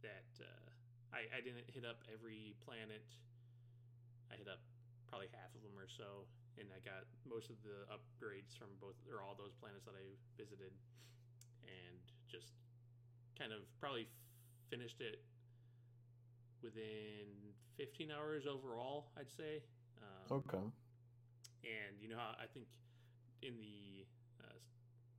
that 0.03 0.31
uh, 0.43 0.67
I, 1.15 1.31
I 1.31 1.41
didn't 1.41 1.71
hit 1.71 1.87
up 1.87 2.03
every 2.11 2.59
planet. 2.67 3.07
I 4.31 4.35
hit 4.35 4.51
up 4.51 4.63
probably 5.07 5.31
half 5.31 5.55
of 5.55 5.63
them 5.63 5.79
or 5.79 5.87
so, 5.87 6.27
and 6.59 6.67
I 6.75 6.83
got 6.83 7.07
most 7.23 7.55
of 7.55 7.59
the 7.63 7.87
upgrades 7.87 8.59
from 8.59 8.75
both 8.83 8.99
or 9.07 9.23
all 9.23 9.39
those 9.39 9.55
planets 9.55 9.87
that 9.87 9.95
I 9.95 10.19
visited, 10.35 10.75
and 11.63 12.03
just 12.27 12.59
kind 13.39 13.55
of 13.55 13.63
probably 13.79 14.11
finished 14.71 15.01
it 15.01 15.23
within 16.63 17.29
15 17.77 18.11
hours 18.11 18.47
overall, 18.47 19.11
I'd 19.19 19.31
say. 19.31 19.61
Um, 20.01 20.41
okay. 20.41 20.65
And 21.65 21.97
you 22.01 22.09
know 22.09 22.21
how 22.21 22.37
I 22.37 22.47
think 22.53 22.69
in 23.43 23.57
the 23.61 24.05
uh, 24.41 24.57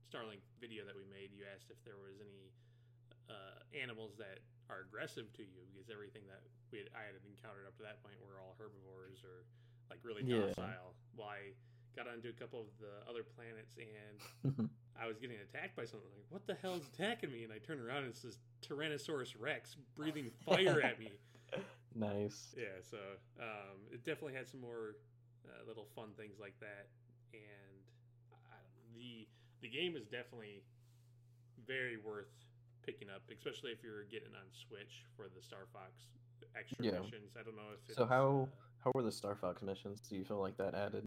Starlink 0.06 0.42
video 0.58 0.86
that 0.86 0.94
we 0.94 1.06
made, 1.06 1.34
you 1.34 1.46
asked 1.46 1.70
if 1.70 1.78
there 1.86 1.98
was 1.98 2.18
any 2.22 2.50
uh, 3.30 3.62
animals 3.74 4.14
that 4.18 4.42
are 4.70 4.82
aggressive 4.82 5.30
to 5.38 5.42
you 5.46 5.62
because 5.70 5.90
everything 5.90 6.26
that 6.26 6.42
we 6.74 6.82
had, 6.82 6.90
I 6.94 7.06
had 7.06 7.18
encountered 7.22 7.66
up 7.66 7.78
to 7.78 7.84
that 7.86 8.02
point 8.02 8.18
were 8.18 8.42
all 8.42 8.58
herbivores 8.58 9.22
or 9.22 9.46
like 9.90 10.02
really 10.02 10.26
docile. 10.26 10.94
Yeah. 10.94 11.14
Well, 11.14 11.30
I 11.30 11.54
got 11.94 12.10
onto 12.10 12.28
a 12.28 12.36
couple 12.36 12.66
of 12.66 12.70
the 12.82 13.02
other 13.06 13.22
planets 13.22 13.78
and 13.78 14.68
I 15.00 15.06
was 15.06 15.18
getting 15.18 15.38
attacked 15.38 15.78
by 15.78 15.86
something. 15.86 16.10
Like, 16.14 16.26
what 16.30 16.46
the 16.46 16.58
hell 16.58 16.74
is 16.74 16.86
attacking 16.90 17.30
me? 17.30 17.46
And 17.46 17.52
I 17.52 17.58
turn 17.58 17.78
around 17.78 18.06
and 18.06 18.12
it's 18.12 18.22
this 18.22 18.38
Tyrannosaurus 18.68 19.34
Rex 19.38 19.76
breathing 19.94 20.30
fire 20.44 20.80
at 20.82 20.98
me. 20.98 21.10
nice. 21.94 22.54
Yeah, 22.56 22.64
so 22.82 22.98
um, 23.40 23.78
it 23.92 24.04
definitely 24.04 24.34
had 24.34 24.48
some 24.48 24.60
more 24.60 24.96
uh, 25.46 25.66
little 25.66 25.86
fun 25.94 26.08
things 26.16 26.36
like 26.40 26.58
that. 26.60 26.86
And 27.32 27.82
I, 28.32 28.56
the 28.94 29.26
the 29.62 29.68
game 29.68 29.96
is 29.96 30.04
definitely 30.06 30.62
very 31.66 31.96
worth 31.96 32.30
picking 32.84 33.08
up, 33.08 33.22
especially 33.32 33.70
if 33.72 33.82
you're 33.82 34.04
getting 34.04 34.34
on 34.34 34.46
Switch 34.52 35.04
for 35.16 35.26
the 35.34 35.42
Star 35.42 35.66
Fox 35.72 35.90
extra 36.58 36.84
Yeah. 36.84 36.92
missions. 37.00 37.32
I 37.38 37.42
don't 37.42 37.56
know 37.56 37.72
if 37.74 37.94
So 37.94 38.06
how- 38.06 38.48
uh, 38.52 38.56
How 38.84 38.92
were 38.94 39.02
the 39.02 39.10
Star 39.12 39.34
Fox 39.34 39.62
missions? 39.62 40.00
Do 40.00 40.14
you 40.14 40.24
feel 40.24 40.38
like 40.40 40.56
that 40.58 40.74
added 40.74 41.04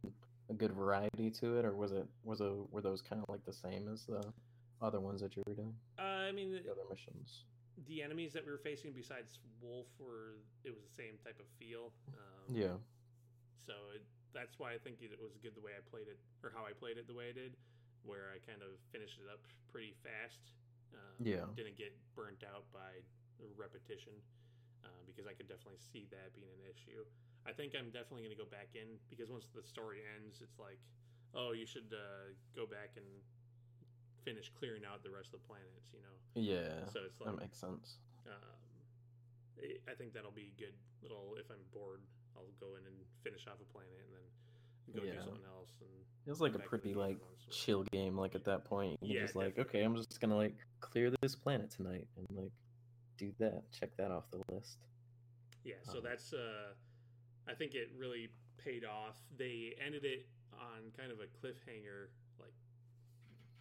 a 0.49 0.53
good 0.53 0.73
variety 0.73 1.29
to 1.31 1.57
it, 1.59 1.63
or 1.65 1.73
was 1.75 1.91
it 1.93 2.05
was 2.25 2.41
a 2.41 2.55
were 2.71 2.81
those 2.81 3.01
kind 3.01 3.21
of 3.21 3.29
like 3.29 3.45
the 3.45 3.53
same 3.53 3.87
as 3.87 4.05
the 4.05 4.21
other 4.81 4.99
ones 4.99 5.21
that 5.21 5.35
you 5.35 5.43
were 5.47 5.53
doing? 5.55 5.73
uh, 5.97 6.27
I 6.29 6.31
mean, 6.31 6.51
The 6.63 6.71
other 6.71 6.87
missions. 6.89 7.45
the 7.87 8.03
enemies 8.03 8.33
that 8.33 8.45
we 8.45 8.51
were 8.51 8.59
facing 8.61 8.91
besides 8.91 9.39
Wolf 9.61 9.87
were 9.99 10.39
it 10.63 10.71
was 10.71 10.83
the 10.83 10.95
same 10.95 11.15
type 11.23 11.39
of 11.39 11.47
feel. 11.59 11.91
Um, 12.15 12.55
Yeah. 12.55 12.75
So 13.55 13.73
it, 13.95 14.03
that's 14.33 14.57
why 14.59 14.73
I 14.73 14.77
think 14.79 15.01
it 15.01 15.11
was 15.21 15.37
good 15.41 15.55
the 15.55 15.61
way 15.61 15.71
I 15.77 15.83
played 15.89 16.07
it, 16.07 16.19
or 16.43 16.51
how 16.53 16.65
I 16.65 16.73
played 16.73 16.97
it 16.97 17.07
the 17.07 17.13
way 17.13 17.29
I 17.29 17.35
did, 17.35 17.55
where 18.03 18.31
I 18.33 18.39
kind 18.43 18.61
of 18.61 18.77
finished 18.91 19.19
it 19.19 19.27
up 19.31 19.41
pretty 19.71 19.93
fast. 20.03 20.53
Um, 20.93 21.15
Yeah. 21.21 21.45
Didn't 21.55 21.77
get 21.77 21.93
burnt 22.15 22.43
out 22.43 22.65
by 22.73 23.03
the 23.39 23.47
repetition, 23.55 24.13
uh, 24.83 25.01
because 25.05 25.27
I 25.27 25.33
could 25.33 25.47
definitely 25.47 25.79
see 25.79 26.07
that 26.11 26.33
being 26.35 26.49
an 26.51 26.63
issue. 26.67 27.05
I 27.47 27.53
think 27.53 27.73
I'm 27.77 27.89
definitely 27.91 28.27
going 28.27 28.35
to 28.35 28.43
go 28.43 28.49
back 28.49 28.75
in 28.75 28.99
because 29.09 29.29
once 29.31 29.47
the 29.53 29.63
story 29.63 30.03
ends, 30.17 30.41
it's 30.43 30.59
like, 30.59 30.79
oh, 31.33 31.51
you 31.55 31.65
should 31.65 31.87
uh, 31.95 32.35
go 32.55 32.65
back 32.67 32.97
and 32.99 33.05
finish 34.29 34.51
clearing 34.59 34.85
out 34.85 35.01
the 35.01 35.09
rest 35.09 35.33
of 35.33 35.41
the 35.41 35.45
planets. 35.49 35.89
You 35.93 36.01
know. 36.05 36.15
Yeah. 36.37 36.85
So 36.93 36.99
it's 37.09 37.17
that 37.25 37.37
makes 37.41 37.57
sense. 37.57 37.97
um, 38.29 38.33
I- 39.57 39.91
I 39.91 39.93
think 39.95 40.13
that'll 40.13 40.31
be 40.31 40.53
good. 40.57 40.73
Little 41.01 41.35
if 41.39 41.49
I'm 41.49 41.63
bored, 41.73 42.01
I'll 42.37 42.53
go 42.59 42.75
in 42.77 42.85
and 42.85 42.95
finish 43.23 43.47
off 43.47 43.57
a 43.59 43.65
planet 43.73 43.97
and 44.05 44.13
then 44.13 44.27
go 44.95 45.03
Yeah. 45.03 45.17
do 45.19 45.25
something 45.25 45.45
else. 45.45 45.73
And 45.81 45.89
It 46.25 46.29
was 46.29 46.39
like 46.41 46.53
a 46.53 46.59
back 46.59 46.69
to 46.69 46.77
the 46.77 46.79
pretty 46.79 46.93
like 46.93 47.17
chill 47.49 47.83
game. 47.91 48.15
Like 48.17 48.35
at 48.35 48.43
that 48.45 48.65
point, 48.65 48.99
you're 49.01 49.17
Yeah, 49.19 49.25
just 49.25 49.35
like, 49.35 49.55
definitely. 49.55 49.79
okay, 49.79 49.83
I'm 49.85 49.95
just 49.95 50.19
gonna 50.21 50.35
like 50.37 50.55
clear 50.79 51.11
this 51.21 51.35
planet 51.35 51.71
tonight 51.71 52.07
and 52.15 52.27
like 52.37 52.51
do 53.17 53.33
that. 53.39 53.63
Check 53.71 53.95
that 53.97 54.11
off 54.11 54.29
the 54.31 54.41
list. 54.53 54.77
yeah. 55.63 55.75
So 55.83 55.97
um, 55.97 56.03
that's 56.03 56.31
uh, 56.33 56.73
I 57.47 57.53
think 57.55 57.73
it 57.75 57.89
really 57.97 58.29
paid 58.57 58.85
off. 58.85 59.17
They 59.37 59.75
ended 59.83 60.05
it 60.05 60.27
on 60.53 60.91
kind 60.95 61.11
of 61.11 61.19
a 61.19 61.27
cliffhanger. 61.27 62.09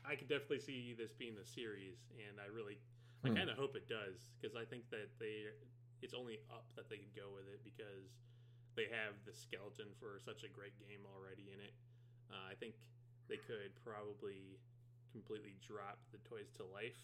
I 0.09 0.17
could 0.17 0.29
definitely 0.29 0.61
see 0.61 0.95
this 0.97 1.13
being 1.13 1.37
a 1.37 1.45
series, 1.45 2.09
and 2.17 2.41
I 2.41 2.49
really, 2.49 2.79
I 3.25 3.29
Hmm. 3.29 3.37
kind 3.37 3.51
of 3.51 3.57
hope 3.59 3.77
it 3.77 3.89
does 3.89 4.33
because 4.41 4.57
I 4.57 4.65
think 4.65 4.89
that 4.91 5.13
they, 5.21 5.53
it's 6.01 6.15
only 6.15 6.41
up 6.51 6.73
that 6.77 6.89
they 6.89 6.97
could 6.97 7.15
go 7.15 7.29
with 7.35 7.45
it 7.47 7.61
because 7.65 8.17
they 8.75 8.89
have 8.89 9.15
the 9.27 9.35
skeleton 9.35 9.93
for 10.01 10.19
such 10.25 10.45
a 10.45 10.49
great 10.49 10.79
game 10.79 11.05
already 11.15 11.53
in 11.53 11.61
it. 11.61 11.75
Uh, 12.31 12.49
I 12.51 12.55
think 12.55 12.75
they 13.29 13.37
could 13.37 13.77
probably 13.85 14.57
completely 15.13 15.57
drop 15.61 15.99
the 16.13 16.19
toys 16.19 16.53
to 16.57 16.65
life 16.65 16.97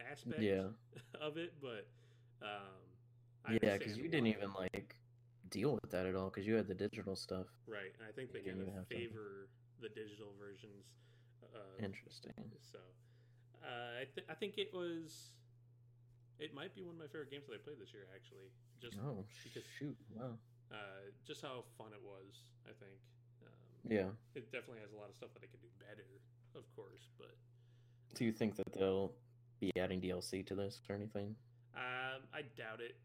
aspect 0.00 0.42
Yeah. 0.42 0.68
of 1.20 1.36
it, 1.36 1.54
but 1.62 1.86
um, 2.42 2.82
I 3.46 3.58
Yeah, 3.62 3.78
because 3.78 3.96
you 3.96 4.08
didn't 4.08 4.26
even 4.26 4.52
like 4.58 4.96
deal 5.50 5.74
with 5.74 5.90
that 5.90 6.06
at 6.06 6.14
all 6.16 6.30
because 6.30 6.46
you 6.46 6.54
had 6.54 6.66
the 6.66 6.74
digital 6.74 7.14
stuff. 7.14 7.46
right. 7.66 7.92
And 7.98 8.08
I 8.08 8.12
think 8.12 8.32
they 8.32 8.40
kind 8.40 8.58
even 8.58 8.68
of 8.68 8.86
favor 8.88 9.48
the 9.80 9.88
digital 9.88 10.32
versions. 10.38 10.86
Uh, 11.52 11.84
Interesting. 11.84 12.32
So, 12.72 12.78
uh, 13.62 14.00
I, 14.00 14.04
th- 14.14 14.26
I 14.30 14.34
think 14.34 14.56
it 14.58 14.70
was. 14.72 15.34
It 16.38 16.54
might 16.54 16.74
be 16.74 16.82
one 16.82 16.94
of 16.96 17.00
my 17.00 17.06
favorite 17.06 17.30
games 17.30 17.46
that 17.48 17.54
I 17.54 17.62
played 17.62 17.78
this 17.78 17.92
year, 17.94 18.06
actually. 18.14 18.50
Just 18.82 18.98
Oh 18.98 19.24
because 19.44 19.62
shoot! 19.78 19.96
Wow. 20.14 20.34
uh, 20.72 21.10
just 21.26 21.42
how 21.42 21.64
fun 21.78 21.92
it 21.94 22.02
was. 22.02 22.42
I 22.66 22.72
think. 22.82 22.98
Um, 23.46 23.78
Yeah. 23.86 24.10
It 24.34 24.50
definitely 24.50 24.80
has 24.82 24.92
a 24.92 24.96
lot 24.98 25.08
of 25.10 25.14
stuff 25.16 25.30
that 25.34 25.42
I 25.42 25.48
could 25.50 25.62
do 25.62 25.70
better, 25.78 26.08
of 26.56 26.64
course, 26.74 27.06
but 27.18 27.34
Do 28.14 28.24
you 28.24 28.32
think 28.32 28.56
that 28.56 28.72
they'll 28.72 29.12
be 29.60 29.70
adding 29.78 30.00
DLC 30.00 30.44
to 30.46 30.54
this 30.54 30.80
or 30.88 30.96
anything? 30.96 31.34
um, 31.76 32.22
I 32.34 32.42
doubt 32.56 32.80
it. 32.80 32.96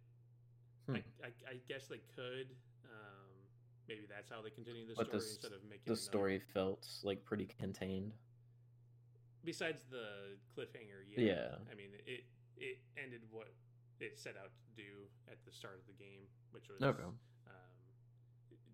Hmm. 0.88 0.96
I, 0.96 1.28
I, 1.28 1.30
I 1.54 1.56
guess 1.68 1.88
they 1.88 2.02
could. 2.16 2.50
Um, 2.86 3.30
maybe 3.88 4.02
that's 4.10 4.30
how 4.30 4.42
they 4.42 4.50
continue 4.50 4.88
the 4.88 4.94
But 4.98 5.08
story 5.08 5.20
the 5.22 5.30
instead 5.30 5.52
of 5.54 5.64
making 5.64 5.82
The 5.86 5.92
another- 5.94 6.02
story 6.02 6.40
felt 6.54 6.88
like 7.04 7.24
pretty 7.26 7.46
contained. 7.46 8.14
Besides 9.44 9.84
the 9.90 10.36
cliffhanger, 10.56 11.06
yeah. 11.08 11.24
Yeah. 11.24 11.56
I 11.72 11.76
mean, 11.76 11.90
it 12.06 12.26
it 12.58 12.80
ended 13.02 13.22
what 13.32 13.48
it 14.00 14.18
set 14.20 14.36
out 14.36 14.52
to 14.52 14.70
do 14.76 15.08
at 15.32 15.38
the 15.46 15.52
start 15.52 15.80
of 15.80 15.88
the 15.88 15.94
game, 15.94 16.28
which 16.52 16.68
was 16.70 16.82
Okay. 16.84 17.04
um, 17.04 17.76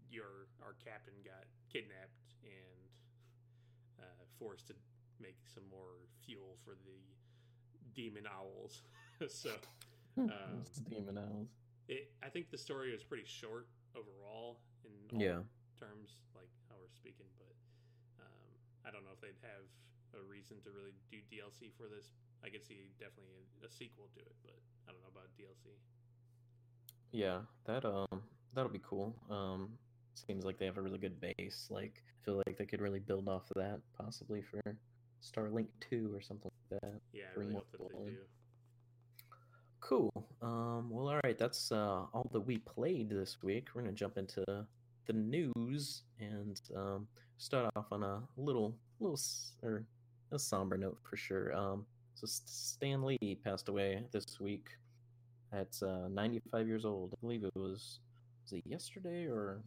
your 0.09 0.47
our 0.63 0.73
captain 0.83 1.13
got 1.23 1.45
kidnapped 1.71 2.33
and 2.43 2.89
uh, 3.99 4.23
forced 4.39 4.67
to 4.67 4.73
make 5.19 5.37
some 5.45 5.63
more 5.69 6.01
fuel 6.25 6.57
for 6.63 6.71
the 6.85 6.99
demon 7.93 8.25
owls. 8.27 8.81
so 9.29 9.51
Um, 10.17 10.63
It's 10.65 10.79
Demon 10.79 11.17
Owls. 11.17 11.49
it, 11.89 12.11
I 12.23 12.29
think 12.29 12.49
the 12.49 12.57
story 12.57 12.91
was 12.91 13.03
pretty 13.03 13.25
short 13.25 13.67
overall 13.95 14.59
in 14.83 15.19
Yeah. 15.19 15.41
terms, 15.79 16.21
like 16.33 16.49
how 16.69 16.75
we're 16.79 16.89
speaking. 16.95 17.27
But 17.37 17.55
um, 18.23 18.49
I 18.87 18.91
don't 18.91 19.03
know 19.03 19.11
if 19.13 19.19
they'd 19.21 19.39
have 19.43 19.67
a 20.15 20.23
reason 20.23 20.57
to 20.63 20.69
really 20.71 20.93
do 21.11 21.17
DLC 21.31 21.71
for 21.77 21.87
this. 21.87 22.11
I 22.43 22.49
could 22.49 22.65
see 22.65 22.91
definitely 22.99 23.35
a, 23.61 23.65
a 23.65 23.69
sequel 23.69 24.07
to 24.15 24.19
it, 24.19 24.35
but 24.43 24.57
I 24.87 24.91
don't 24.91 25.01
know 25.01 25.11
about 25.11 25.29
DLC. 25.37 25.75
Yeah, 27.11 27.39
that 27.65 27.85
um 27.85 28.23
that'll 28.53 28.71
be 28.71 28.81
cool. 28.83 29.15
Um 29.29 29.77
seems 30.15 30.45
like 30.45 30.57
they 30.57 30.65
have 30.65 30.77
a 30.77 30.81
really 30.81 30.97
good 30.97 31.19
base. 31.19 31.67
Like 31.69 32.03
I 32.07 32.25
feel 32.25 32.41
like 32.45 32.57
they 32.57 32.65
could 32.65 32.81
really 32.81 32.99
build 32.99 33.27
off 33.27 33.49
of 33.51 33.61
that 33.61 33.79
possibly 33.97 34.41
for 34.41 34.61
Starlink 35.21 35.67
2 35.89 36.11
or 36.13 36.21
something 36.21 36.51
like 36.71 36.81
that. 36.81 36.99
Yeah, 37.13 37.25
I 37.35 37.39
really 37.39 37.53
hope 37.53 37.67
that 37.71 37.81
they 37.81 38.11
do. 38.11 38.17
Cool. 39.79 40.11
Um 40.41 40.89
well 40.89 41.09
all 41.09 41.19
right, 41.23 41.37
that's 41.37 41.71
uh 41.71 42.05
all 42.13 42.29
that 42.31 42.41
we 42.41 42.57
played 42.59 43.09
this 43.09 43.37
week. 43.43 43.69
We're 43.73 43.81
going 43.81 43.93
to 43.93 43.99
jump 43.99 44.17
into 44.17 44.43
the 45.05 45.13
news 45.13 46.03
and 46.19 46.59
um 46.75 47.07
start 47.37 47.71
off 47.75 47.85
on 47.91 48.03
a 48.03 48.21
little 48.37 48.75
little 48.99 49.19
or 49.61 49.85
a 50.31 50.39
somber 50.39 50.77
note 50.77 50.97
for 51.09 51.17
sure. 51.17 51.55
Um 51.55 51.85
so 52.15 52.25
Stan 52.27 53.03
Lee 53.03 53.37
passed 53.43 53.67
away 53.69 54.03
this 54.11 54.39
week 54.39 54.69
at 55.51 55.75
uh, 55.83 56.07
95 56.09 56.67
years 56.67 56.85
old. 56.85 57.13
I 57.13 57.17
believe 57.21 57.43
it 57.43 57.51
was 57.55 57.99
was 58.43 58.53
it 58.53 58.63
yesterday 58.65 59.25
or 59.25 59.61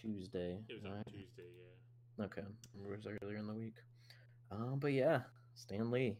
Tuesday? 0.00 0.58
It 0.68 0.74
was 0.74 0.84
on 0.84 0.92
right? 0.92 1.06
Tuesday, 1.06 1.48
yeah. 2.18 2.24
Okay, 2.26 2.42
it 2.42 2.90
was 2.90 3.06
earlier 3.22 3.38
in 3.38 3.46
the 3.46 3.54
week. 3.54 3.76
Um, 4.50 4.78
but 4.78 4.92
yeah, 4.92 5.20
Stan 5.54 5.90
Lee. 5.90 6.16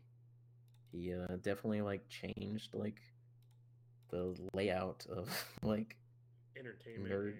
He 0.92 1.14
uh, 1.14 1.36
definitely 1.42 1.80
like 1.82 2.06
changed 2.08 2.74
like 2.74 3.00
the 4.10 4.34
layout 4.52 5.06
of 5.10 5.28
like 5.62 5.96
Entertainment 6.58 7.12
Nerd. 7.12 7.34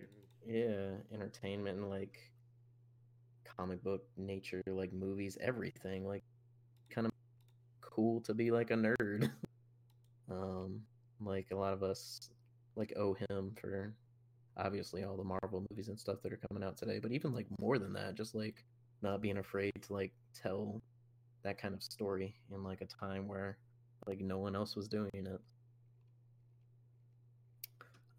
and 0.46 0.54
yeah 0.56 0.90
entertainment 1.14 1.78
and 1.78 1.90
like 1.90 2.18
comic 3.56 3.82
book 3.82 4.02
nature 4.16 4.62
like 4.66 4.92
movies 4.92 5.36
everything 5.40 6.06
like 6.06 6.24
kind 6.90 7.06
of 7.06 7.12
cool 7.80 8.20
to 8.20 8.34
be 8.34 8.50
like 8.50 8.70
a 8.70 8.74
nerd. 8.74 9.30
Um 10.30 10.80
like 11.20 11.48
a 11.52 11.56
lot 11.56 11.72
of 11.74 11.82
us 11.82 12.30
like 12.76 12.92
owe 12.96 13.14
him 13.14 13.52
for 13.60 13.92
obviously 14.56 15.04
all 15.04 15.16
the 15.16 15.24
marvel 15.24 15.64
movies 15.70 15.88
and 15.88 15.98
stuff 15.98 16.22
that 16.22 16.32
are 16.32 16.40
coming 16.48 16.64
out 16.64 16.76
today 16.76 16.98
but 16.98 17.12
even 17.12 17.34
like 17.34 17.46
more 17.60 17.78
than 17.78 17.92
that 17.92 18.14
just 18.14 18.34
like 18.34 18.64
not 19.02 19.20
being 19.20 19.38
afraid 19.38 19.72
to 19.82 19.92
like 19.92 20.12
tell 20.34 20.80
that 21.42 21.58
kind 21.58 21.74
of 21.74 21.82
story 21.82 22.34
in 22.54 22.62
like 22.62 22.80
a 22.80 22.86
time 22.86 23.26
where 23.28 23.58
like 24.06 24.20
no 24.20 24.38
one 24.38 24.54
else 24.56 24.76
was 24.76 24.88
doing 24.88 25.10
it. 25.14 25.40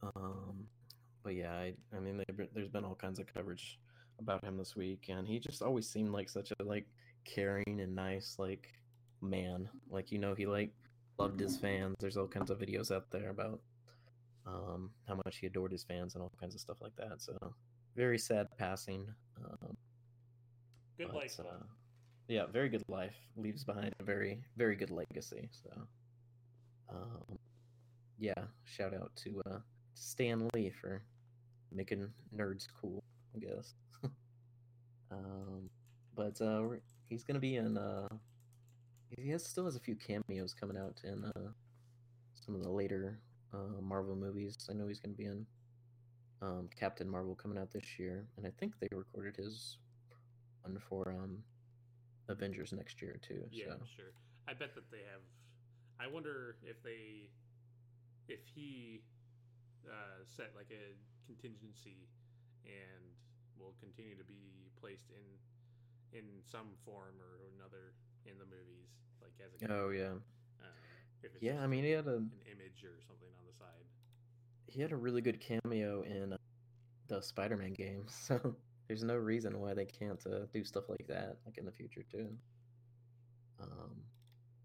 Um 0.03 0.67
but 1.23 1.36
yeah, 1.36 1.53
I, 1.53 1.73
I 1.95 1.99
mean, 1.99 2.17
there- 2.17 2.47
there's 2.53 2.67
been 2.67 2.84
all 2.84 2.95
kinds 2.95 3.17
of 3.19 3.34
coverage 3.34 3.79
about 4.24 4.43
him 4.43 4.57
this 4.57 4.76
week, 4.76 5.05
and 5.09 5.28
he 5.28 5.39
just 5.39 5.61
always 5.61 5.88
seemed 5.88 6.11
like 6.11 6.30
such 6.30 6.51
a 6.51 6.63
like 6.63 6.88
caring 7.26 7.80
and 7.82 7.95
nice 7.95 8.36
like 8.39 8.69
man. 9.21 9.69
Like 9.89 10.11
you 10.11 10.19
know, 10.19 10.34
he 10.34 10.45
like 10.45 10.71
loved 11.19 11.39
his 11.39 11.57
fans. 11.57 11.95
There's 11.99 12.17
all 12.17 12.28
kinds 12.28 12.49
of 12.49 12.59
videos 12.59 12.91
out 12.91 13.11
there 13.11 13.30
about 13.30 13.59
um 14.45 14.89
how 15.07 15.15
much 15.15 15.38
he 15.38 15.47
adored 15.47 15.71
his 15.71 15.84
fans 15.84 16.15
and 16.15 16.24
all 16.24 16.32
kinds 16.39 16.55
of 16.55 16.61
stuff 16.61 16.78
like 16.82 16.95
that. 16.97 17.21
So 17.21 17.38
very 17.95 18.17
sad 18.17 18.47
passing. 18.57 19.05
Um, 19.38 19.78
good 20.97 21.07
but, 21.07 21.15
life. 21.15 21.39
uh, 21.39 21.63
yeah, 22.28 22.45
very 22.45 22.69
good 22.69 22.84
life. 22.88 23.15
Leaves 23.36 23.63
behind 23.63 23.93
a 23.99 24.03
very 24.03 24.39
very 24.57 24.76
good 24.76 24.91
legacy. 24.91 25.49
So, 25.51 25.69
um, 26.89 27.38
yeah, 28.17 28.34
shout 28.63 28.93
out 28.93 29.11
to 29.17 29.41
uh, 29.51 29.59
Stan 29.93 30.49
Lee 30.53 30.71
for 30.82 31.03
making 31.71 32.07
nerds 32.36 32.67
cool. 32.82 33.03
I 33.36 33.39
guess. 33.39 33.74
Um, 35.14 35.70
but 36.16 36.39
uh, 36.41 36.61
he's 37.09 37.24
gonna 37.24 37.39
be 37.39 37.57
in. 37.57 37.78
Uh, 37.78 38.07
he 39.09 39.30
has 39.30 39.45
still 39.45 39.66
has 39.66 39.76
a 39.76 39.80
few 39.80 39.95
cameos 39.95 40.53
coming 40.53 40.78
out 40.78 40.99
in 41.03 41.24
uh, 41.24 41.49
some 42.34 42.55
of 42.55 42.64
the 42.64 42.70
later 42.70 43.20
uh, 43.53 43.82
Marvel 43.82 44.16
movies. 44.16 44.57
I 44.70 44.74
know 44.74 44.88
he's 44.88 44.99
gonna 44.99 45.14
be 45.14 45.26
in 45.26 45.45
um, 46.41 46.70
Captain 46.78 47.09
Marvel 47.09 47.36
coming 47.36 47.57
out 47.57 47.72
this 47.72 47.97
year, 47.97 48.26
and 48.38 48.45
I 48.45 48.51
think 48.59 48.74
they 48.80 48.88
recorded 48.91 49.36
his 49.38 49.78
one 50.64 50.78
for 50.89 51.09
um, 51.09 51.43
Avengers 52.30 52.74
next 52.74 53.01
year 53.01 53.20
too. 53.22 53.43
Yeah, 53.51 53.66
so. 53.66 53.78
sure. 53.95 54.14
I 54.47 54.53
bet 54.53 54.76
that 54.76 54.91
they 54.91 55.03
have. 55.11 55.22
I 55.99 56.11
wonder 56.11 56.57
if 56.64 56.82
they, 56.84 57.30
if 58.28 58.39
he, 58.53 59.03
uh, 59.88 60.24
set 60.36 60.51
like 60.55 60.72
a 60.72 60.95
contingency, 61.28 62.09
and 62.66 63.14
will 63.58 63.74
continue 63.80 64.16
to 64.16 64.24
be 64.24 64.72
placed 64.80 65.10
in, 65.12 66.18
in 66.18 66.26
some 66.51 66.76
form 66.86 67.16
or 67.20 67.49
another 67.58 67.93
in 68.26 68.38
the 68.38 68.45
movies, 68.45 68.89
like 69.22 69.34
as 69.43 69.54
a. 69.62 69.74
Oh 69.74 69.89
yeah. 69.89 70.16
Um, 70.62 70.74
if 71.24 71.34
it's 71.34 71.43
Yeah, 71.43 71.62
I 71.62 71.68
mean 71.68 71.84
he 71.84 71.91
had 71.91 72.08
a 72.08 72.16
an 72.18 72.32
image 72.45 72.84
or 72.84 72.99
something 73.08 73.30
on 73.39 73.45
the 73.45 73.54
side. 73.58 73.86
he 74.68 74.82
had 74.82 74.91
a 74.91 74.95
really 74.97 75.22
good 75.22 75.39
cameo 75.39 76.04
in 76.04 76.34
uh, 76.34 76.38
the 77.08 77.22
Spider-Man 77.22 77.74
game, 77.74 78.06
so 78.08 78.56
there's 78.88 79.04
no 79.04 79.16
reason 79.16 79.60
why 79.60 79.74
they 79.74 79.86
can't 79.86 80.22
uh, 80.26 80.45
do 80.54 80.64
stuff 80.64 80.89
like 80.89 81.08
that 81.08 81.38
like 81.45 81.58
in 81.58 81.66
the 81.66 81.72
future 81.72 82.04
too. 82.12 82.28
Um, 83.62 83.95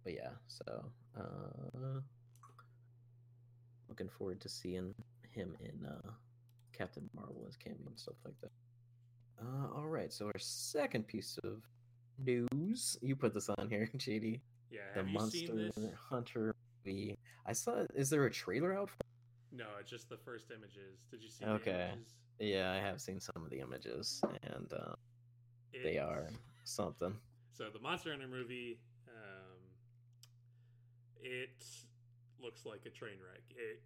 but 0.04 0.14
yeah, 0.14 0.30
so 0.48 0.84
uh, 1.16 2.00
looking 3.88 4.08
forward 4.08 4.40
to 4.40 4.48
seeing 4.48 4.94
him 5.30 5.56
in 5.60 5.86
uh, 5.86 6.10
Captain 6.72 7.08
Marvel 7.14 7.44
as 7.48 7.56
cameo 7.56 7.86
and 7.86 7.98
stuff 7.98 8.16
like 8.24 8.34
that. 8.40 8.50
Uh, 9.40 9.68
all 9.76 9.86
right, 9.86 10.12
so 10.12 10.26
our 10.26 10.38
second 10.38 11.06
piece 11.06 11.38
of 11.44 11.62
news, 12.18 12.98
you 13.00 13.14
put 13.14 13.32
this 13.34 13.48
on 13.48 13.68
here, 13.68 13.88
JD, 13.96 14.40
Yeah, 14.70 14.80
the 14.94 15.02
you 15.02 15.12
Monster 15.12 15.38
seen 15.38 15.56
this? 15.76 15.78
Hunter 16.10 16.54
movie. 16.84 17.16
I 17.46 17.52
saw. 17.52 17.84
Is 17.94 18.10
there 18.10 18.24
a 18.26 18.30
trailer 18.30 18.76
out? 18.76 18.90
For 18.90 18.96
No, 19.52 19.66
it's 19.80 19.90
just 19.90 20.08
the 20.08 20.16
first 20.16 20.50
images. 20.50 20.98
Did 21.10 21.22
you 21.22 21.30
see 21.30 21.44
Okay. 21.44 21.70
the 21.72 21.92
images? 21.92 22.14
Yeah, 22.40 22.72
I 22.72 22.76
have 22.76 23.00
seen 23.00 23.20
some 23.20 23.42
of 23.44 23.50
the 23.50 23.60
images, 23.60 24.20
and 24.42 24.72
uh, 24.72 24.94
they 25.82 25.98
are 25.98 26.28
something. 26.64 27.14
So 27.52 27.64
the 27.72 27.80
Monster 27.80 28.10
Hunter 28.10 28.28
movie, 28.28 28.78
um, 29.08 29.58
it 31.20 31.64
looks 32.40 32.64
like 32.64 32.82
a 32.86 32.90
train 32.90 33.16
wreck. 33.20 33.42
It 33.50 33.82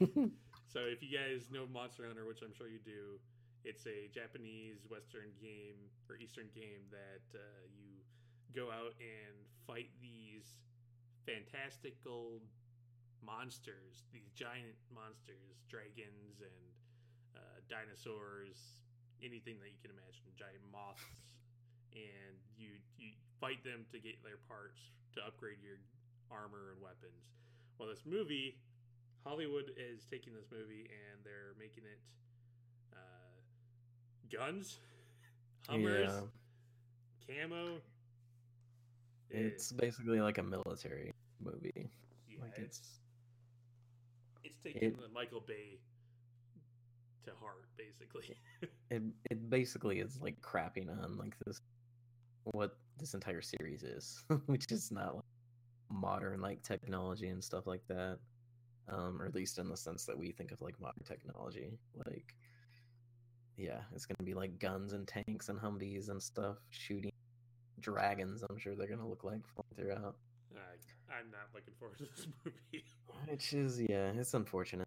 so 0.72 0.80
if 0.80 1.02
you 1.02 1.16
guys 1.16 1.46
know 1.50 1.66
Monster 1.72 2.06
Hunter, 2.06 2.26
which 2.26 2.42
I'm 2.42 2.52
sure 2.54 2.68
you 2.68 2.78
do, 2.84 3.18
it's 3.64 3.88
a 3.88 4.12
Japanese 4.12 4.84
Western 4.92 5.32
game 5.40 5.88
or 6.08 6.20
Eastern 6.20 6.52
game 6.52 6.84
that 6.92 7.24
uh, 7.32 7.64
you 7.72 8.04
go 8.52 8.68
out 8.68 8.92
and 9.00 9.34
fight 9.66 9.88
these 10.04 10.60
fantastical 11.24 12.44
monsters, 13.24 14.04
these 14.12 14.28
giant 14.36 14.76
monsters, 14.92 15.64
dragons 15.72 16.44
and 16.44 16.64
uh, 17.34 17.58
dinosaurs, 17.66 18.84
anything 19.24 19.56
that 19.64 19.72
you 19.72 19.80
can 19.80 19.90
imagine, 19.96 20.28
giant 20.36 20.60
moths, 20.68 21.40
and 21.96 22.36
you 22.60 22.76
you 23.00 23.16
fight 23.40 23.64
them 23.64 23.88
to 23.88 23.98
get 23.98 24.20
their 24.20 24.38
parts 24.44 24.92
to 25.16 25.24
upgrade 25.24 25.64
your 25.64 25.80
armor 26.28 26.76
and 26.76 26.80
weapons. 26.84 27.32
Well, 27.80 27.88
this 27.88 28.04
movie, 28.04 28.60
Hollywood 29.24 29.72
is 29.74 30.04
taking 30.06 30.36
this 30.36 30.52
movie 30.52 30.86
and 30.92 31.24
they're 31.24 31.56
making 31.58 31.88
it 31.88 31.98
guns, 34.32 34.78
Hummers, 35.68 36.10
Yeah, 37.28 37.42
camo. 37.42 37.80
it's 39.30 39.72
basically 39.72 40.20
like 40.20 40.38
a 40.38 40.42
military 40.42 41.12
movie. 41.42 41.90
yeah, 42.28 42.42
like 42.42 42.58
it's 42.58 42.78
it's 42.78 43.00
it's 44.44 44.58
taking 44.62 44.90
it- 44.90 45.00
the 45.00 45.08
Michael 45.08 45.40
Bay 45.46 45.78
to 47.24 47.30
heart, 47.40 47.64
basically. 47.76 48.36
it 48.90 49.02
it 49.30 49.50
basically 49.50 50.00
is 50.00 50.18
like 50.20 50.40
crapping 50.40 50.88
on 51.02 51.16
like 51.16 51.34
this 51.46 51.60
what 52.52 52.76
this 52.98 53.14
entire 53.14 53.40
series 53.42 53.82
is, 53.82 54.22
which 54.46 54.70
is 54.70 54.90
not 54.92 55.14
like 55.16 55.24
modern 55.90 56.40
like 56.40 56.62
technology 56.62 57.28
and 57.28 57.42
stuff 57.42 57.66
like 57.66 57.86
that. 57.88 58.18
Um, 58.86 59.20
or 59.20 59.24
at 59.24 59.34
least 59.34 59.58
in 59.58 59.70
the 59.70 59.76
sense 59.78 60.04
that 60.04 60.18
we 60.18 60.30
think 60.30 60.52
of 60.52 60.60
like 60.60 60.78
modern 60.78 61.02
technology. 61.04 61.78
Like 62.06 62.34
yeah, 63.56 63.80
it's 63.94 64.06
gonna 64.06 64.24
be 64.24 64.34
like 64.34 64.58
guns 64.58 64.92
and 64.92 65.06
tanks 65.06 65.48
and 65.48 65.58
Humvees 65.58 66.08
and 66.08 66.22
stuff 66.22 66.56
shooting 66.70 67.12
dragons. 67.80 68.42
I'm 68.48 68.58
sure 68.58 68.74
they're 68.74 68.88
gonna 68.88 69.08
look 69.08 69.24
like 69.24 69.40
throughout. 69.76 70.16
I, 70.56 71.14
I'm 71.14 71.30
not 71.30 71.48
looking 71.54 71.74
forward 71.78 71.98
to 71.98 72.04
this 72.04 72.26
movie. 72.44 72.84
Which 73.28 73.52
is 73.52 73.80
yeah, 73.80 74.10
it's 74.14 74.34
unfortunate. 74.34 74.86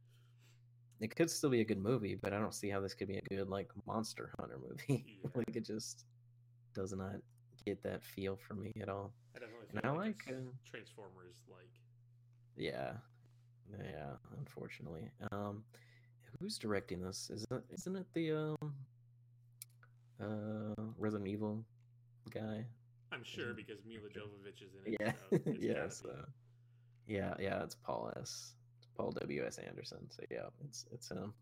It 0.99 1.15
could 1.15 1.29
still 1.29 1.49
be 1.49 1.61
a 1.61 1.65
good 1.65 1.77
movie, 1.81 2.15
but 2.15 2.33
I 2.33 2.39
don't 2.39 2.53
see 2.53 2.69
how 2.69 2.79
this 2.79 2.93
could 2.93 3.07
be 3.07 3.17
a 3.17 3.35
good 3.35 3.49
like 3.49 3.69
monster 3.85 4.31
hunter 4.39 4.59
movie. 4.59 5.05
Yeah. 5.23 5.29
like 5.35 5.55
it 5.55 5.65
just 5.65 6.05
does 6.73 6.93
not 6.93 7.15
get 7.65 7.81
that 7.83 8.03
feel 8.03 8.35
for 8.35 8.55
me 8.55 8.71
at 8.81 8.89
all. 8.89 9.13
I 9.35 9.39
definitely 9.39 9.67
And 9.75 9.85
I 9.85 9.91
like, 9.91 10.23
uh, 10.29 10.33
Transformers 10.69 11.43
like. 11.49 11.69
Yeah. 12.55 12.93
Yeah, 13.71 14.13
unfortunately. 14.39 15.11
Um 15.31 15.63
who's 16.39 16.57
directing 16.57 17.01
this? 17.01 17.29
Is 17.29 17.45
it 17.51 17.63
isn't 17.71 17.95
it 17.95 18.05
the 18.13 18.31
um 18.33 18.75
uh 20.21 20.81
Resident 20.97 21.27
Evil 21.29 21.63
guy? 22.29 22.65
I'm 23.11 23.23
sure 23.23 23.53
because 23.53 23.79
Milla 23.85 24.09
Jovovich 24.09 24.61
is 24.61 24.73
in 24.75 24.93
it. 24.93 24.97
Yeah. 24.99 25.13
so 25.29 25.51
yeah, 25.59 25.89
so 25.89 26.09
yeah, 27.07 27.33
yeah, 27.39 27.63
it's 27.63 27.75
Paul 27.75 28.11
S. 28.19 28.53
It's 28.77 28.87
Paul 28.95 29.11
W. 29.11 29.45
S. 29.45 29.57
Anderson. 29.59 30.09
So 30.09 30.23
yeah, 30.29 30.47
it's 30.65 30.85
it's 30.91 31.09
him. 31.09 31.33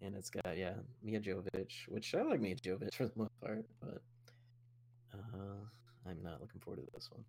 And 0.00 0.14
it's 0.14 0.30
got 0.30 0.56
yeah, 0.56 0.74
Mia 1.02 1.20
Jovovich, 1.20 1.88
which 1.88 2.14
I 2.14 2.22
like 2.22 2.40
Mia 2.40 2.54
Jovovich 2.56 2.94
for 2.94 3.06
the 3.06 3.12
most 3.16 3.40
part, 3.40 3.64
but 3.80 4.02
uh 5.14 5.64
I'm 6.06 6.22
not 6.22 6.40
looking 6.40 6.60
forward 6.60 6.84
to 6.84 6.90
this 6.94 7.10
one. 7.10 7.24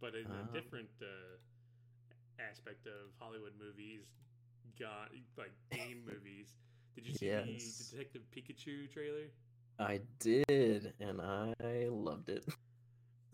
But 0.00 0.14
in 0.14 0.26
Um, 0.26 0.48
a 0.48 0.52
different 0.52 0.90
uh, 1.00 1.38
aspect 2.42 2.86
of 2.86 3.12
Hollywood 3.18 3.52
movies, 3.58 4.02
got 4.78 5.10
like 5.36 5.52
game 5.70 6.02
movies. 6.06 6.48
Did 6.94 7.06
you 7.06 7.14
see 7.14 7.26
Yes. 7.26 7.46
the 7.90 7.96
Detective 7.96 8.22
Pikachu 8.36 8.92
trailer? 8.92 9.28
I 9.78 10.00
did, 10.20 10.92
and 11.00 11.20
I 11.20 11.88
loved 11.88 12.28
it. 12.28 12.44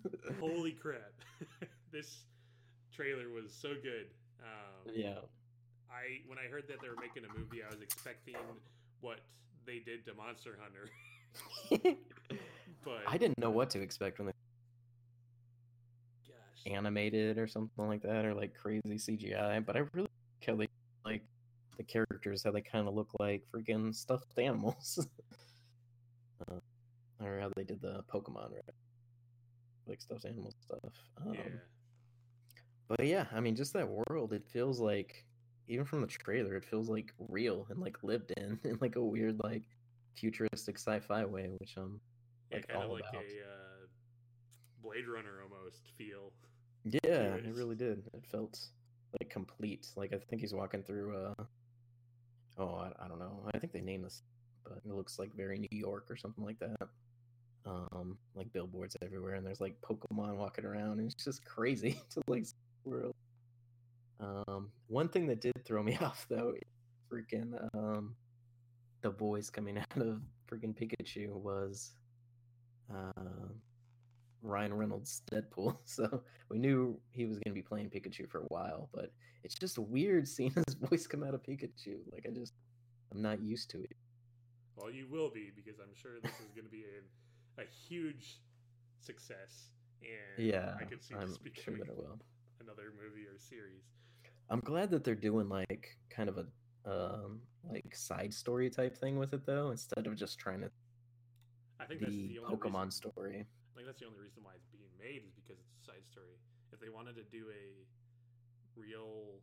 Holy 0.41 0.73
crap! 0.73 1.13
this 1.93 2.21
trailer 2.95 3.29
was 3.31 3.53
so 3.53 3.71
good. 3.83 4.07
Um, 4.41 4.93
yeah. 4.95 5.19
I 5.91 6.21
when 6.27 6.39
I 6.39 6.49
heard 6.49 6.65
that 6.69 6.81
they 6.81 6.89
were 6.89 7.01
making 7.01 7.25
a 7.25 7.39
movie, 7.39 7.63
I 7.69 7.73
was 7.73 7.83
expecting 7.83 8.37
what 9.01 9.19
they 9.67 9.81
did 9.81 10.05
to 10.07 10.15
Monster 10.15 10.57
Hunter. 10.61 10.89
But 12.85 13.01
I 13.07 13.19
didn't 13.19 13.39
know 13.39 13.51
what 13.51 13.71
to 13.71 13.81
expect 13.81 14.19
when 14.19 14.27
they 14.27 14.33
gosh, 16.29 16.73
animated 16.73 17.39
or 17.39 17.47
something 17.49 17.87
like 17.89 18.03
that, 18.03 18.25
or 18.25 18.35
like 18.35 18.55
crazy 18.55 18.83
CGI. 18.95 19.65
But 19.65 19.77
I 19.77 19.81
really 19.93 20.09
like 20.41 20.47
how 20.47 20.57
they 20.57 20.69
like 21.05 21.23
the 21.79 21.85
characters, 21.85 22.43
how 22.45 22.51
they 22.51 22.61
kind 22.61 22.89
of 22.89 22.95
look 22.95 23.09
like 23.19 23.45
freaking 23.55 23.95
stuffed 23.95 24.39
animals, 24.39 25.07
uh, 26.51 26.57
or 27.25 27.41
how 27.41 27.51
they 27.57 27.65
did 27.65 27.81
the 27.81 28.05
Pokemon, 28.13 28.53
right? 28.53 28.75
Like 29.87 30.03
stuffed 30.03 30.27
animal 30.27 30.53
stuff. 30.61 30.93
Um, 31.25 31.35
yeah, 31.35 31.43
But 32.89 33.07
yeah, 33.07 33.27
I 33.33 33.41
mean, 33.41 33.57
just 33.57 33.73
that 33.75 33.89
world, 33.89 34.33
it 34.33 34.45
feels 34.47 34.81
like, 34.81 35.25
even 35.69 35.85
from 35.85 36.01
the 36.03 36.07
trailer, 36.07 36.57
it 36.57 36.65
feels 36.65 36.89
like 36.89 37.13
real 37.19 37.67
and 37.71 37.81
like 37.81 38.03
lived 38.03 38.33
in, 38.37 38.59
in 38.65 38.79
like 38.81 38.97
a 38.97 39.03
weird, 39.03 39.41
like 39.43 39.65
futuristic 40.17 40.79
sci-fi 40.79 41.25
way, 41.25 41.49
which 41.59 41.75
I'm 41.77 42.01
like 42.53 42.67
kind 42.69 42.83
of 42.83 42.91
all 42.91 42.95
like 42.95 43.05
about. 43.11 43.23
a 43.23 43.27
uh, 43.27 43.87
Blade 44.83 45.07
Runner 45.07 45.43
almost 45.43 45.83
feel. 45.97 46.33
Yeah, 46.85 47.35
it 47.35 47.55
really 47.55 47.77
did. 47.77 48.03
It 48.15 48.25
felt 48.31 48.59
like 49.21 49.31
complete. 49.31 49.89
Like 49.97 50.13
I 50.13 50.19
think 50.19 50.41
he's 50.41 50.55
walking 50.55 50.83
through. 50.83 51.17
uh 51.17 51.45
Oh, 52.59 52.75
I, 52.77 53.05
I 53.05 53.09
don't 53.09 53.19
know. 53.19 53.43
I 53.55 53.59
think 53.59 53.73
they 53.73 53.81
named 53.81 54.05
this, 54.05 54.23
but 54.65 54.79
it 54.85 54.93
looks 54.95 55.19
like 55.19 55.35
very 55.35 55.59
New 55.59 55.69
York 55.79 56.07
or 56.11 56.17
something 56.17 56.45
like 56.45 56.59
that. 56.61 56.89
Um, 57.67 58.19
like 58.35 58.53
billboards 58.53 58.97
everywhere, 59.03 59.35
and 59.35 59.47
there's 59.47 59.61
like 59.61 59.77
Pokemon 59.83 60.37
walking 60.37 60.65
around, 60.65 61.01
and 61.01 61.13
it's 61.13 61.25
just 61.25 61.45
crazy 61.45 62.01
to 62.11 62.23
like 62.29 62.47
world. 62.85 63.15
Um, 64.21 64.71
one 64.89 65.09
thing 65.09 65.27
that 65.29 65.41
did 65.41 65.53
throw 65.65 65.83
me 65.83 65.97
off 66.01 66.27
though, 66.29 66.55
freaking 67.11 67.53
um, 67.75 68.15
the 69.03 69.11
voice 69.11 69.51
coming 69.51 69.79
out 69.79 70.03
of 70.03 70.23
freaking 70.51 70.75
Pikachu 70.77 71.31
was 71.31 71.93
uh, 72.95 73.49
Ryan 74.43 74.75
Reynolds 74.75 75.23
Deadpool. 75.33 75.77
So 75.85 76.23
we 76.51 76.59
knew 76.59 76.99
he 77.11 77.25
was 77.27 77.39
going 77.39 77.53
to 77.53 77.55
be 77.55 77.63
playing 77.63 77.91
Pikachu 77.91 78.29
for 78.29 78.39
a 78.41 78.45
while, 78.49 78.89
but 78.93 79.13
it's 79.45 79.55
just 79.55 79.79
weird 79.79 80.27
seeing 80.29 80.51
his 80.67 80.75
voice 80.75 81.07
come 81.07 81.23
out 81.25 81.35
of 81.35 81.43
Pikachu. 81.43 81.99
Like 82.13 82.27
I 82.29 82.31
just, 82.33 82.55
I'm 83.13 83.23
not 83.23 83.41
used 83.43 83.71
to 83.71 83.83
it. 83.83 83.97
Well, 84.77 84.91
you 84.91 85.07
will 85.11 85.31
be 85.31 85.51
because 85.55 85.81
I'm 85.81 85.95
sure 85.95 86.13
this 86.23 86.33
is 86.41 86.53
going 86.55 86.65
to 86.65 86.71
be 86.71 86.85
a, 86.85 87.63
a 87.63 87.65
huge 87.89 88.41
success, 89.01 89.71
and 90.03 90.47
Yeah, 90.47 90.75
I 90.81 90.85
could 90.85 91.03
see 91.03 91.15
I'm 91.15 91.29
this 91.29 91.39
sure 91.55 91.75
becoming 91.75 91.81
that 91.81 91.89
it 91.89 91.97
will. 91.97 92.19
another 92.61 92.93
movie 92.97 93.27
or 93.27 93.39
series. 93.39 93.83
I'm 94.51 94.61
glad 94.61 94.91
that 94.93 95.05
they're 95.05 95.15
doing 95.15 95.49
like 95.49 95.97
kind 96.11 96.29
of 96.29 96.39
a 96.39 96.47
um 96.91 97.41
like 97.69 97.95
side 97.95 98.33
story 98.33 98.71
type 98.71 98.97
thing 98.97 99.19
with 99.19 99.33
it 99.35 99.45
though, 99.45 99.71
instead 99.71 100.07
of 100.07 100.15
just 100.17 100.39
trying 100.39 100.61
to 100.61 100.71
I 101.81 101.85
think 101.85 102.01
the, 102.01 102.07
the 102.07 102.39
Pokemon 102.49 102.87
reason, 102.87 102.91
story. 102.91 103.47
I 103.79 103.87
think 103.87 103.95
that's 103.95 104.03
the 104.03 104.11
only 104.11 104.19
reason 104.19 104.43
why 104.43 104.59
it's 104.59 104.67
being 104.75 104.91
made 104.99 105.23
is 105.23 105.31
because 105.39 105.55
it's 105.55 105.71
a 105.79 105.85
side 105.87 106.03
story. 106.11 106.35
If 106.75 106.83
they 106.83 106.91
wanted 106.91 107.15
to 107.15 107.23
do 107.31 107.47
a 107.47 107.87
real 108.75 109.39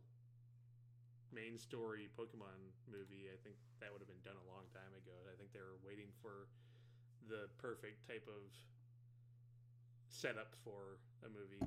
main 1.32 1.56
story 1.56 2.12
Pokemon 2.12 2.60
movie, 2.84 3.32
I 3.32 3.40
think 3.40 3.56
that 3.80 3.88
would 3.88 4.04
have 4.04 4.12
been 4.12 4.20
done 4.28 4.36
a 4.36 4.44
long 4.52 4.68
time 4.76 4.92
ago. 4.92 5.16
I 5.24 5.32
think 5.40 5.56
they 5.56 5.64
were 5.64 5.80
waiting 5.80 6.12
for 6.20 6.52
the 7.32 7.48
perfect 7.56 8.04
type 8.04 8.28
of 8.28 8.44
setup 10.12 10.52
for 10.60 11.00
a 11.24 11.32
movie. 11.32 11.64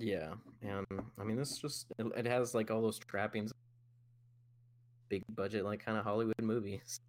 Yeah, 0.00 0.32
and 0.64 0.88
I 1.20 1.24
mean 1.24 1.36
this 1.36 1.58
just 1.58 1.92
it, 1.98 2.06
it 2.16 2.24
has 2.24 2.54
like 2.54 2.70
all 2.70 2.80
those 2.80 3.00
trappings, 3.04 3.52
big 5.10 5.24
budget 5.28 5.66
like 5.66 5.84
kind 5.84 5.98
of 5.98 6.04
Hollywood 6.04 6.40
movies. 6.40 7.00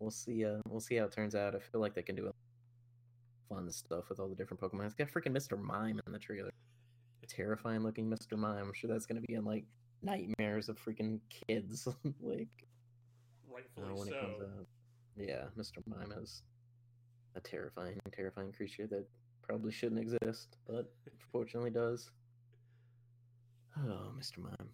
We'll 0.00 0.10
see. 0.10 0.44
Uh, 0.44 0.58
we'll 0.68 0.80
see 0.80 0.96
how 0.96 1.04
it 1.04 1.12
turns 1.12 1.36
out. 1.36 1.54
I 1.54 1.60
feel 1.60 1.80
like 1.80 1.94
they 1.94 2.02
can 2.02 2.16
do 2.16 2.26
fun 3.52 3.70
stuff 3.70 4.08
with 4.08 4.20
all 4.20 4.28
the 4.28 4.34
different 4.34 4.60
Pokemon. 4.60 4.86
It's 4.86 4.94
got 4.94 5.08
freaking 5.08 5.32
Mr. 5.32 5.60
Mime 5.60 6.00
in 6.06 6.12
the 6.12 6.18
trailer. 6.18 6.50
Terrifying 7.28 7.82
looking 7.82 8.10
Mr. 8.10 8.36
Mime. 8.36 8.58
I'm 8.58 8.72
sure 8.74 8.90
that's 8.90 9.06
gonna 9.06 9.20
be 9.20 9.34
in 9.34 9.44
like 9.44 9.64
nightmares 10.02 10.68
of 10.68 10.78
freaking 10.78 11.20
kids. 11.48 11.88
like 12.20 12.48
Rightfully 13.50 13.86
uh, 13.90 13.94
when 13.94 14.08
so. 14.08 14.14
it 14.14 14.20
comes 14.20 14.42
out. 14.42 14.66
Yeah, 15.16 15.44
Mr. 15.58 15.78
Mime 15.86 16.12
is 16.20 16.42
a 17.34 17.40
terrifying, 17.40 17.98
terrifying 18.14 18.52
creature 18.52 18.86
that 18.88 19.06
probably 19.42 19.72
shouldn't 19.72 20.00
exist, 20.00 20.56
but 20.66 20.92
fortunately 21.30 21.70
does. 21.70 22.10
Oh, 23.78 24.12
Mr. 24.18 24.38
Mime. 24.38 24.68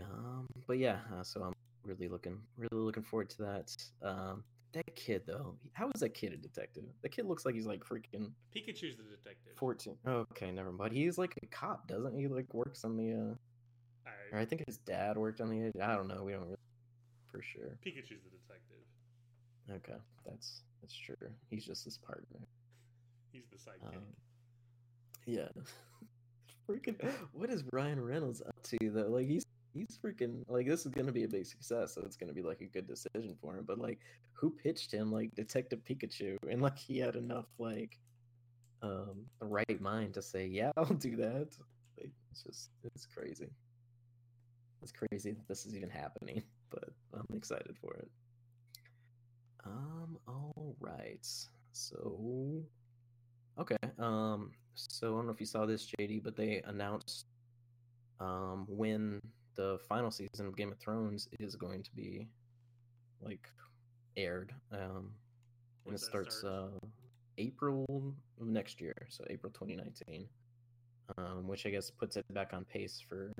Um, 0.00 0.46
but 0.66 0.78
yeah, 0.78 0.98
uh, 1.12 1.22
so 1.22 1.42
I'm 1.42 1.52
really 1.84 2.08
looking, 2.08 2.38
really 2.56 2.84
looking 2.84 3.02
forward 3.02 3.30
to 3.30 3.38
that. 3.38 3.76
Um, 4.02 4.44
that 4.74 4.94
kid 4.96 5.22
though, 5.26 5.56
how 5.72 5.90
is 5.94 6.00
that 6.00 6.14
kid 6.14 6.32
a 6.32 6.36
detective? 6.36 6.84
The 7.02 7.08
kid 7.08 7.26
looks 7.26 7.44
like 7.44 7.54
he's 7.54 7.66
like 7.66 7.84
freaking 7.84 8.30
Pikachu's 8.54 8.96
the 8.96 9.04
detective. 9.04 9.52
14. 9.56 9.96
Okay, 10.06 10.50
never 10.50 10.72
mind. 10.72 10.92
He's 10.92 11.18
like 11.18 11.34
a 11.42 11.46
cop, 11.46 11.88
doesn't 11.88 12.16
he? 12.18 12.28
Like 12.28 12.52
works 12.52 12.84
on 12.84 12.96
the 12.96 13.12
uh 13.12 13.34
or 14.32 14.38
I, 14.38 14.42
I 14.42 14.44
think 14.44 14.64
his 14.66 14.78
dad 14.78 15.16
worked 15.16 15.40
on 15.40 15.50
the 15.50 15.66
edge. 15.66 15.72
I 15.82 15.94
don't 15.94 16.08
know. 16.08 16.22
We 16.22 16.32
don't 16.32 16.42
really 16.42 16.56
for 17.30 17.42
sure. 17.42 17.78
Pikachu's 17.84 18.22
the 18.22 18.30
detective. 18.30 18.84
Okay, 19.70 19.98
that's 20.26 20.62
that's 20.80 20.94
true. 20.94 21.16
He's 21.50 21.64
just 21.64 21.84
his 21.84 21.98
partner. 21.98 22.40
He's 23.32 23.44
the 23.50 23.56
sidekick. 23.56 23.96
Um, 23.96 24.04
yeah. 25.26 25.48
freaking 26.68 26.96
what 27.32 27.50
is 27.50 27.64
Ryan 27.72 28.04
Reynolds 28.04 28.40
up 28.40 28.54
to 28.62 28.90
though? 28.90 29.08
Like 29.08 29.26
he's 29.26 29.44
he's 29.74 29.98
freaking 30.02 30.44
like 30.48 30.66
this 30.66 30.86
is 30.86 30.92
gonna 30.92 31.12
be 31.12 31.24
a 31.24 31.28
big 31.28 31.46
success, 31.46 31.94
so 31.94 32.02
it's 32.04 32.16
gonna 32.16 32.32
be 32.32 32.42
like 32.42 32.60
a 32.60 32.66
good 32.66 32.86
decision 32.86 33.36
for 33.40 33.56
him. 33.56 33.64
But 33.66 33.78
like 33.78 34.00
who 34.32 34.50
pitched 34.50 34.92
him 34.92 35.12
like 35.12 35.34
Detective 35.34 35.80
Pikachu 35.88 36.36
and 36.50 36.62
like 36.62 36.78
he 36.78 36.98
had 36.98 37.16
enough 37.16 37.46
like 37.58 37.98
um 38.82 39.26
the 39.40 39.46
right 39.46 39.80
mind 39.80 40.14
to 40.14 40.22
say, 40.22 40.46
Yeah, 40.46 40.70
I'll 40.76 40.86
do 40.86 41.16
that. 41.16 41.48
Like 41.98 42.10
it's 42.30 42.42
just 42.44 42.70
it's 42.84 43.06
crazy. 43.06 43.48
It's 44.82 44.92
crazy 44.92 45.32
that 45.32 45.48
this 45.48 45.66
is 45.66 45.74
even 45.76 45.90
happening, 45.90 46.42
but 46.70 46.90
I'm 47.12 47.36
excited 47.36 47.76
for 47.80 47.94
it. 47.94 48.08
Um, 49.64 50.18
all 50.28 50.76
right. 50.80 51.26
So 51.72 52.62
Okay. 53.58 53.76
Um. 53.98 54.50
So 54.74 55.12
I 55.14 55.16
don't 55.18 55.26
know 55.26 55.32
if 55.32 55.40
you 55.40 55.46
saw 55.46 55.66
this, 55.66 55.86
JD, 55.98 56.22
but 56.22 56.36
they 56.36 56.62
announced 56.66 57.26
um 58.20 58.66
when 58.68 59.20
the 59.54 59.78
final 59.88 60.10
season 60.10 60.46
of 60.46 60.56
Game 60.56 60.72
of 60.72 60.78
Thrones 60.78 61.28
is 61.38 61.56
going 61.56 61.82
to 61.82 61.90
be 61.94 62.28
like 63.20 63.48
aired. 64.16 64.52
Um, 64.72 65.10
and 65.86 65.94
it 65.94 66.00
starts 66.00 66.38
start? 66.38 66.72
uh 66.82 66.86
April 67.36 67.84
of 68.40 68.46
next 68.46 68.80
year, 68.80 68.94
so 69.08 69.24
April 69.28 69.52
2019. 69.52 70.28
Um, 71.18 71.46
which 71.46 71.66
I 71.66 71.70
guess 71.70 71.90
puts 71.90 72.16
it 72.16 72.24
back 72.32 72.54
on 72.54 72.64
pace 72.64 73.02
for 73.06 73.30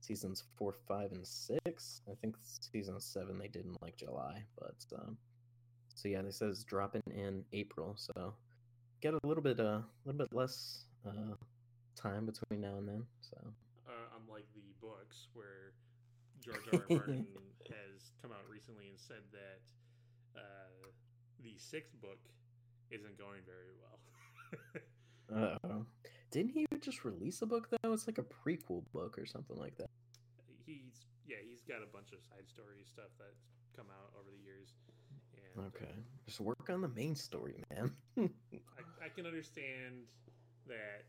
seasons 0.00 0.44
four, 0.56 0.74
five, 0.86 1.10
and 1.10 1.26
six. 1.26 2.02
I 2.08 2.14
think 2.20 2.36
season 2.42 3.00
seven 3.00 3.36
they 3.36 3.48
did 3.48 3.64
in 3.64 3.76
like 3.82 3.96
July, 3.96 4.44
but 4.58 4.76
um, 4.96 5.16
so 5.94 6.08
yeah, 6.08 6.22
this 6.22 6.36
says 6.38 6.62
dropping 6.62 7.02
in 7.08 7.44
April, 7.52 7.94
so 7.96 8.34
get 9.00 9.14
a 9.14 9.26
little 9.26 9.42
bit 9.42 9.58
uh, 9.58 9.80
a 9.82 9.84
little 10.04 10.18
bit 10.18 10.32
less 10.32 10.84
uh 11.06 11.34
time 11.96 12.26
between 12.26 12.60
now 12.60 12.76
and 12.78 12.88
then. 12.88 13.04
So 13.20 13.36
uh, 13.44 13.50
unlike 14.20 14.46
the 14.54 14.72
books 14.80 15.28
where 15.34 15.72
George 16.40 16.64
R. 16.72 16.78
R. 16.78 16.96
Martin 16.96 17.26
has 17.68 18.12
come 18.22 18.32
out 18.32 18.48
recently 18.50 18.88
and 18.88 18.98
said 18.98 19.22
that 19.32 19.60
uh, 20.36 20.88
the 21.42 21.54
sixth 21.58 22.00
book 22.00 22.20
isn't 22.90 23.18
going 23.18 23.40
very 23.46 23.72
well. 23.78 23.98
uh 25.70 25.78
didn't 26.30 26.50
he 26.50 26.66
just 26.80 27.04
release 27.04 27.42
a 27.42 27.46
book 27.46 27.68
though? 27.70 27.92
It's 27.92 28.06
like 28.06 28.18
a 28.18 28.22
prequel 28.22 28.84
book 28.92 29.18
or 29.18 29.26
something 29.26 29.56
like 29.56 29.76
that. 29.78 29.90
he's 30.64 31.06
yeah, 31.26 31.36
he's 31.48 31.62
got 31.62 31.82
a 31.82 31.90
bunch 31.92 32.12
of 32.12 32.18
side 32.22 32.48
story 32.48 32.82
stuff 32.84 33.10
that's 33.18 33.46
come 33.76 33.86
out 33.90 34.10
over 34.18 34.30
the 34.30 34.42
years. 34.42 34.74
And, 35.34 35.66
Okay, 35.66 35.90
uh, 35.90 36.02
just 36.26 36.40
work 36.40 36.70
on 36.70 36.80
the 36.80 36.88
main 36.88 37.14
story, 37.14 37.62
man. 37.70 37.90
I, 38.18 39.06
I 39.06 39.08
can 39.14 39.26
understand 39.26 40.06
that 40.66 41.06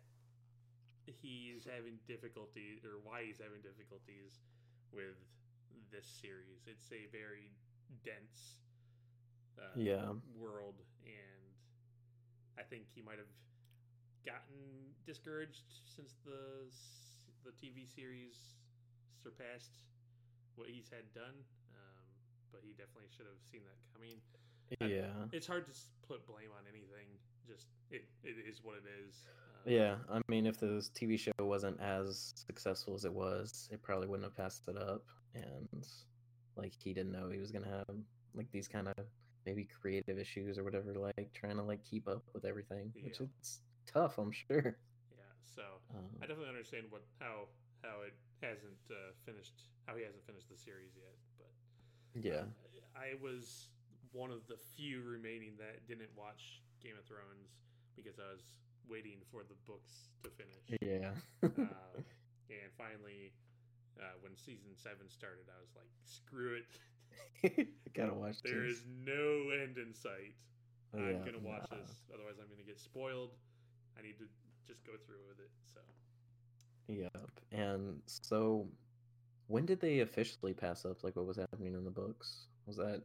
he's 1.22 1.66
having 1.66 2.00
difficulty 2.08 2.80
or 2.84 3.00
why 3.04 3.24
he's 3.26 3.40
having 3.42 3.62
difficulties 3.62 4.40
with 4.94 5.18
this 5.92 6.06
series. 6.22 6.64
It's 6.68 6.92
a 6.92 7.08
very 7.12 7.52
dense 8.06 8.62
uh, 9.60 9.76
Yeah. 9.76 10.14
world, 10.40 10.80
and 11.04 11.44
I 12.58 12.64
think 12.64 12.88
he 12.94 13.02
might 13.02 13.18
have 13.20 13.32
gotten 14.26 14.94
discouraged 15.06 15.66
since 15.86 16.16
the 16.26 16.70
the 17.44 17.52
TV 17.58 17.90
series 17.90 18.38
surpassed 19.18 19.82
what 20.56 20.70
he's 20.70 20.90
had 20.94 21.10
done. 21.14 21.34
Um, 21.74 22.06
but 22.54 22.62
he 22.64 22.72
definitely 22.78 23.10
should 23.10 23.26
have 23.26 23.42
seen 23.52 23.62
that 23.66 23.80
coming. 23.94 24.22
I- 24.80 24.86
yeah. 24.88 25.26
It's 25.34 25.48
hard 25.48 25.66
to 25.66 25.74
put 26.08 26.26
blame 26.28 26.52
on 26.56 26.64
anything. 26.70 27.08
Just 27.52 27.68
it, 27.90 28.06
it 28.24 28.36
is 28.48 28.62
what 28.64 28.76
it 28.78 28.84
is. 29.06 29.28
Um, 29.66 29.72
Yeah, 29.74 29.96
I 30.10 30.22
mean, 30.30 30.46
if 30.46 30.58
the 30.58 30.88
TV 30.94 31.18
show 31.18 31.32
wasn't 31.40 31.80
as 31.82 32.32
successful 32.48 32.96
as 32.96 33.04
it 33.06 33.14
was, 33.14 33.68
it 33.72 33.82
probably 33.82 34.08
wouldn't 34.08 34.26
have 34.26 34.36
passed 34.38 34.68
it 34.68 34.78
up. 34.78 35.04
And 35.36 35.86
like, 36.56 36.74
he 36.82 36.94
didn't 36.94 37.12
know 37.12 37.30
he 37.30 37.40
was 37.40 37.52
gonna 37.52 37.68
have 37.70 37.96
like 38.34 38.50
these 38.52 38.68
kind 38.68 38.88
of 38.88 39.06
maybe 39.46 39.66
creative 39.66 40.18
issues 40.18 40.58
or 40.58 40.64
whatever, 40.64 40.94
like 40.94 41.32
trying 41.34 41.58
to 41.58 41.64
like 41.64 41.84
keep 41.84 42.08
up 42.08 42.24
with 42.34 42.46
everything, 42.46 42.94
which 43.04 43.20
is 43.20 43.60
tough, 43.86 44.18
I'm 44.18 44.32
sure. 44.32 44.78
Yeah. 45.12 45.34
So 45.56 45.64
Um, 45.94 46.08
I 46.22 46.28
definitely 46.28 46.50
understand 46.50 46.86
what 46.90 47.04
how 47.20 47.48
how 47.84 48.02
it 48.06 48.14
hasn't 48.42 48.80
uh, 48.90 49.12
finished 49.26 49.68
how 49.86 49.96
he 49.96 50.04
hasn't 50.04 50.24
finished 50.26 50.50
the 50.50 50.58
series 50.58 50.96
yet. 50.96 51.16
But 51.38 51.52
yeah, 52.24 52.46
I 52.96 53.16
was 53.22 53.70
one 54.12 54.32
of 54.32 54.46
the 54.48 54.58
few 54.58 55.02
remaining 55.04 55.56
that 55.58 55.88
didn't 55.88 56.12
watch 56.16 56.62
Game 56.84 56.98
of 56.98 57.06
Thrones 57.06 57.54
because 57.96 58.20
I 58.20 58.28
was 58.34 58.42
waiting 58.90 59.22
for 59.32 59.42
the 59.48 59.56
books 59.70 60.10
to 60.24 60.30
finish. 60.30 60.66
yeah, 60.82 61.14
uh, 61.44 62.02
and 62.50 62.70
finally, 62.78 63.32
uh, 64.00 64.18
when 64.22 64.36
season 64.36 64.74
seven 64.76 65.10
started, 65.10 65.46
I 65.48 65.60
was 65.62 65.72
like, 65.78 65.92
"Screw 66.04 66.58
it! 66.60 66.68
I 67.88 67.90
gotta 67.94 68.14
watch. 68.14 68.42
There 68.44 68.62
this. 68.68 68.78
is 68.78 68.84
no 69.06 69.50
end 69.54 69.78
in 69.78 69.94
sight. 69.94 70.36
I'm 70.94 71.00
Yeah, 71.08 71.24
gonna 71.26 71.40
watch 71.44 71.68
nah. 71.72 71.78
this. 71.78 72.04
Otherwise, 72.14 72.36
I'm 72.42 72.50
gonna 72.50 72.68
get 72.68 72.80
spoiled. 72.80 73.32
I 73.98 74.02
need 74.02 74.18
to 74.20 74.26
just 74.68 74.84
go 74.86 74.94
through 75.06 75.24
with 75.28 75.40
it." 75.40 75.52
So 75.74 75.80
Yep. 76.88 77.32
And 77.52 78.02
so, 78.08 78.68
when 79.48 79.66
did 79.66 79.80
they 79.80 80.00
officially 80.00 80.54
pass 80.54 80.86
up 80.86 81.04
like 81.04 81.16
what 81.16 81.26
was 81.26 81.38
happening 81.38 81.74
in 81.74 81.84
the 81.86 81.92
books? 81.92 82.48
Was 82.66 82.78
that 82.78 83.02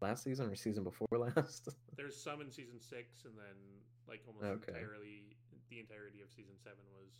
last 0.00 0.24
season 0.24 0.46
or 0.46 0.54
season 0.56 0.84
before 0.84 1.08
last? 1.18 1.68
there's 1.96 2.16
some 2.20 2.40
in 2.40 2.50
season 2.50 2.80
six, 2.80 3.24
and 3.24 3.34
then 3.36 3.56
like 4.08 4.22
almost 4.26 4.44
Okay. 4.44 4.72
entirely 4.78 5.36
the 5.70 5.80
entirety 5.80 6.20
of 6.22 6.30
season 6.30 6.54
seven 6.62 6.84
was 6.92 7.12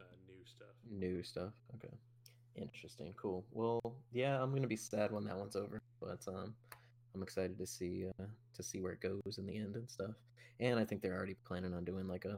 uh, 0.00 0.04
new 0.26 0.44
stuff. 0.44 0.74
New 0.90 1.22
stuff. 1.22 1.52
Okay. 1.74 1.94
Interesting. 2.56 3.14
Cool. 3.16 3.44
Well, 3.52 3.80
yeah, 4.12 4.42
I'm 4.42 4.54
gonna 4.54 4.66
be 4.66 4.76
sad 4.76 5.12
when 5.12 5.24
that 5.24 5.36
one's 5.36 5.56
over, 5.56 5.78
but 6.00 6.20
um, 6.28 6.54
I'm 7.14 7.22
excited 7.22 7.58
to 7.58 7.66
see 7.66 8.06
uh, 8.20 8.24
to 8.54 8.62
see 8.62 8.80
where 8.80 8.92
it 8.92 9.00
goes 9.00 9.38
in 9.38 9.46
the 9.46 9.56
end 9.56 9.76
and 9.76 9.88
stuff. 9.90 10.14
And 10.60 10.78
I 10.78 10.84
think 10.84 11.02
they're 11.02 11.14
already 11.16 11.36
planning 11.46 11.74
on 11.74 11.84
doing 11.84 12.08
like 12.08 12.24
a 12.24 12.36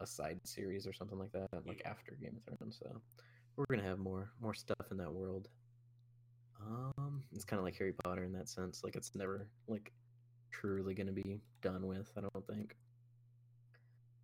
a 0.00 0.06
side 0.06 0.38
series 0.44 0.86
or 0.86 0.92
something 0.92 1.18
like 1.18 1.32
that, 1.32 1.48
like 1.66 1.80
Yeah. 1.80 1.90
after 1.90 2.12
Game 2.20 2.36
of 2.36 2.58
Thrones. 2.58 2.78
So 2.80 3.00
we're 3.56 3.66
gonna 3.70 3.86
have 3.88 3.98
more 3.98 4.30
more 4.40 4.54
stuff 4.54 4.76
in 4.90 4.96
that 4.98 5.12
world. 5.12 5.48
Um, 6.60 7.22
it's 7.32 7.44
kind 7.44 7.58
of 7.58 7.64
like 7.64 7.76
Harry 7.76 7.92
Potter 7.92 8.24
in 8.24 8.32
that 8.32 8.48
sense. 8.48 8.82
Like 8.84 8.96
it's 8.96 9.14
never 9.14 9.46
like 9.66 9.92
truly 10.50 10.94
gonna 10.94 11.12
be 11.12 11.40
done 11.62 11.86
with. 11.86 12.10
I 12.16 12.20
don't 12.20 12.46
think. 12.46 12.76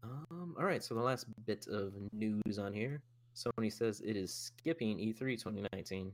Um. 0.02 0.54
All 0.58 0.64
right. 0.64 0.82
So 0.82 0.94
the 0.94 1.00
last 1.00 1.26
bit 1.46 1.66
of 1.68 1.94
news 2.12 2.58
on 2.58 2.72
here. 2.72 3.02
Sony 3.34 3.72
says 3.72 4.00
it 4.00 4.16
is 4.16 4.32
skipping 4.32 5.00
E 5.00 5.12
E3 5.12 5.32
2019. 5.32 6.12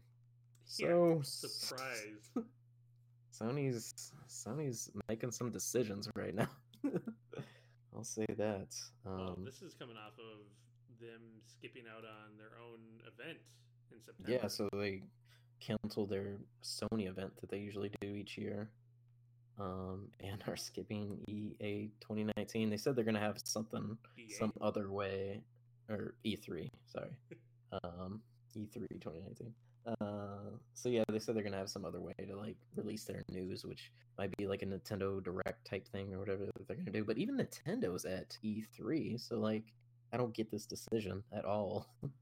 So 0.65 0.87
yeah, 0.87 1.23
surprise. 1.23 2.31
Sony's 3.41 4.13
Sony's 4.29 4.91
making 5.09 5.31
some 5.31 5.51
decisions 5.51 6.09
right 6.15 6.35
now. 6.35 6.49
I'll 7.97 8.05
say 8.05 8.27
that. 8.39 8.75
Um, 9.07 9.17
well, 9.17 9.39
this 9.45 9.63
is 9.63 9.75
coming 9.75 9.97
off 9.97 10.13
of 10.19 10.47
them 11.01 11.21
skipping 11.47 11.85
out 11.91 12.05
on 12.05 12.37
their 12.39 12.53
own 12.63 12.79
event 13.01 13.39
in 13.91 14.01
September. 14.01 14.31
Yeah, 14.31 14.49
so 14.49 14.69
they 14.73 15.03
canceled 15.61 16.11
their 16.11 16.39
Sony 16.63 17.09
event 17.09 17.37
that 17.41 17.51
they 17.51 17.59
usually 17.59 17.91
do 18.01 18.09
each 18.09 18.37
year. 18.39 18.71
Um, 19.59 20.09
and 20.21 20.43
are 20.49 20.57
skipping 20.57 21.19
EA 21.29 21.91
2019. 22.01 22.71
They 22.71 22.79
said 22.79 22.97
they're 22.97 23.05
gonna 23.05 23.21
have 23.21 23.37
something 23.45 23.99
EA. 24.19 24.31
some 24.31 24.53
other 24.61 24.91
way, 24.91 25.43
or 25.91 26.15
E3. 26.25 26.71
Sorry, 26.87 27.11
um, 27.85 28.23
E3 28.57 28.89
2019. 28.89 29.53
Uh, 29.87 30.57
so 30.75 30.89
yeah, 30.89 31.05
they 31.11 31.19
said 31.19 31.37
they're 31.37 31.43
gonna 31.43 31.59
have 31.59 31.69
some 31.69 31.85
other 31.85 32.01
way 32.01 32.15
to 32.27 32.37
like 32.37 32.57
release 32.75 33.05
their 33.05 33.23
news, 33.31 33.65
which 33.65 33.91
might 34.19 34.35
be 34.39 34.47
like 34.47 34.63
a 34.63 34.67
Nintendo 34.67 35.23
Direct 35.23 35.65
type 35.67 35.87
thing 35.89 36.15
or 36.15 36.21
whatever 36.21 36.47
that 36.47 36.67
they're 36.67 36.77
gonna 36.77 36.91
do. 36.91 37.05
But 37.05 37.19
even 37.19 37.37
Nintendo's 37.37 38.05
at 38.07 38.39
E3, 38.43 39.21
so 39.21 39.39
like 39.39 39.65
I 40.13 40.17
don't 40.17 40.35
get 40.35 40.51
this 40.51 40.67
decision 40.67 41.23
at 41.33 41.45
all. 41.45 41.87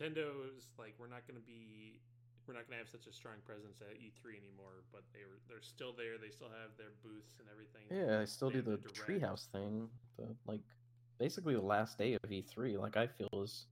Nintendo's 0.00 0.72
like 0.78 0.94
we're 0.98 1.08
not 1.08 1.26
gonna 1.28 1.44
be 1.44 2.00
we're 2.46 2.54
not 2.54 2.66
gonna 2.66 2.78
have 2.78 2.88
such 2.88 3.06
a 3.06 3.12
strong 3.12 3.34
presence 3.44 3.80
at 3.80 4.00
E3 4.00 4.40
anymore, 4.40 4.82
but 4.92 5.02
they 5.12 5.20
were 5.28 5.38
they're 5.48 5.62
still 5.62 5.92
there. 5.92 6.16
They 6.16 6.30
still 6.30 6.48
have 6.48 6.72
their 6.78 6.96
booths 7.04 7.38
and 7.38 7.48
everything. 7.52 7.84
Yeah, 7.90 8.20
they 8.20 8.26
still 8.26 8.50
do 8.50 8.62
the, 8.62 8.78
the 8.78 8.88
treehouse 8.88 9.46
thing. 9.52 9.88
The 10.18 10.34
like 10.46 10.64
basically 11.18 11.54
the 11.54 11.60
last 11.60 11.98
day 11.98 12.14
of 12.14 12.30
E3. 12.30 12.78
Like 12.78 12.96
I 12.96 13.06
feel 13.06 13.28
is 13.42 13.66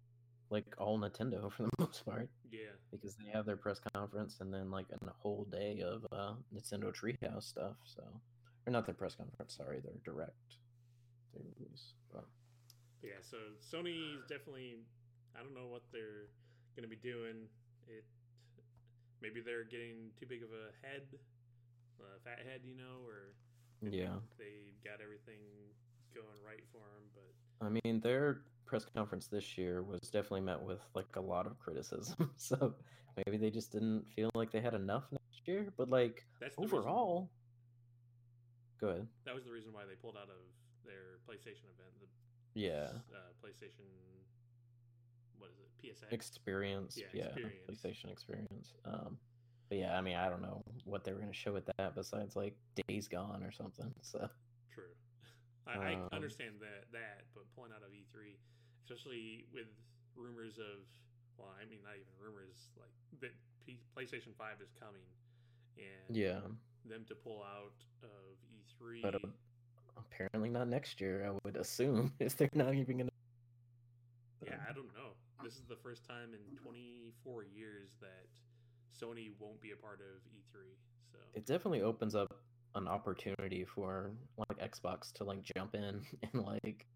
like 0.50 0.66
all 0.78 0.98
Nintendo 0.98 1.50
for 1.56 1.64
the 1.64 1.70
most 1.78 2.04
part. 2.04 2.28
Yeah. 2.50 2.76
Because 2.90 3.16
they 3.16 3.30
have 3.32 3.46
their 3.46 3.56
press 3.56 3.80
conference 3.94 4.36
and 4.40 4.52
then 4.52 4.70
like 4.70 4.86
a 4.92 5.10
whole 5.22 5.46
day 5.50 5.82
of 5.84 6.06
uh, 6.12 6.34
Nintendo 6.54 6.94
Treehouse 6.94 7.44
stuff. 7.44 7.76
So, 7.84 8.02
or 8.66 8.70
not 8.70 8.86
their 8.86 8.94
press 8.94 9.14
conference. 9.14 9.56
Sorry, 9.56 9.80
their 9.80 9.92
direct 10.04 10.56
they 11.34 11.40
release. 11.58 11.94
But 12.12 12.24
yeah, 13.02 13.20
so 13.20 13.36
Sony's 13.60 14.22
definitely. 14.28 14.78
I 15.38 15.42
don't 15.42 15.54
know 15.54 15.70
what 15.70 15.82
they're 15.92 16.26
gonna 16.74 16.88
be 16.88 16.96
doing. 16.96 17.46
It 17.86 18.04
maybe 19.22 19.40
they're 19.40 19.64
getting 19.64 20.10
too 20.18 20.26
big 20.26 20.42
of 20.42 20.50
a 20.50 20.74
head, 20.86 21.02
a 22.00 22.18
fat 22.24 22.44
head, 22.44 22.62
you 22.64 22.74
know, 22.74 23.06
or 23.06 23.34
yeah, 23.82 24.18
they 24.38 24.74
got 24.82 25.00
everything 25.02 25.38
going 26.14 26.38
right 26.44 26.62
for 26.72 26.82
them. 26.82 27.04
But 27.14 27.66
I 27.66 27.70
mean, 27.70 28.00
their 28.00 28.42
press 28.66 28.84
conference 28.84 29.28
this 29.28 29.56
year 29.56 29.82
was 29.82 30.00
definitely 30.10 30.42
met 30.42 30.60
with 30.60 30.80
like 30.94 31.16
a 31.16 31.20
lot 31.20 31.46
of 31.46 31.58
criticism. 31.58 32.30
so 32.36 32.74
maybe 33.16 33.38
they 33.38 33.50
just 33.50 33.72
didn't 33.72 34.04
feel 34.14 34.30
like 34.34 34.50
they 34.50 34.60
had 34.60 34.74
enough 34.74 35.04
next 35.10 35.46
year. 35.46 35.72
But 35.76 35.88
like 35.88 36.26
That's 36.40 36.54
overall, 36.58 37.30
reason, 38.80 38.80
go 38.80 38.88
ahead. 38.88 39.06
That 39.24 39.34
was 39.34 39.44
the 39.44 39.52
reason 39.52 39.72
why 39.72 39.82
they 39.88 39.94
pulled 39.94 40.16
out 40.16 40.28
of 40.28 40.42
their 40.84 41.22
PlayStation 41.28 41.70
event. 41.74 41.94
The 42.00 42.60
yeah, 42.60 42.90
uh, 43.14 43.30
PlayStation. 43.42 43.86
What 45.38 45.50
is 45.50 45.58
it? 45.58 45.68
PSX 45.78 46.12
experience. 46.12 46.98
Yeah, 46.98 47.06
yeah 47.12 47.24
experience. 47.26 47.54
PlayStation 47.70 48.12
experience. 48.12 48.74
Um, 48.84 49.18
but 49.68 49.78
yeah, 49.78 49.96
I 49.96 50.00
mean, 50.00 50.16
I 50.16 50.28
don't 50.28 50.42
know 50.42 50.62
what 50.84 51.04
they 51.04 51.12
were 51.12 51.18
going 51.18 51.32
to 51.32 51.36
show 51.36 51.52
with 51.52 51.68
that 51.76 51.94
besides 51.94 52.36
like 52.36 52.54
Days 52.88 53.08
Gone 53.08 53.42
or 53.42 53.52
something. 53.52 53.92
So 54.02 54.28
true. 54.72 54.94
I, 55.66 55.76
um, 55.76 56.08
I 56.10 56.16
understand 56.16 56.54
that 56.60 56.88
that, 56.92 57.24
but 57.34 57.44
pulling 57.54 57.72
out 57.72 57.82
of 57.82 57.92
E3, 57.92 58.36
especially 58.82 59.44
with 59.52 59.68
rumors 60.16 60.58
of, 60.58 60.80
well, 61.36 61.52
I 61.60 61.68
mean, 61.68 61.80
not 61.84 61.94
even 61.94 62.08
rumors, 62.18 62.72
like 62.78 62.88
that 63.20 63.34
P- 63.66 63.80
PlayStation 63.96 64.34
Five 64.38 64.62
is 64.62 64.72
coming, 64.80 65.04
and 65.76 66.16
yeah, 66.16 66.40
them 66.88 67.04
to 67.08 67.14
pull 67.14 67.42
out 67.42 67.76
of 68.02 68.40
E3. 68.48 69.02
But 69.02 69.14
uh, 69.16 69.28
apparently 69.98 70.48
not 70.48 70.68
next 70.68 71.00
year. 71.00 71.26
I 71.28 71.36
would 71.44 71.56
assume 71.56 72.12
if 72.18 72.36
they're 72.36 72.48
not 72.54 72.74
even 72.74 72.98
gonna. 72.98 73.10
Yeah, 74.46 74.56
I 74.68 74.72
don't 74.72 74.86
know. 74.94 75.12
This 75.42 75.54
is 75.54 75.66
the 75.68 75.76
first 75.76 76.06
time 76.06 76.30
in 76.34 76.56
24 76.56 77.44
years 77.44 77.90
that 78.00 78.26
Sony 78.92 79.30
won't 79.38 79.60
be 79.60 79.70
a 79.72 79.76
part 79.76 80.00
of 80.00 80.22
E3. 80.32 80.62
So 81.12 81.18
it 81.34 81.46
definitely 81.46 81.82
opens 81.82 82.14
up 82.14 82.34
an 82.74 82.88
opportunity 82.88 83.64
for 83.64 84.12
like 84.36 84.58
Xbox 84.58 85.12
to 85.14 85.24
like 85.24 85.42
jump 85.42 85.74
in 85.74 86.02
and 86.32 86.44
like 86.44 86.86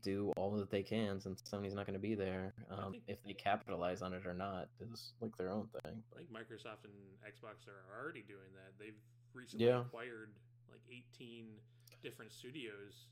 do 0.00 0.32
all 0.36 0.50
that 0.56 0.70
they 0.70 0.82
can 0.82 1.20
since 1.20 1.42
Sony's 1.42 1.74
not 1.74 1.86
going 1.86 1.94
to 1.94 2.00
be 2.00 2.14
there. 2.14 2.54
Um, 2.70 2.92
think, 2.92 3.04
if 3.08 3.22
they 3.24 3.34
capitalize 3.34 4.02
on 4.02 4.14
it 4.14 4.26
or 4.26 4.34
not 4.34 4.68
is 4.80 5.12
like 5.20 5.36
their 5.36 5.50
own 5.50 5.68
thing. 5.84 6.02
I 6.12 6.16
think 6.16 6.32
Microsoft 6.32 6.84
and 6.84 6.94
Xbox 7.24 7.68
are 7.68 8.02
already 8.02 8.22
doing 8.22 8.50
that. 8.54 8.72
They've 8.78 8.98
recently 9.34 9.66
yeah. 9.66 9.80
acquired 9.80 10.30
like 10.70 10.80
18 10.90 11.46
different 12.02 12.32
studios, 12.32 13.06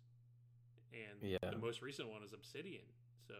and 0.92 1.30
yeah. 1.30 1.38
the 1.42 1.58
most 1.58 1.82
recent 1.82 2.08
one 2.08 2.22
is 2.22 2.32
Obsidian. 2.32 2.86
So 3.28 3.34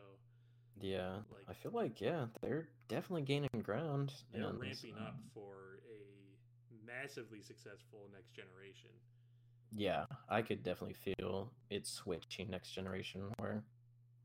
yeah, 0.80 1.14
like, 1.32 1.44
I 1.48 1.52
feel 1.54 1.72
like 1.72 2.00
yeah, 2.00 2.26
they're 2.42 2.68
definitely 2.88 3.22
gaining 3.22 3.48
ground. 3.62 4.12
They're 4.32 4.44
and, 4.44 4.60
ramping 4.60 4.94
um, 4.96 5.06
up 5.06 5.16
for 5.34 5.80
a 5.88 6.86
massively 6.86 7.42
successful 7.42 8.08
next 8.12 8.34
generation 8.34 8.90
yeah, 9.72 10.04
I 10.28 10.42
could 10.42 10.62
definitely 10.62 10.96
feel 11.16 11.52
it 11.70 11.86
switching 11.86 12.50
next 12.50 12.70
generation 12.70 13.22
where 13.38 13.62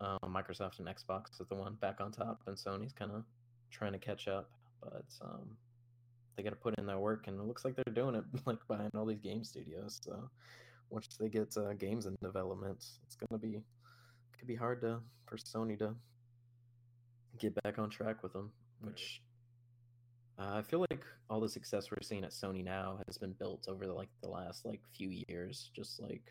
uh, 0.01 0.17
Microsoft 0.25 0.79
and 0.79 0.87
Xbox 0.87 1.39
is 1.39 1.47
the 1.47 1.55
one 1.55 1.75
back 1.75 2.01
on 2.01 2.11
top, 2.11 2.41
and 2.47 2.57
Sony's 2.57 2.93
kind 2.93 3.11
of 3.11 3.23
trying 3.69 3.93
to 3.93 3.99
catch 3.99 4.27
up. 4.27 4.49
But 4.81 5.05
um, 5.21 5.55
they 6.35 6.43
got 6.43 6.49
to 6.49 6.55
put 6.55 6.77
in 6.79 6.85
their 6.85 6.99
work, 6.99 7.27
and 7.27 7.39
it 7.39 7.45
looks 7.45 7.63
like 7.63 7.75
they're 7.75 7.93
doing 7.93 8.15
it 8.15 8.23
like 8.45 8.67
behind 8.67 8.91
all 8.95 9.05
these 9.05 9.19
game 9.19 9.43
studios. 9.43 9.99
So 10.03 10.29
once 10.89 11.07
they 11.19 11.29
get 11.29 11.55
uh, 11.57 11.73
games 11.73 12.07
in 12.07 12.15
development, 12.23 12.83
it's 13.05 13.15
gonna 13.15 13.39
be 13.39 13.57
it 13.57 14.39
could 14.39 14.47
be 14.47 14.55
hard 14.55 14.81
to 14.81 14.99
for 15.27 15.37
Sony 15.37 15.77
to 15.79 15.95
get 17.39 17.61
back 17.63 17.79
on 17.79 17.89
track 17.89 18.23
with 18.23 18.33
them, 18.33 18.51
which 18.81 19.21
uh, 20.38 20.55
I 20.55 20.61
feel 20.61 20.86
like 20.89 21.03
all 21.29 21.39
the 21.39 21.49
success 21.49 21.89
we're 21.91 22.01
seeing 22.01 22.23
at 22.23 22.31
Sony 22.31 22.63
now 22.63 22.99
has 23.07 23.17
been 23.17 23.33
built 23.33 23.67
over 23.69 23.86
the, 23.86 23.93
like 23.93 24.09
the 24.21 24.29
last 24.29 24.65
like 24.65 24.81
few 24.95 25.09
years. 25.27 25.69
Just 25.75 26.01
like, 26.01 26.23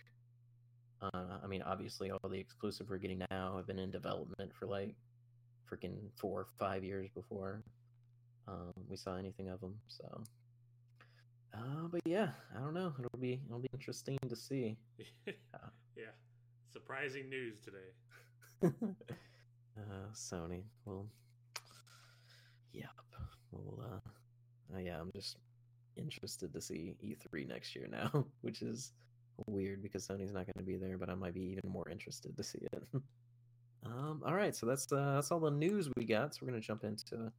uh, 1.02 1.38
I 1.42 1.46
mean, 1.46 1.62
obviously 1.62 2.10
all 2.10 2.28
the 2.28 2.38
exclusive 2.38 2.88
we're 2.90 2.98
getting 2.98 3.22
now 3.30 3.54
have 3.56 3.66
been 3.66 3.78
in 3.78 3.90
development 3.90 4.52
for 4.58 4.66
like 4.66 4.94
freaking 5.70 5.96
four 6.16 6.40
or 6.40 6.46
five 6.58 6.84
years 6.84 7.08
before 7.14 7.62
um, 8.46 8.72
we 8.88 8.96
saw 8.96 9.16
anything 9.16 9.48
of 9.48 9.60
them. 9.60 9.74
So, 9.88 10.22
uh, 11.54 11.88
but 11.90 12.00
yeah, 12.04 12.30
I 12.56 12.60
don't 12.60 12.74
know. 12.74 12.92
It'll 12.98 13.20
be 13.20 13.40
it'll 13.46 13.60
be 13.60 13.68
interesting 13.72 14.18
to 14.28 14.36
see. 14.36 14.76
Uh, 15.54 15.68
yeah, 15.96 16.12
surprising 16.72 17.30
news 17.30 17.56
today. 17.64 18.74
uh, 19.78 20.12
Sony. 20.12 20.62
Well, 20.84 21.06
yep. 22.72 22.90
Well, 23.50 23.80
uh, 23.82 24.74
uh, 24.74 24.78
yeah, 24.78 25.00
I'm 25.00 25.10
just 25.14 25.36
interested 25.96 26.52
to 26.52 26.60
see 26.60 26.94
E3 27.04 27.48
next 27.48 27.74
year 27.76 27.86
now, 27.90 28.26
which 28.42 28.62
is 28.62 28.92
weird 29.46 29.82
because 29.82 30.06
Sony's 30.06 30.32
not 30.32 30.46
going 30.46 30.58
to 30.58 30.64
be 30.64 30.76
there, 30.76 30.98
but 30.98 31.08
I 31.08 31.14
might 31.14 31.34
be 31.34 31.42
even 31.42 31.70
more 31.70 31.88
interested 31.88 32.36
to 32.36 32.42
see 32.42 32.66
it. 32.72 32.82
um, 33.86 34.22
all 34.24 34.34
right, 34.34 34.54
so 34.54 34.66
that's 34.66 34.90
uh, 34.92 35.14
that's 35.14 35.30
all 35.30 35.40
the 35.40 35.50
news 35.50 35.88
we 35.96 36.04
got. 36.04 36.34
So 36.34 36.40
we're 36.42 36.50
going 36.50 36.60
to 36.60 36.66
jump 36.66 36.84
into 36.84 37.32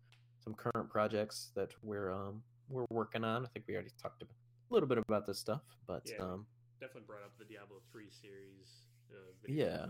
some 0.44 0.54
current 0.54 0.90
projects 0.90 1.52
that 1.56 1.72
we're 1.82 2.12
um, 2.12 2.42
we're 2.70 2.86
working 2.90 3.24
on. 3.24 3.46
I 3.46 3.50
think 3.50 3.66
we 3.68 3.74
already 3.76 3.92
talked 4.02 4.22
a 4.22 4.26
little 4.70 4.88
bit 4.88 4.98
about 4.98 5.26
this 5.26 5.40
stuff, 5.40 5.62
but 5.88 6.04
yeah, 6.06 6.24
um, 6.24 6.46
definitely 6.80 7.04
brought 7.08 7.24
up 7.24 7.32
the 7.38 7.46
Diablo 7.46 7.78
three 7.92 8.10
series. 8.10 8.86
Uh, 9.12 9.32
yeah. 9.48 9.86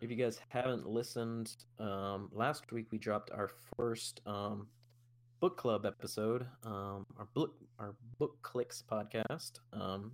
If 0.00 0.10
you 0.10 0.16
guys 0.16 0.40
haven't 0.48 0.88
listened, 0.88 1.54
um, 1.78 2.30
last 2.32 2.72
week 2.72 2.86
we 2.90 2.96
dropped 2.96 3.30
our 3.32 3.50
first 3.76 4.22
um, 4.24 4.66
book 5.40 5.58
club 5.58 5.84
episode, 5.84 6.46
um, 6.64 7.04
our 7.18 7.28
book 7.34 7.54
our 7.78 7.94
book 8.18 8.38
clicks 8.40 8.82
podcast, 8.90 9.58
um, 9.74 10.10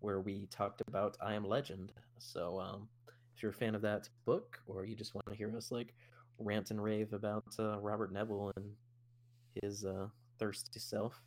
where 0.00 0.20
we 0.20 0.46
talked 0.50 0.82
about 0.86 1.16
I 1.22 1.32
Am 1.32 1.44
Legend. 1.46 1.90
So 2.18 2.60
um, 2.60 2.86
if 3.34 3.42
you're 3.42 3.52
a 3.52 3.54
fan 3.54 3.74
of 3.74 3.80
that 3.80 4.10
book, 4.26 4.60
or 4.66 4.84
you 4.84 4.94
just 4.94 5.14
want 5.14 5.26
to 5.30 5.34
hear 5.34 5.56
us 5.56 5.72
like 5.72 5.94
rant 6.38 6.70
and 6.70 6.82
rave 6.82 7.14
about 7.14 7.46
uh, 7.58 7.78
Robert 7.78 8.12
Neville 8.12 8.52
and 8.56 8.66
his 9.62 9.86
uh, 9.86 10.08
thirsty 10.38 10.80
self, 10.80 11.18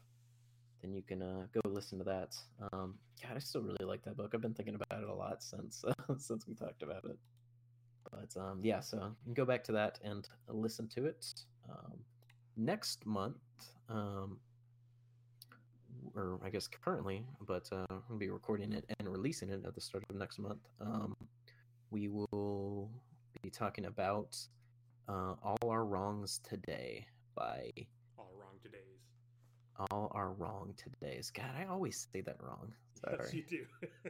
then 0.83 0.93
you 0.93 1.01
can 1.01 1.23
uh, 1.23 1.47
go 1.51 1.67
listen 1.67 1.97
to 1.97 2.03
that. 2.03 2.35
Um, 2.71 2.93
God, 3.23 3.37
I 3.37 3.39
still 3.39 3.63
really 3.63 3.85
like 3.85 4.03
that 4.03 4.17
book. 4.17 4.33
I've 4.35 4.41
been 4.41 4.53
thinking 4.53 4.75
about 4.75 5.01
it 5.01 5.09
a 5.09 5.15
lot 5.15 5.41
since 5.41 5.83
since 6.19 6.47
we 6.47 6.53
talked 6.53 6.83
about 6.83 7.05
it. 7.05 7.17
But 8.13 8.39
um, 8.39 8.59
yeah, 8.63 8.79
so 8.79 9.15
go 9.33 9.45
back 9.45 9.63
to 9.65 9.71
that 9.73 9.99
and 10.03 10.27
listen 10.47 10.87
to 10.89 11.05
it. 11.05 11.25
Um, 11.69 11.93
next 12.57 13.05
month, 13.05 13.37
um, 13.89 14.37
or 16.15 16.39
I 16.43 16.49
guess 16.49 16.67
currently, 16.67 17.25
but 17.47 17.67
uh, 17.71 17.85
I'm 17.89 18.01
going 18.07 18.19
to 18.19 18.25
be 18.25 18.29
recording 18.29 18.73
it 18.73 18.85
and 18.99 19.09
releasing 19.09 19.49
it 19.49 19.63
at 19.65 19.73
the 19.73 19.81
start 19.81 20.03
of 20.09 20.15
next 20.15 20.39
month. 20.39 20.61
Um, 20.79 21.15
we 21.89 22.07
will 22.07 22.89
be 23.41 23.49
talking 23.49 23.85
about 23.85 24.37
uh, 25.07 25.35
All 25.43 25.69
Our 25.69 25.85
Wrongs 25.85 26.39
Today 26.47 27.07
by 27.35 27.71
All 28.17 28.31
wrong 28.37 28.59
today's. 28.61 28.99
All 29.91 30.11
are 30.13 30.33
wrong 30.33 30.75
today's. 30.77 31.31
God, 31.31 31.49
I 31.57 31.65
always 31.65 32.07
say 32.13 32.21
that 32.21 32.37
wrong. 32.39 32.73
Sorry. 32.99 33.17
Yes, 33.19 33.33
you 33.33 33.43
do. 33.49 33.65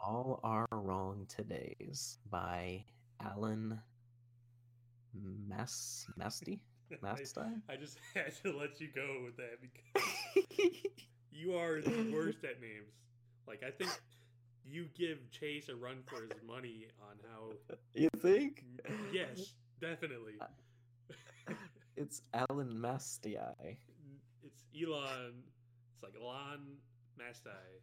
All 0.00 0.38
Are 0.44 0.66
Wrong 0.70 1.26
Today's 1.28 2.18
by 2.30 2.84
Alan 3.20 3.80
Mas 5.14 6.06
Masty? 6.16 6.60
Masty? 7.02 7.40
I, 7.68 7.72
I 7.72 7.76
just 7.76 7.98
had 8.14 8.32
to 8.42 8.56
let 8.56 8.80
you 8.80 8.88
go 8.94 9.22
with 9.24 9.36
that 9.36 9.58
because 9.60 10.08
you 11.30 11.54
are 11.56 11.80
the 11.80 12.10
worst 12.12 12.44
at 12.44 12.60
names. 12.60 12.92
Like 13.46 13.62
I 13.66 13.70
think 13.70 13.90
you 14.64 14.86
give 14.94 15.18
Chase 15.30 15.68
a 15.68 15.76
run 15.76 16.02
for 16.06 16.22
his 16.22 16.42
money 16.46 16.86
on 17.00 17.16
how 17.30 17.52
You 17.94 18.08
think? 18.18 18.64
Yes, 19.12 19.54
definitely. 19.80 20.34
Uh, 20.40 21.54
it's 21.96 22.22
Alan 22.34 22.78
Mastii. 22.78 23.36
It's 24.42 24.64
Elan. 24.74 25.42
It's 25.94 26.02
like 26.02 26.14
Elan 26.20 26.76
Mastai. 27.18 27.80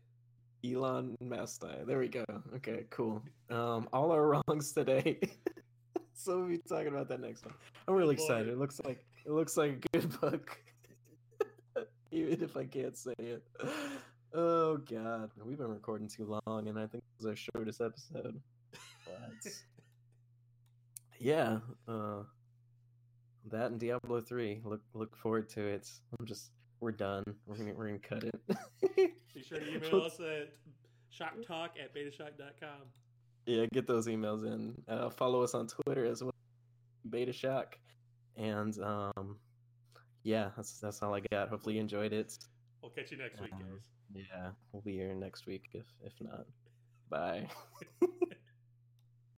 Elan 0.71 1.15
Mastai. 1.23 1.85
There 1.85 1.99
we 1.99 2.07
go. 2.07 2.25
Okay, 2.55 2.85
cool. 2.89 3.21
Um, 3.49 3.87
all 3.93 4.11
our 4.11 4.41
wrongs 4.47 4.71
today. 4.73 5.19
so 6.13 6.39
we'll 6.39 6.49
be 6.49 6.57
talking 6.57 6.87
about 6.87 7.07
that 7.09 7.19
next 7.19 7.45
one. 7.45 7.53
I'm 7.87 7.95
really 7.95 8.15
excited. 8.15 8.47
It 8.47 8.57
looks 8.57 8.81
like 8.83 9.05
it 9.25 9.31
looks 9.31 9.57
like 9.57 9.71
a 9.71 9.97
good 9.97 10.19
book. 10.21 10.57
Even 12.11 12.41
if 12.41 12.55
I 12.55 12.65
can't 12.65 12.97
say 12.97 13.13
it. 13.17 13.43
Oh 14.33 14.77
god. 14.77 15.31
We've 15.43 15.57
been 15.57 15.67
recording 15.67 16.07
too 16.07 16.39
long 16.45 16.67
and 16.67 16.79
I 16.79 16.87
think 16.87 17.03
this 17.17 17.21
is 17.21 17.25
our 17.25 17.35
shortest 17.35 17.81
episode. 17.81 18.41
But 19.05 19.51
yeah, 21.19 21.59
uh 21.87 22.23
that 23.51 23.71
and 23.71 23.79
Diablo 23.79 24.21
3. 24.21 24.61
Look 24.63 24.81
look 24.93 25.15
forward 25.15 25.49
to 25.49 25.61
it. 25.61 25.89
I'm 26.17 26.25
just 26.25 26.51
we're 26.85 26.91
done. 26.91 27.23
We're 27.47 27.57
gonna 27.57 27.73
we're 27.73 27.87
gonna 27.87 27.99
cut 27.99 28.23
it. 28.23 28.35
Be 29.33 29.41
sure 29.41 29.57
to 29.59 29.67
email 29.75 30.03
us 30.03 30.19
at 30.19 30.53
shocktalk 31.11 31.69
at 31.83 31.95
betashock.com. 31.95 32.83
Yeah, 33.47 33.65
get 33.73 33.87
those 33.87 34.07
emails 34.07 34.45
in. 34.45 34.75
Uh, 34.87 35.09
follow 35.09 35.41
us 35.41 35.55
on 35.55 35.67
Twitter 35.67 36.05
as 36.05 36.21
well, 36.23 36.31
BetaShock. 37.09 37.73
And 38.37 38.77
um, 38.83 39.37
yeah, 40.21 40.49
that's 40.55 40.79
that's 40.79 41.01
all 41.01 41.15
I 41.15 41.21
got. 41.31 41.49
Hopefully 41.49 41.75
you 41.75 41.81
enjoyed 41.81 42.13
it. 42.13 42.37
We'll 42.83 42.91
catch 42.91 43.11
you 43.11 43.17
next 43.17 43.41
week, 43.41 43.51
Um, 43.53 43.59
guys. 43.61 43.89
Yeah, 44.13 44.49
we'll 44.71 44.83
be 44.83 44.93
here 44.93 45.15
next 45.15 45.47
week 45.47 45.63
if 45.73 45.85
if 46.03 46.13
not. 46.21 46.45
Bye. 47.09 47.47